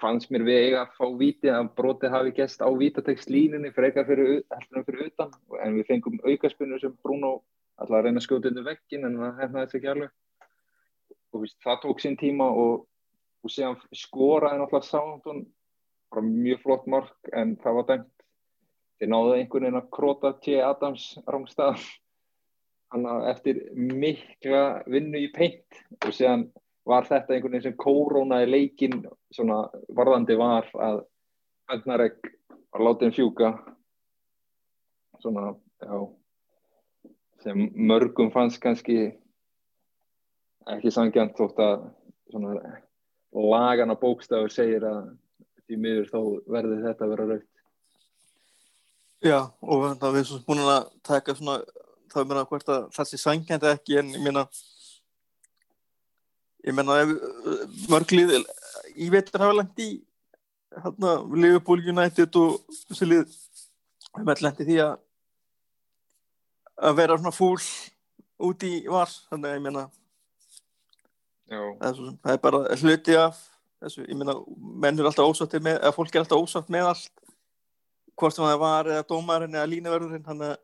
fannst 0.00 0.32
mér 0.32 0.44
við 0.46 0.58
eiga 0.64 0.82
að 0.84 0.96
fá 0.96 1.06
víti 1.20 1.50
að 1.52 1.70
brotið 1.78 2.14
hafi 2.14 2.34
gæst 2.36 2.64
á 2.64 2.68
vítatekslínunni 2.82 3.72
frekar 3.76 4.06
fyrir, 4.08 4.42
fyrir 4.86 5.06
utan. 5.06 5.32
En 5.60 5.76
við 5.78 5.88
fengum 5.90 6.20
aukaspunni 6.24 6.80
sem 6.80 6.96
Bruno 7.04 7.40
alltaf 7.80 7.98
að 7.98 8.04
reyna 8.06 8.20
að 8.20 8.26
skjóta 8.26 8.50
undir 8.50 8.66
veggin 8.66 9.06
en 9.08 9.18
það 9.20 9.42
hefnaði 9.44 9.66
þetta 9.66 9.78
ekki 9.78 9.92
alveg. 9.94 10.14
Og 11.30 11.44
víst, 11.44 11.58
það 11.64 11.82
tók 11.84 12.02
sinn 12.02 12.18
tíma 12.20 12.48
og, 12.64 12.86
og 13.44 13.54
síðan 13.54 13.78
skoraði 13.96 14.82
Sántón 14.88 15.44
bara 16.10 16.26
mjög 16.26 16.62
flott 16.64 16.86
mark 16.90 17.32
en 17.32 17.54
það 17.62 17.76
var 17.78 17.88
dæmt. 17.90 18.14
Þeir 19.00 19.10
náðu 19.14 19.34
einhvern 19.36 19.64
veginn 19.64 19.80
að 19.80 19.90
króta 19.96 20.32
T. 20.42 20.58
Adams 20.60 21.04
rángstað 21.24 21.84
hann 22.90 23.06
að 23.06 23.28
eftir 23.30 23.60
mikla 23.74 24.82
vinnu 24.90 25.22
í 25.22 25.30
peint 25.32 25.78
og 26.02 26.12
síðan 26.12 26.48
var 26.88 27.08
þetta 27.08 27.34
einhvern 27.34 27.56
veginn 27.56 27.66
sem 27.68 27.80
kórónaði 27.80 28.50
leikin 28.50 29.02
svona 29.34 29.64
varðandi 29.96 30.38
var 30.40 30.68
að 30.74 31.04
Agnarek 31.70 32.16
var 32.72 32.82
látið 32.82 33.12
fjúka. 33.14 33.50
Svona, 35.22 35.52
já 35.78 36.08
sem 37.44 37.70
mörgum 37.74 38.30
fannst 38.32 38.60
kannski 38.62 38.98
ekki 40.70 40.92
sangjant 40.92 41.36
þótt 41.38 41.60
að 41.64 41.84
svona 42.30 42.54
lagan 43.32 43.94
á 43.94 43.96
bókstafur 44.00 44.52
segir 44.52 44.84
að 44.86 45.12
því 45.64 45.78
miður 45.80 46.10
þá 46.10 46.18
verður 46.56 46.84
þetta 46.88 47.06
að 47.06 47.12
vera 47.14 47.28
raukt 47.30 47.48
já, 49.24 49.38
og 49.60 49.86
það 50.02 50.10
erum 50.10 50.28
svo 50.28 50.40
búin 50.48 50.64
að 50.66 50.90
taka 51.06 51.36
svona 51.38 51.60
þá 52.10 52.18
er 52.20 52.28
mér 52.28 52.42
að 52.42 52.50
hvort 52.52 52.74
að 52.74 52.88
það 52.96 53.10
sé 53.10 53.22
sangjandi 53.22 53.70
ekki 53.70 53.98
en 54.02 54.12
ég 54.16 54.24
meina 54.26 54.46
ég 56.66 56.76
meina 56.76 56.98
ef 57.02 57.12
uh, 57.16 57.62
mörg 57.92 58.14
lið 58.14 58.34
í 58.96 59.10
vetur 59.12 59.44
hafa 59.44 59.58
lengt 59.60 59.82
í 59.82 59.90
hérna 60.76 61.16
Liverpool 61.34 61.82
United 61.92 62.36
og 62.40 62.60
þessi 62.88 63.08
lið 63.08 63.38
við 64.16 64.26
með 64.26 64.44
lengt 64.46 64.60
í 64.64 64.68
því 64.68 64.82
að 64.86 64.98
að 66.80 66.96
vera 66.96 67.18
svona 67.18 67.36
fúl 67.36 67.58
út 68.40 68.64
í 68.64 68.74
var 68.88 69.10
þannig 69.28 69.50
að 69.50 69.56
ég 69.58 69.64
meina 69.66 69.88
Já, 71.50 71.58
það 71.82 72.30
er, 72.30 72.36
bara 72.44 72.58
hluti 72.78 73.16
af 73.18 73.38
þessu, 73.82 74.04
ég 74.06 74.14
meina 74.16 74.36
menn 74.84 75.00
er 75.00 75.08
alltaf 75.08 75.32
ósáttið 75.32 75.64
með, 75.66 75.80
eða 75.80 75.96
fólk 75.96 76.14
er 76.14 76.22
alltaf 76.22 76.44
ósátt 76.44 76.70
með 76.70 76.90
allt 76.92 77.24
hvort 78.20 78.36
sem 78.36 78.46
það 78.46 78.60
var 78.62 78.90
eða 78.94 79.06
dómarinn 79.08 79.56
eða 79.56 79.70
línaverðurinn 79.72 80.26
þannig 80.28 80.52
að 80.52 80.60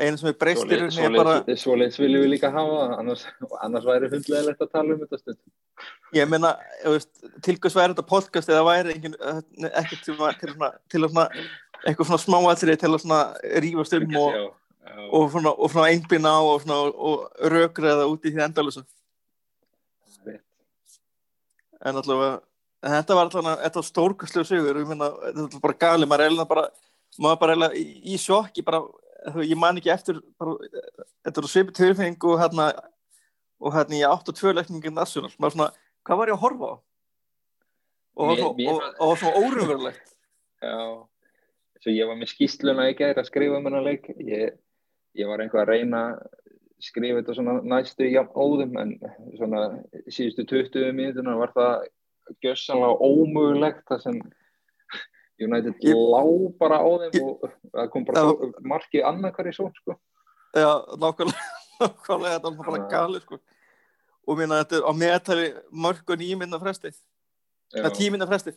einu 0.00 0.16
sem 0.20 0.28
er 0.30 0.36
breyst 0.40 0.64
í 0.64 0.78
rauninni 0.78 1.18
bara 1.18 1.34
Svoleiðis 1.42 1.64
svoleiðis 1.66 1.98
viljum 2.00 2.22
við 2.24 2.30
líka 2.32 2.50
hafa 2.54 2.84
annars, 3.00 3.26
annars 3.60 3.84
væri 3.88 4.08
hundlegilegt 4.12 4.62
að 4.64 4.70
tala 4.72 4.94
um 4.96 5.02
þetta 5.02 5.18
stund 5.20 6.16
ég 6.16 6.30
meina, 6.32 6.54
þú 6.84 6.94
veist, 6.96 7.10
til 7.44 7.56
hvers 7.58 7.76
væri 7.76 7.92
þetta 7.92 8.06
podcast 8.08 8.48
eða 8.52 8.64
væri 8.68 8.94
engin, 8.96 9.16
ekkert 9.72 10.04
til, 10.06 10.16
að- 10.20 10.32
eitthvað 11.82 12.08
svona 12.08 12.22
smáatrið 12.24 12.80
til 12.80 12.92
að 12.94 13.02
rífast 13.64 13.96
um 13.98 14.16
og, 14.22 14.40
og 15.12 15.30
og 15.58 15.70
svona 15.74 15.90
einbina 15.92 16.32
á 16.36 16.40
og 16.40 16.62
svona 16.64 16.80
og 17.10 17.28
rökriða 17.52 18.08
út 18.08 18.24
í 18.28 18.32
því 18.32 18.46
endalusa 18.48 18.84
en 21.82 21.98
allavega 21.98 22.40
þetta 22.82 23.14
var 23.16 23.28
allavega, 23.28 23.56
stórkastlega 23.86 24.46
sigur. 24.48 24.78
Ég 24.82 24.88
meina, 24.90 25.08
þetta 25.28 25.58
var 25.58 25.62
bara 25.66 25.78
gali, 25.84 26.06
maður 26.08 26.24
er 26.26 27.40
bara 27.42 27.54
í, 27.78 27.84
sjokki 28.18 28.64
bara, 28.66 28.80
ég 29.46 29.58
man 29.58 29.78
ekki 29.78 29.92
eftir 29.94 30.18
þetta 30.40 31.42
var 31.44 31.50
svipið 31.52 31.76
tilfinning 31.78 32.26
og 32.28 32.40
hérna 32.42 32.70
og 33.62 33.76
hérna 33.76 34.00
ég 34.00 34.10
átt 34.10 34.26
á 34.26 34.32
tvö 34.34 34.54
leikningin 34.56 34.96
national, 34.96 35.30
maður 35.38 35.54
svona, 35.56 35.68
hvað 36.06 36.18
var 36.20 36.32
ég 36.32 36.36
að 36.38 36.42
horfa 36.42 36.70
á? 36.72 36.74
Og 38.12 38.28
Mér- 38.32 38.40
svo, 38.42 38.50
mér- 38.58 38.72
og, 38.72 38.82
og, 38.82 39.06
og 39.06 39.18
svo 39.20 39.30
órumverulegt 39.38 40.10
Já, 40.66 40.76
svo 41.82 41.94
ég 41.94 42.10
var 42.10 42.18
með 42.18 42.32
skýsluna 42.34 42.90
í 42.90 42.96
gæri 42.98 43.18
að 43.18 43.26
skrifa 43.30 43.56
um 43.58 43.64
hennar 43.66 43.82
leik. 43.82 44.04
Ég, 44.22 44.52
ég 45.18 45.26
var 45.30 45.42
einhvað 45.42 45.64
að 45.64 45.72
reyna 45.72 46.02
að 46.12 46.20
skrifa 46.82 47.18
þetta 47.20 47.34
svona 47.38 47.56
næstu 47.66 48.06
í 48.06 48.14
óðum 48.18 48.76
en 48.82 48.92
svona 49.38 49.62
síðustu 50.10 50.44
20 50.50 50.94
mínútuna 50.98 51.34
var 51.38 51.50
það 51.54 51.88
gjössanlega 52.42 53.02
ómögulegt 53.02 53.82
það 53.90 54.04
sem 54.06 54.20
United 55.48 55.74
Ég- 55.82 55.96
lá 56.14 56.22
bara 56.58 56.78
á 56.78 56.88
þeim 57.02 57.12
Ég- 57.12 57.26
og 57.26 57.50
það 57.72 57.90
kom 57.92 58.04
bara 58.08 58.22
svo- 58.28 58.52
markið 58.72 59.04
annað 59.10 59.34
hverju 59.36 59.54
svo 59.58 59.70
sko. 59.80 59.96
já, 60.54 60.70
nákvæmlega, 61.02 61.42
nákvæmlega 61.80 62.34
þetta 62.38 62.56
var 62.56 62.66
bara 62.70 62.82
Já. 62.82 62.88
gali 62.94 63.20
sko 63.20 63.38
og 64.28 64.38
minna 64.38 64.62
þetta 64.62 64.76
er 64.78 64.84
á 64.86 64.92
meðtali 65.02 65.46
mörg 65.72 66.10
og 66.14 66.18
nýmynda 66.22 66.60
fresti, 66.62 66.90
Já. 67.72 67.80
eða 67.82 67.90
tímynda 67.96 68.26
fresti 68.30 68.52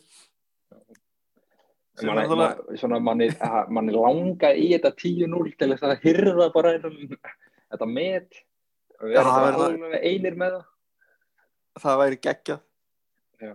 sem 1.96 2.06
manni, 2.08 2.20
er 2.22 2.28
náttúrulega- 2.28 2.66
man, 2.68 2.76
svona 2.76 2.98
manni, 3.00 3.28
manni 3.72 3.92
langaði 3.92 4.60
í 4.66 4.68
þetta 4.76 4.92
10-0 5.00 5.56
til 5.58 5.68
þess 5.72 5.82
að 5.82 6.00
hyrða 6.04 6.52
bara 6.52 6.72
einhvern, 6.76 7.16
þetta 7.72 7.86
met 7.88 8.42
við 9.00 9.16
erum 9.16 9.32
það 9.32 9.92
er- 9.94 10.04
einir 10.04 10.36
með 10.36 10.58
það 10.58 11.82
það 11.82 11.98
væri 12.02 12.18
geggjað 12.26 12.60
Já. 13.40 13.54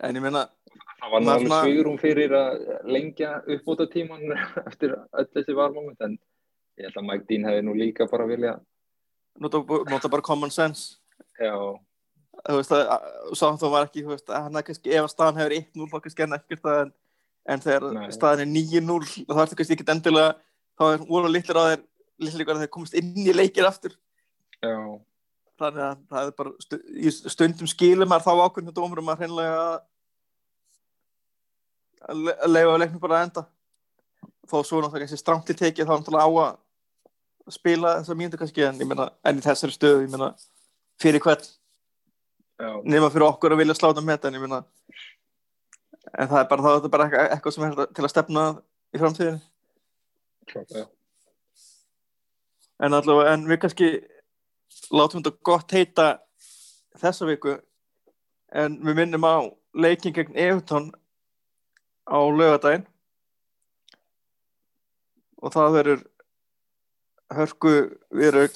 en 0.00 0.16
ég 0.16 0.22
meina, 0.22 0.48
það 1.00 1.14
var 1.14 1.24
náttúrulega 1.26 1.60
svigurum 1.64 2.00
fyrir 2.00 2.34
að 2.36 2.58
lengja 2.88 3.36
uppbóta 3.56 3.86
tíman 3.90 4.34
eftir 4.68 4.96
öll 4.96 5.28
þessi 5.34 5.56
varmoment 5.56 6.06
en 6.06 6.18
ég 6.80 6.88
held 6.88 7.00
að 7.00 7.08
Mike 7.08 7.28
Dean 7.28 7.48
hefði 7.48 7.64
nú 7.66 7.76
líka 7.76 8.08
bara 8.10 8.28
vilja 8.28 8.58
nota, 9.40 9.62
nota 9.90 10.08
bara 10.08 10.22
common 10.22 10.50
sense. 10.50 10.98
Já, 11.40 11.54
þú 12.46 12.56
veist 12.58 12.72
að, 12.76 12.90
sá 13.38 13.46
þú 13.60 13.70
var 13.72 13.88
ekki, 13.88 14.04
þú 14.04 14.14
veist, 14.14 14.28
að 14.28 14.46
hann 14.46 14.60
er 14.60 14.66
kannski, 14.66 14.94
ef 14.94 15.06
að 15.06 15.12
staðan 15.14 15.40
hefur 15.40 15.56
1-0, 15.58 15.90
þá 15.90 15.98
kannski 16.06 16.26
hann 16.26 16.36
ekkert 16.36 16.64
það 16.64 16.80
en, 16.84 16.94
en 17.54 17.64
þegar 17.64 17.86
Nei. 17.96 18.08
staðan 18.16 18.44
er 18.44 18.50
9-0 18.54 18.98
þá 19.10 19.34
er 19.34 19.38
það 19.40 19.54
kannski 19.60 19.76
ekkert 19.76 19.94
endilega 19.96 20.34
þá 20.80 20.84
er 20.90 21.06
voru 21.08 21.30
litlir 21.32 21.60
á 21.60 21.64
þeir 21.70 21.86
litlir 22.20 22.52
að 22.52 22.64
þeir 22.64 22.72
komast 22.74 22.96
inn 23.00 23.14
í 23.16 23.32
leikir 23.32 23.68
aftur. 23.68 23.94
Já, 24.60 24.76
þannig 25.60 25.84
að 25.86 26.02
það 26.10 26.26
er 26.26 26.34
bara 26.42 26.52
stu, 26.66 26.80
í 27.00 27.12
stundum 27.16 27.70
skilum 27.70 28.10
maður 28.10 28.26
þá 28.28 28.44
ákveðinu 28.44 28.76
dómurum 28.76 29.12
að 29.12 29.24
hreinlega 29.24 29.62
að 32.08 32.24
le- 32.26 32.36
að 32.44 32.52
leifa 32.54 32.78
leiknum 32.82 33.00
bara 33.02 33.18
að 33.20 33.26
enda. 33.28 33.44
Þó 34.50 34.56
svo 34.64 34.80
náttúrulega 34.80 35.04
kannski 35.06 35.20
strámt 35.20 35.50
í 35.52 35.56
tekið 35.58 35.86
þá 35.86 35.94
náttúrulega 35.96 36.26
á 36.26 36.30
að 37.50 37.54
spila 37.54 37.96
þessa 38.00 38.16
mínútu 38.18 38.38
kannski 38.40 38.64
en 38.66 38.78
ég 38.80 38.86
meina 38.88 39.10
en 39.24 39.38
í 39.38 39.44
þessari 39.44 39.74
stöðu 39.74 40.04
ég 40.04 40.10
meina 40.12 40.30
fyrir 41.00 41.22
hvern? 41.24 41.46
Nema 42.84 43.08
fyrir 43.10 43.26
okkur 43.30 43.54
að 43.54 43.62
vilja 43.62 43.74
sláta 43.78 44.02
með 44.04 44.18
þetta 44.18 44.28
en 44.30 44.38
ég 44.38 44.44
meina 44.44 44.60
en 46.18 46.28
það 46.28 46.40
er 46.42 46.48
bara, 46.50 46.62
það 46.66 46.84
er 46.84 46.92
bara 46.92 47.06
eitthvað, 47.06 47.30
eitthvað 47.34 47.54
sem 47.54 47.64
er 47.66 47.92
til 47.94 48.04
að 48.04 48.10
stefna 48.12 48.44
í 48.90 49.00
framtíðinni. 49.00 49.40
Klart, 50.50 50.72
já, 50.74 50.84
en 52.80 52.96
allavega, 52.96 53.34
en 53.36 53.44
við 53.46 53.60
kannski 53.62 53.90
látum 54.90 55.22
þetta 55.22 55.44
gott 55.46 55.74
heita 55.76 56.06
þessa 57.00 57.28
viku 57.28 57.56
en 58.52 58.78
við 58.82 58.98
minnum 58.98 59.26
á 59.28 59.36
leikin 59.74 60.14
gegn 60.16 60.34
Everton 60.34 60.90
á 62.10 62.18
laugardaginn. 62.18 62.86
Og 65.40 65.54
það 65.54 65.76
verður 65.78 66.02
hörku 67.30 67.74
verður 68.10 68.50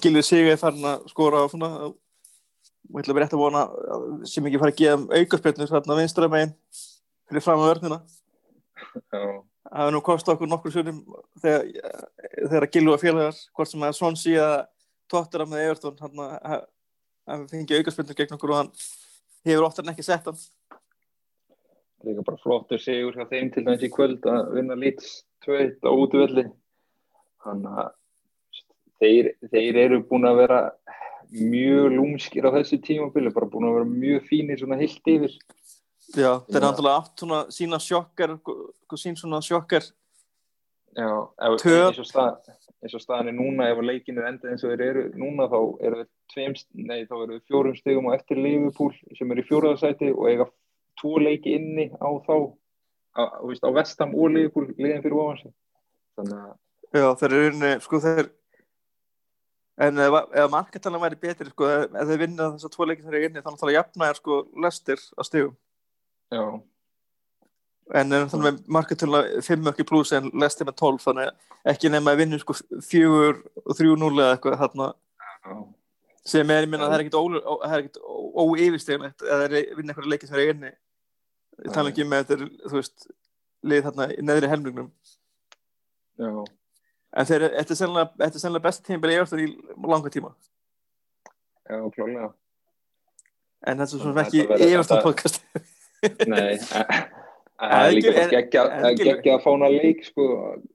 Gilvið 0.00 0.26
Sigur 0.26 0.58
farin 0.60 0.88
að 0.88 1.06
skora 1.12 1.44
á 1.44 1.46
svona. 1.52 1.70
Og 1.88 2.98
ég 2.98 3.04
ætla 3.04 3.14
að 3.14 3.16
vera 3.18 3.26
rétt 3.26 3.36
að 3.36 3.44
vona 3.44 3.62
sem 4.28 4.46
ekki 4.48 4.60
fara 4.60 4.74
að 4.74 4.80
gefa 4.80 4.98
um 4.98 5.06
aukarspilnur 5.14 5.70
þarna 5.70 5.96
vinstra 6.00 6.28
megin 6.32 6.52
fyrir 7.28 7.44
fram 7.44 7.62
á 7.62 7.68
vörnina 7.70 8.00
það 9.10 9.80
hefur 9.80 9.94
nú 9.94 10.02
kostið 10.04 10.34
okkur 10.34 10.50
nokkur 10.50 10.74
sunnum 10.74 11.00
þegar, 11.42 11.64
þegar 12.50 12.68
Gilva 12.76 12.98
félagar 13.00 13.40
hvort 13.56 13.70
sem 13.70 13.86
að 13.86 13.96
Swansea 13.98 14.34
eða 14.44 14.60
Tottenham 15.10 15.56
eða 15.56 15.70
Everton 15.70 15.96
hann 16.02 16.22
að 16.24 16.66
hann 17.24 17.46
fengi 17.48 17.78
aukarspilnur 17.78 18.18
gegn 18.18 18.36
okkur 18.36 18.52
og 18.52 18.60
hann 18.60 18.70
hefur 19.48 19.68
oftar 19.68 19.86
en 19.86 19.94
ekki 19.94 20.06
sett 20.06 20.28
hann 20.28 20.38
líka 22.08 22.24
bara 22.26 22.40
flottur 22.42 22.80
sigur 22.82 23.16
hjá 23.16 23.26
þeim 23.30 23.50
til 23.54 23.64
dæmis 23.66 23.84
í 23.86 23.90
kvöld 23.92 24.26
að 24.30 24.52
vinna 24.56 24.76
Leeds 24.78 25.10
2-1 25.46 25.84
á 25.84 25.90
útvöldi 25.92 26.46
þannig 27.44 27.80
að 27.82 27.90
þeir, 29.02 29.32
þeir 29.52 29.80
eru 29.84 30.00
búin 30.08 30.28
að 30.28 30.40
vera 30.44 30.60
mjög 31.34 31.90
lúmskir 31.96 32.46
á 32.46 32.54
þessu 32.54 32.78
tímabili 32.84 33.32
bara 33.34 33.50
búin 33.50 33.68
að 33.68 33.78
vera 33.78 33.90
mjög 33.90 34.26
fínir 34.28 34.60
svona 34.60 34.78
heilt 34.80 35.12
yfir 35.14 35.36
Já, 36.14 36.44
þeir 36.46 36.60
Já. 36.60 36.64
náttúrulega 36.66 36.96
átt 37.00 37.22
svona 37.22 37.40
sína 37.54 37.80
sjokkar 37.82 38.36
sín 39.00 39.16
svona 39.18 39.40
sjokkar 39.44 39.86
Já, 40.94 41.10
ef, 41.42 41.64
eins, 41.66 41.98
og 41.98 42.06
stað, 42.06 42.52
eins 42.84 42.92
og 42.94 43.02
staðan 43.02 43.32
er 43.32 43.34
núna 43.34 43.66
ef 43.72 43.80
leikinu 43.82 44.22
er 44.22 44.28
endað 44.30 44.52
eins 44.52 44.62
og 44.62 44.70
þeir 44.70 44.84
eru 44.86 45.06
núna 45.18 45.48
þá 45.50 45.58
eru 45.88 46.02
þeir 46.02 46.10
tveim, 46.34 46.54
nei 46.86 47.00
þá 47.08 47.14
eru 47.16 47.32
þeir 47.32 47.46
fjórum 47.48 47.78
stegum 47.80 48.10
á 48.12 48.14
eftir 48.14 48.38
Liverpool 48.38 48.92
sem 49.18 49.32
er 49.34 49.40
í 49.42 49.46
fjóraðarsæti 49.48 50.12
og 50.14 50.28
eiga 50.30 50.46
tvo 51.00 51.16
leiki 51.22 51.54
inni 51.58 51.88
á 51.98 52.08
þá 52.26 52.34
á, 53.14 53.22
á 53.40 53.68
Vestam 53.76 54.14
og 54.14 54.30
Liverpool 54.34 54.68
liðin 54.78 55.02
fyrir 55.04 55.18
ofansi 55.22 55.50
þannig 56.18 56.38
að 56.44 56.52
Já, 56.94 57.08
þeir 57.18 57.32
eru 57.34 57.46
unni, 57.50 57.70
sko 57.82 57.98
þeir 58.04 58.28
en 59.84 59.98
ef, 59.98 60.14
ef 60.38 60.50
marketalan 60.52 61.02
væri 61.02 61.16
betri 61.18 61.48
sko, 61.50 61.66
ef, 61.66 61.96
þeir 62.06 62.20
vinna 62.20 62.46
þess 62.52 62.68
að 62.68 62.74
tvo 62.76 62.86
leikir 62.86 63.08
þeir 63.08 63.16
eru 63.18 63.28
inni 63.30 63.42
þannig 63.42 63.58
að 63.58 63.64
það 63.64 63.74
jafna 63.74 64.10
er 64.12 64.20
sko 64.20 64.36
lestir 64.62 65.02
að 65.18 65.26
stigum. 65.26 65.56
Já, 66.34 66.44
en 68.00 68.14
er 68.16 68.28
þannig 68.30 68.46
með 68.46 68.60
marketalan 68.78 69.32
5 69.48 69.72
ekki 69.72 69.86
pluss 69.90 70.14
en 70.16 70.30
lestir 70.40 70.68
með 70.70 70.78
12 70.84 71.02
þannig 71.08 71.32
að 71.32 71.74
ekki 71.74 71.90
nema 71.90 72.14
að 72.14 72.22
vinna 72.22 72.38
sko 72.44 72.54
4 72.62 73.10
og 73.64 73.74
3-0 73.74 74.12
eða 74.14 74.30
eitthvað 74.36 74.56
þarna. 74.62 74.88
Já, 75.44 75.58
sem 76.24 76.54
er, 76.54 76.62
ég 76.64 76.70
minna, 76.72 76.86
það 76.88 76.96
er 76.96 77.04
ekkit 77.04 77.18
ó- 77.18 77.42
ó- 77.42 77.62
það 77.66 79.44
er 79.50 79.58
vinna 79.76 79.92
eitthvað 79.92 80.10
leikir 80.14 80.30
sem 80.30 80.38
eru 80.38 80.54
inni 80.54 80.70
ég 81.62 81.72
tala 81.74 81.92
ekki 81.92 82.06
með 82.08 82.24
þetta 82.24 82.36
er, 82.38 82.52
þú 82.68 82.78
veist 82.80 83.08
lið 83.64 83.84
þarna 83.88 84.08
neðri 84.30 84.50
helmingnum. 84.52 84.92
Já, 86.20 86.30
en 87.14 87.28
þeir, 87.30 87.48
þetta 87.58 87.74
er 87.76 87.80
sennilega, 87.82 88.24
er 88.26 88.38
sennilega 88.38 88.66
besta 88.68 88.86
tímabili 88.86 89.44
í 89.44 89.50
langa 89.86 90.12
tíma. 90.14 90.34
Já, 91.64 91.78
klálega 91.94 92.32
en 93.64 93.80
þetta 93.80 93.96
er 93.96 94.02
svona 94.02 94.24
ekki 94.24 94.44
verður- 94.48 94.64
Everton 94.68 94.98
þetta- 94.98 95.06
podcast. 95.08 95.42
Nei, 96.34 96.56
það 97.64 97.86
er 97.86 97.94
líka 97.96 98.24
geggja 98.34 99.36
að 99.38 99.44
fána 99.46 99.70
leik 99.72 100.04
sko, 100.04 100.26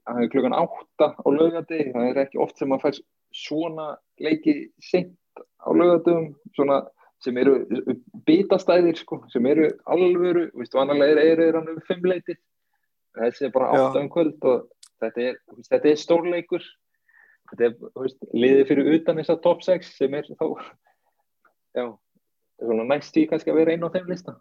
það 0.08 0.22
er 0.24 0.30
klukkan 0.32 0.56
átta 0.58 1.10
á 1.14 1.26
laugati 1.30 1.82
það 1.92 2.08
er 2.08 2.22
ekki 2.24 2.40
oft 2.42 2.58
sem 2.58 2.70
maður 2.70 2.88
fær 2.88 3.02
svona 3.40 3.90
leiki 4.18 4.56
sent 4.82 5.14
á 5.62 5.70
laugatum 5.70 6.32
svona 6.56 6.80
sem 7.20 7.36
eru 7.36 7.56
bitastæðir 8.26 8.96
sko, 8.96 9.24
sem 9.32 9.46
eru 9.50 9.68
alvöru, 9.84 10.46
veist, 10.56 10.74
vanalega 10.74 11.20
eru 11.20 11.46
þeir 11.46 11.58
hann 11.58 11.74
um 11.74 11.82
fimm 11.88 12.06
leiti 12.08 12.38
þessi 13.18 13.48
er 13.48 13.54
bara 13.54 13.70
Já. 13.74 13.80
átta 13.86 14.02
um 14.02 14.10
kvöld 14.12 14.46
og 14.46 14.68
þetta 15.00 15.24
er, 15.30 15.40
þetta 15.68 15.90
er 15.90 15.98
stórleikur. 15.98 16.68
Þetta 17.50 17.66
er, 17.66 17.74
veist, 17.98 18.20
liðið 18.36 18.68
fyrir 18.68 18.92
utan 18.94 19.18
þessa 19.18 19.38
top 19.42 19.64
6 19.66 19.90
sem 19.96 20.14
er 20.14 20.28
þá 20.38 20.46
já, 21.74 21.84
er 21.86 22.68
svona 22.68 22.86
næst 22.86 23.16
því 23.16 23.26
kannski 23.32 23.50
að 23.50 23.60
vera 23.62 23.74
einn 23.74 23.86
á 23.86 23.94
þeim 23.94 24.12
lista. 24.12 24.36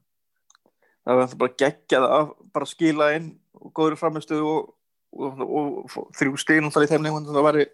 Það 1.08 1.16
var 1.16 1.24
alltaf 1.26 1.42
bara 1.42 1.58
geggjað 1.64 2.08
að 2.20 2.32
bara 2.54 2.70
skila 2.70 3.10
inn 3.18 3.32
og 3.58 3.74
góður 3.74 3.98
framistuð 3.98 4.46
og, 4.46 4.72
og, 5.16 5.42
og, 5.42 5.70
og 5.90 6.10
þrjú 6.20 6.42
stíðin 6.44 6.70
alltaf 6.70 6.86
í 6.86 6.92
þeim 6.92 7.08
leikmum 7.08 7.30
það 7.32 7.48
væri, 7.48 7.68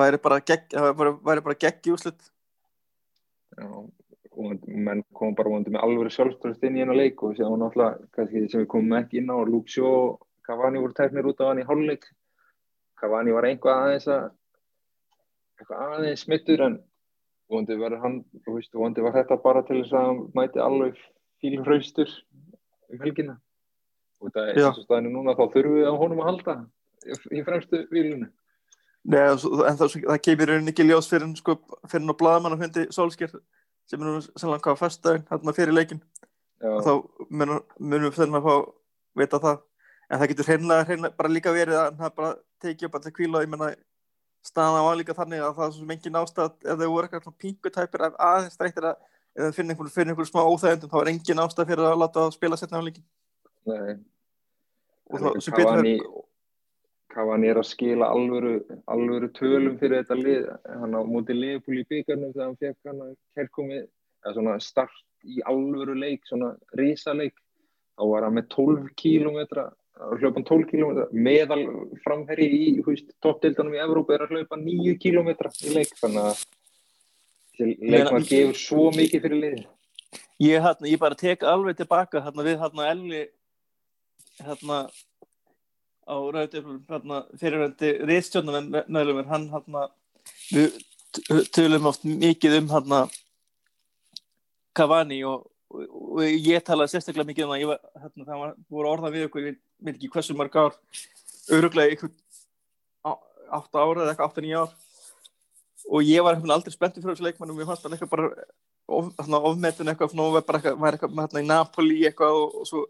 væri 0.00 0.22
bara 0.24 0.40
gegg 0.40 0.68
það 0.72 0.92
væri, 1.02 1.14
væri 1.28 1.44
bara 1.50 1.60
gegg 1.66 1.90
í 1.90 1.96
úslit 1.96 2.20
Já, 2.20 2.30
og 3.58 4.66
menn 4.66 5.02
kom 5.16 5.34
bara 5.34 5.50
vonandi 5.50 5.72
með 5.74 5.84
alveg 5.84 6.12
sjálfströst 6.14 6.62
inn 6.64 6.76
í 6.78 6.82
hennar 6.84 6.98
leik 6.98 7.22
og 7.26 7.34
séðan 7.36 7.60
náttúrulega, 7.64 8.06
kannski 8.14 8.44
sem 8.48 8.62
við 8.62 8.68
komum 8.74 8.98
ekki 9.00 9.20
inn 9.20 9.32
á 9.32 9.38
Luke 9.42 9.72
Shaw 9.72 10.18
Cavani 10.46 10.82
voru 10.82 10.94
teknir 10.96 11.26
út 11.30 11.40
af 11.40 11.50
hann 11.50 11.62
í 11.62 11.66
hálfleik. 11.66 12.06
Cavani 13.00 13.34
var 13.34 13.46
einhvað 13.48 13.82
aðeins 13.84 14.08
að 14.10 14.24
eitthvað 15.60 15.84
aðeins 15.86 16.24
smittur 16.24 16.64
en 16.66 16.78
vonandi 17.50 17.78
verður 17.78 18.04
hann 18.04 18.18
veist, 18.46 18.74
vonandi 18.74 19.04
var 19.04 19.16
þetta 19.18 19.38
bara 19.44 19.62
til 19.66 19.80
þess 19.82 19.94
að 19.94 20.08
hann 20.08 20.20
mæti 20.38 20.62
alveg 20.64 20.98
fílfraustur 21.42 22.10
um 22.90 23.04
helgina. 23.04 23.38
Og 24.20 24.34
það 24.34 24.50
er 24.50 24.60
eins 24.60 24.80
og 24.80 24.86
staðinu 24.86 25.14
núna 25.14 25.36
þá 25.38 25.44
þurfum 25.54 25.78
við 25.78 25.90
á 25.90 25.94
honum 26.02 26.22
að 26.22 26.30
halda 26.30 26.56
í 27.32 27.42
fremstu 27.46 27.84
výlunu 27.90 28.28
Nei, 29.08 29.20
en 29.24 29.78
það, 29.80 29.94
það 29.96 30.20
kemur 30.26 30.50
rauninni 30.52 30.74
ekki 30.74 30.84
ljós 30.84 31.08
fyrir 31.08 31.30
sko, 31.38 31.56
fyrir 31.88 32.04
nú 32.04 32.16
blaðamann 32.20 32.56
að 32.56 32.66
hundi 32.66 32.86
Solskjær 32.92 33.32
sem 33.88 34.02
er 34.02 34.06
nú 34.06 34.18
sannlega 34.20 34.66
hvað 34.66 34.80
fyrstdæðin 34.82 35.24
hérna 35.30 35.54
fyrir 35.56 35.76
leikin 35.76 36.02
og 36.68 36.82
þá 36.84 36.92
munum, 37.30 37.62
munum 37.80 38.10
við 38.10 38.18
þennan 38.18 38.42
að 38.42 38.48
fá 38.48 38.54
vita 39.20 39.40
það. 39.40 39.62
En 40.10 40.20
það 40.20 40.32
getur 40.32 40.48
hreinlega, 40.50 41.12
bara 41.16 41.32
líka 41.32 41.54
verið 41.54 41.78
að 41.80 41.96
það 42.02 42.12
bara 42.18 42.34
tekið 42.60 42.88
upp 42.88 42.98
það 42.98 43.16
kvíla 43.16 43.42
ég 43.44 43.50
menna 43.50 43.70
staðan 44.46 44.84
var 44.86 44.98
líka 44.98 45.16
þannig 45.16 45.42
að 45.44 45.56
það 45.56 45.66
er 45.66 45.72
svo 45.74 45.82
sem 45.82 45.92
engin 45.94 46.18
ástæð 46.20 46.52
ef 46.64 46.78
þau 46.80 46.88
voru 46.92 47.06
eitthvað 47.06 47.26
svona 47.26 47.42
pingutæpir 47.44 48.04
af 48.06 48.14
aðeins 48.28 48.56
streytir 48.56 48.86
að 48.88 48.96
ef 48.96 49.42
þau 49.42 49.56
finna 49.58 49.74
einhvern, 49.74 49.92
finna 49.94 50.14
einhvern 50.14 50.30
smá 50.30 50.40
óþægundum 50.44 50.92
þá 50.92 50.98
er 51.00 51.10
engin 51.12 51.42
ástæð 51.44 51.70
fyrir 51.72 51.90
að 51.90 52.00
láta 52.00 52.24
það 52.24 52.36
spila 52.36 52.60
setna 52.60 52.80
á 52.80 52.86
líkin 52.86 53.06
Nei, 53.68 53.98
Cavani 57.10 57.50
er 57.50 57.58
að 57.60 57.68
skila 57.70 58.10
alvöru, 58.14 58.60
alvöru 58.90 59.30
tölum 59.36 59.76
fyrir 59.80 60.02
þetta 60.02 60.18
lið. 60.18 60.46
Hann 60.82 60.94
á 60.94 61.00
móti 61.06 61.36
liðbúl 61.36 61.80
í 61.80 61.86
byggarnum 61.90 62.34
þegar 62.34 62.46
hann 62.46 62.60
fekk 62.60 62.90
hann 62.90 63.02
að 63.06 63.14
kerkomi 63.38 63.80
eða 63.80 64.34
svona 64.36 64.56
start 64.62 65.26
í 65.26 65.42
alvöru 65.50 65.96
leik 65.98 66.24
svona 66.28 66.54
risaleik. 66.78 67.36
Þá 67.98 68.04
var 68.12 68.28
hann 68.28 68.38
með 68.38 68.48
12 68.54 68.94
kílómetra 69.00 69.66
hlaupan 70.00 70.46
12 70.48 70.70
kílómetra. 70.70 71.08
Meðal 71.12 71.64
framherri 72.04 72.46
í 72.46 72.70
toppdeildanum 73.20 73.76
í 73.76 73.82
Evrópa 73.82 74.16
er 74.16 74.24
að 74.24 74.38
hlaupa 74.38 74.60
9 74.62 74.96
kílómetra 75.02 75.52
í 75.66 75.74
leik. 75.74 75.92
Þannig 76.00 76.30
að 76.30 76.46
leikmann 77.60 78.24
gefur 78.24 78.58
svo 78.58 78.88
mikið 78.94 79.26
fyrir 79.26 79.40
liðin 79.42 79.68
ég, 80.40 80.62
hérna, 80.62 80.88
ég 80.88 81.00
bara 81.00 81.18
tek 81.18 81.44
alveg 81.44 81.78
tilbaka 81.80 82.22
hérna, 82.24 82.46
við 82.46 82.58
hérna 82.62 82.88
Elli 82.90 83.22
hérna 84.40 84.78
á 86.10 86.16
hérna, 86.90 87.22
fyrirvændi 87.40 87.92
riðstjónum 88.10 88.74
meðlumir 88.88 89.30
hann 89.30 89.48
hérna 89.52 89.86
við 90.50 90.76
tölum 91.54 91.88
oft 91.90 92.04
mikið 92.06 92.58
um 92.60 92.70
hérna 92.74 93.04
Cavani 94.76 95.22
og, 95.26 95.46
og, 95.70 95.86
og 96.18 96.24
ég 96.26 96.62
talaði 96.66 96.94
sérstaklega 96.94 97.30
mikið 97.30 97.46
um 97.46 97.54
það 97.54 97.62
ég 97.64 97.86
hérna, 98.02 98.26
það 98.26 98.42
var, 98.42 98.56
voru 98.70 98.92
orðað 98.94 99.16
við 99.16 99.28
okkur 99.28 99.46
ég 99.48 99.60
veit 99.80 99.96
ekki 99.96 100.12
hversu 100.14 100.36
marg 100.38 100.58
ár 100.60 100.76
öruglega 101.50 101.96
ykkur 101.96 102.12
8 103.50 103.82
ára 103.82 104.04
eða 104.04 104.14
eitthvað 104.14 104.38
8-9 104.38 104.62
ár. 104.62 104.74
Og 105.90 106.06
ég 106.06 106.22
var 106.22 106.38
aldrei 106.38 106.74
spenntið 106.74 107.04
fyrir 107.04 107.16
þessu 107.16 107.26
leikmann 107.26 107.52
og 107.52 107.58
mér 107.58 107.68
fannst 107.70 107.86
hann 107.86 107.96
eitthvað 107.96 108.12
bara 108.12 108.28
of, 108.90 109.10
svona, 109.16 109.42
ofmetin 109.50 109.90
eitthvað, 109.90 110.12
svona, 110.12 110.28
var 110.36 110.46
bara 110.46 110.60
eitthvað, 110.60 110.88
eitthvað 110.92 111.22
hérna 111.24 111.42
í 111.42 111.48
Napoli 111.48 112.00
eitthvað 112.06 112.38
og, 112.38 112.56
og 112.60 112.68
svo 112.68 112.84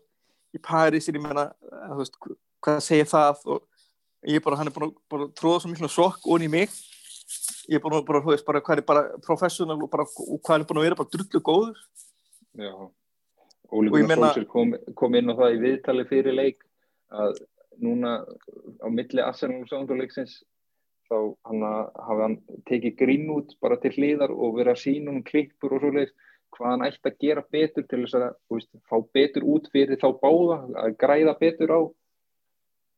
í 0.57 0.61
Paris 0.62 1.09
ég 1.09 1.21
meina, 1.23 1.47
þú 1.62 2.01
veist, 2.01 2.18
hvað 2.64 2.80
segir 2.84 3.08
það? 3.11 3.42
Og 3.50 4.30
ég 4.30 4.44
bara, 4.44 4.61
hann 4.61 4.70
er 4.70 4.76
bara, 4.76 4.90
bara 5.11 5.28
tróða 5.36 5.64
svo 5.64 5.72
miklu 5.72 5.90
sokk 5.90 6.28
ón 6.30 6.46
í 6.46 6.50
mig. 6.52 6.72
Ég 7.70 7.78
er 7.78 7.84
bara, 7.84 8.02
bara, 8.06 8.22
þú 8.24 8.34
veist, 8.34 8.46
bara 8.46 8.62
hvað 8.64 8.82
er 8.82 8.88
bara 8.88 9.04
professional 9.24 9.78
og 9.78 9.90
bara, 9.92 10.06
og 10.06 10.40
hvað 10.46 10.58
er 10.58 10.66
búin 10.68 10.82
að 10.82 10.88
vera 10.88 10.98
bara 10.98 11.12
drullu 11.14 11.42
góður. 11.46 11.84
Já, 12.58 12.74
Óli 13.70 13.92
Gunnar 13.94 14.44
kom, 14.50 14.74
kom 14.98 15.14
inn 15.14 15.30
á 15.30 15.38
það 15.38 15.56
í 15.56 15.61
viðtali 15.64 16.06
fyrir 16.11 16.34
leik 16.34 16.64
að 17.14 17.38
núna 17.80 18.20
á 18.82 18.88
milli 18.90 19.22
Arsenal 19.22 19.62
og 19.62 19.70
Sándurleiksins 19.70 20.40
þá 21.11 21.16
hann 21.48 21.62
hafa 21.66 22.24
hann 22.24 22.36
tekið 22.70 22.96
grinn 22.98 23.30
út 23.34 23.54
bara 23.62 23.78
til 23.82 23.92
hliðar 23.96 24.34
og 24.34 24.58
verið 24.58 24.74
að 24.74 24.82
sína 24.82 25.14
um 25.14 25.22
klippur 25.26 25.74
og 25.76 25.82
svoleiðis 25.82 26.12
hvað 26.54 26.70
hann 26.70 26.84
ætti 26.86 27.11
að 27.11 27.18
gera 27.24 27.46
betur 27.54 27.86
til 27.86 28.02
þess 28.04 28.18
að 28.18 28.26
veist, 28.50 28.70
fá 28.90 28.96
betur 29.14 29.46
út 29.54 29.70
fyrir 29.74 30.00
þá 30.02 30.08
báða 30.22 30.58
að 30.84 30.96
græða 31.02 31.36
betur 31.40 31.74
á 31.74 31.80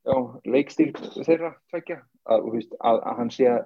já, 0.07 0.17
leikstíl 0.55 0.91
þeirra 1.27 1.55
tvekja 1.71 2.01
að, 2.25 2.51
veist, 2.55 2.75
að, 2.81 3.01
að 3.03 3.21
hann 3.21 3.33
sé 3.35 3.49
að 3.53 3.63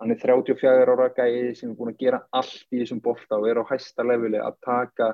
hann 0.00 0.10
er 0.10 0.18
34 0.18 0.94
ára 0.94 1.10
gæði 1.14 1.50
sem 1.58 1.70
er 1.70 1.76
búin 1.78 1.92
að 1.92 2.00
gera 2.00 2.22
allt 2.34 2.72
í 2.74 2.80
þessum 2.80 3.02
bolta 3.04 3.38
og 3.38 3.46
er 3.50 3.60
á 3.62 3.64
hæsta 3.68 4.06
leveli 4.06 4.40
að 4.42 4.56
taka 4.64 5.12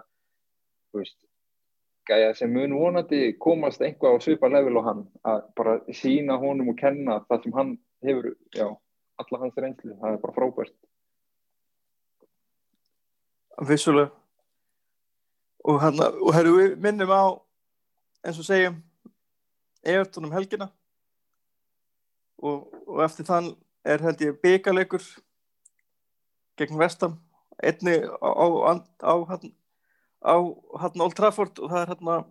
veist 0.96 1.18
gæja 2.08 2.34
sem 2.34 2.52
mun 2.52 2.74
vonandi 2.74 3.34
komast 3.38 3.82
einhvað 3.84 4.16
á 4.16 4.24
svipa 4.24 4.48
level 4.50 4.80
og 4.80 4.86
hann 4.88 5.02
að 5.26 5.42
bara 5.56 5.74
sína 5.94 6.38
honum 6.40 6.72
og 6.72 6.78
kenna 6.80 7.20
það 7.28 7.42
sem 7.44 7.58
hann 7.58 7.74
hefur, 8.06 8.30
já, 8.56 8.66
alla 9.20 9.42
hans 9.42 9.61
reynslu, 9.61 9.96
það 10.00 10.14
er 10.14 10.22
bara 10.22 10.36
frábært. 10.38 10.76
vissulega. 13.68 14.11
Og 15.68 15.80
hann 15.82 16.00
og 16.00 16.32
herru 16.32 16.54
við 16.56 16.76
minnum 16.80 17.12
á 17.12 17.36
eins 18.24 18.38
og 18.40 18.46
segjum 18.48 18.78
Everton 19.83 20.28
um 20.28 20.35
helgina. 20.35 20.68
Og, 22.41 22.68
og 22.87 23.03
eftir 23.05 23.28
þann 23.28 23.53
er 23.85 24.03
held 24.05 24.22
ég 24.24 24.39
byggaleikur 24.43 25.05
gegn 26.61 26.78
Vestam 26.81 27.18
einni 27.61 27.97
á, 28.01 28.28
á, 29.01 29.14
hann, 29.28 31.01
Old 31.01 31.16
Trafford 31.16 31.59
og 31.61 31.72
það 31.72 31.83
er 31.83 31.93
hann 31.93 32.28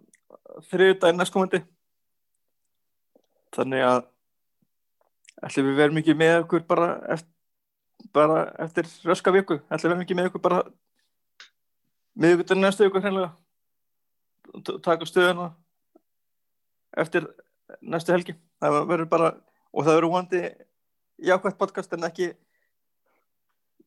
þriðdæðin 0.69 1.21
næstkomandi. 1.21 1.61
Þannig 3.55 3.85
að 3.85 4.01
ætlum 5.45 5.69
við 5.69 5.79
verðum 5.79 6.01
ekki 6.01 6.17
með 6.17 6.35
okkur 6.43 6.65
bara 6.69 6.89
eftir, 7.15 7.33
bara 8.13 8.41
eftir 8.65 8.89
röska 9.07 9.33
viku. 9.33 9.59
Ætlum 9.69 9.89
við 9.89 9.93
verðum 9.93 10.05
ekki 10.05 10.17
með 10.17 10.29
okkur 10.31 10.45
bara 10.45 10.61
miðugutur 12.19 12.59
næstu 12.59 12.85
viku 12.85 13.01
hreinlega. 13.01 13.33
Taka 14.85 15.05
stöðuna 15.05 15.51
eftir 17.01 17.27
næstu 17.81 18.13
helgi. 18.13 18.35
Það 18.59 18.79
verður 18.89 19.09
bara 19.11 19.31
og 19.73 19.85
það 19.85 19.95
verður 19.95 20.13
vonandi 20.13 20.43
jákvæmt 21.29 21.59
podcast 21.59 21.93
en 21.93 22.07
ekki 22.07 22.31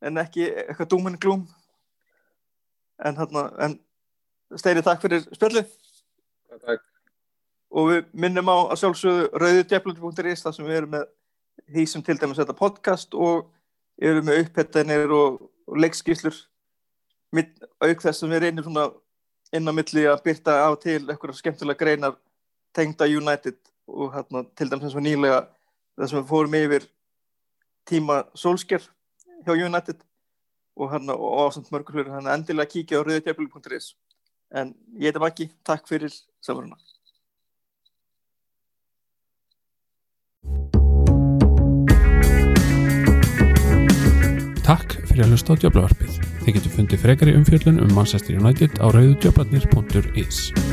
en 0.03 0.19
ekki 0.23 0.47
eitthvað 0.51 0.91
dúminn 0.91 1.19
glúm 1.21 1.47
en 3.03 3.19
hérna 3.19 3.49
en 3.65 3.79
Steini 4.59 4.83
takk 4.85 5.01
fyrir 5.03 5.25
Takk. 6.63 6.83
og 7.73 7.89
við 7.89 8.09
minnum 8.13 8.51
á 8.53 8.57
að 8.75 8.81
sjálfsögðu 8.83 9.29
rauðudjaflundur.is 9.41 10.45
þar 10.45 10.57
sem 10.57 10.67
við 10.67 10.79
erum 10.81 10.95
með 10.97 11.07
því 11.73 11.85
sem 11.89 12.05
til 12.05 12.19
dæmis 12.21 12.41
þetta 12.43 12.59
podcast 12.59 13.15
og 13.15 13.49
erum 14.03 14.27
með 14.29 14.43
upphættanir 14.43 15.15
og, 15.15 15.39
og 15.67 15.81
leikskíslur 15.81 16.37
mitt, 17.33 17.55
auk 17.81 18.05
þess 18.05 18.21
sem 18.21 18.33
við 18.33 18.45
reynir 18.45 18.67
svona 18.67 18.91
inn 19.57 19.69
á 19.69 19.73
milli 19.73 20.05
að 20.09 20.23
byrta 20.27 20.59
á 20.69 20.71
til 20.81 21.01
eitthvað 21.01 21.39
skemmtilega 21.39 21.81
greinar 21.81 22.19
tengda 22.77 23.09
United 23.09 23.59
og 23.87 24.15
hérna 24.15 24.45
til 24.57 24.71
dæmis 24.71 24.89
eins 24.89 24.97
og 24.97 25.05
nýlega 25.05 25.43
þess 25.99 26.15
að 26.15 26.21
við 26.21 26.31
fórum 26.31 26.57
yfir 26.59 26.89
tíma 27.89 28.23
Solskjær 28.39 28.87
hjá 29.45 29.53
United 29.57 30.01
og 30.77 30.93
hérna 30.93 31.17
og 31.19 31.43
ásamt 31.49 31.73
mörgur 31.75 31.99
hlutur 31.99 32.15
hérna 32.15 32.37
endilega 32.37 32.73
kíkja 32.73 33.03
á 33.03 33.05
rauðudjaflundur.is 33.05 33.93
en 34.53 34.75
ég 34.97 35.11
heiti 35.11 35.23
Maggi, 35.23 35.51
takk 35.65 35.89
fyrir 35.89 36.13
samverðuna 36.41 36.81
Takk 44.63 44.95
fyrir 45.09 45.25
að 45.27 45.33
hlusta 45.35 45.53
á 45.53 45.61
djöflavarpið. 45.61 46.21
Þið 46.45 46.55
getur 46.57 46.75
fundið 46.77 47.03
frekari 47.03 47.35
umfjöllun 47.37 47.83
um 47.83 47.93
Manchester 47.99 48.39
United 48.39 48.79
á 48.79 48.87
rauðudjöflarnir.is. 48.95 50.72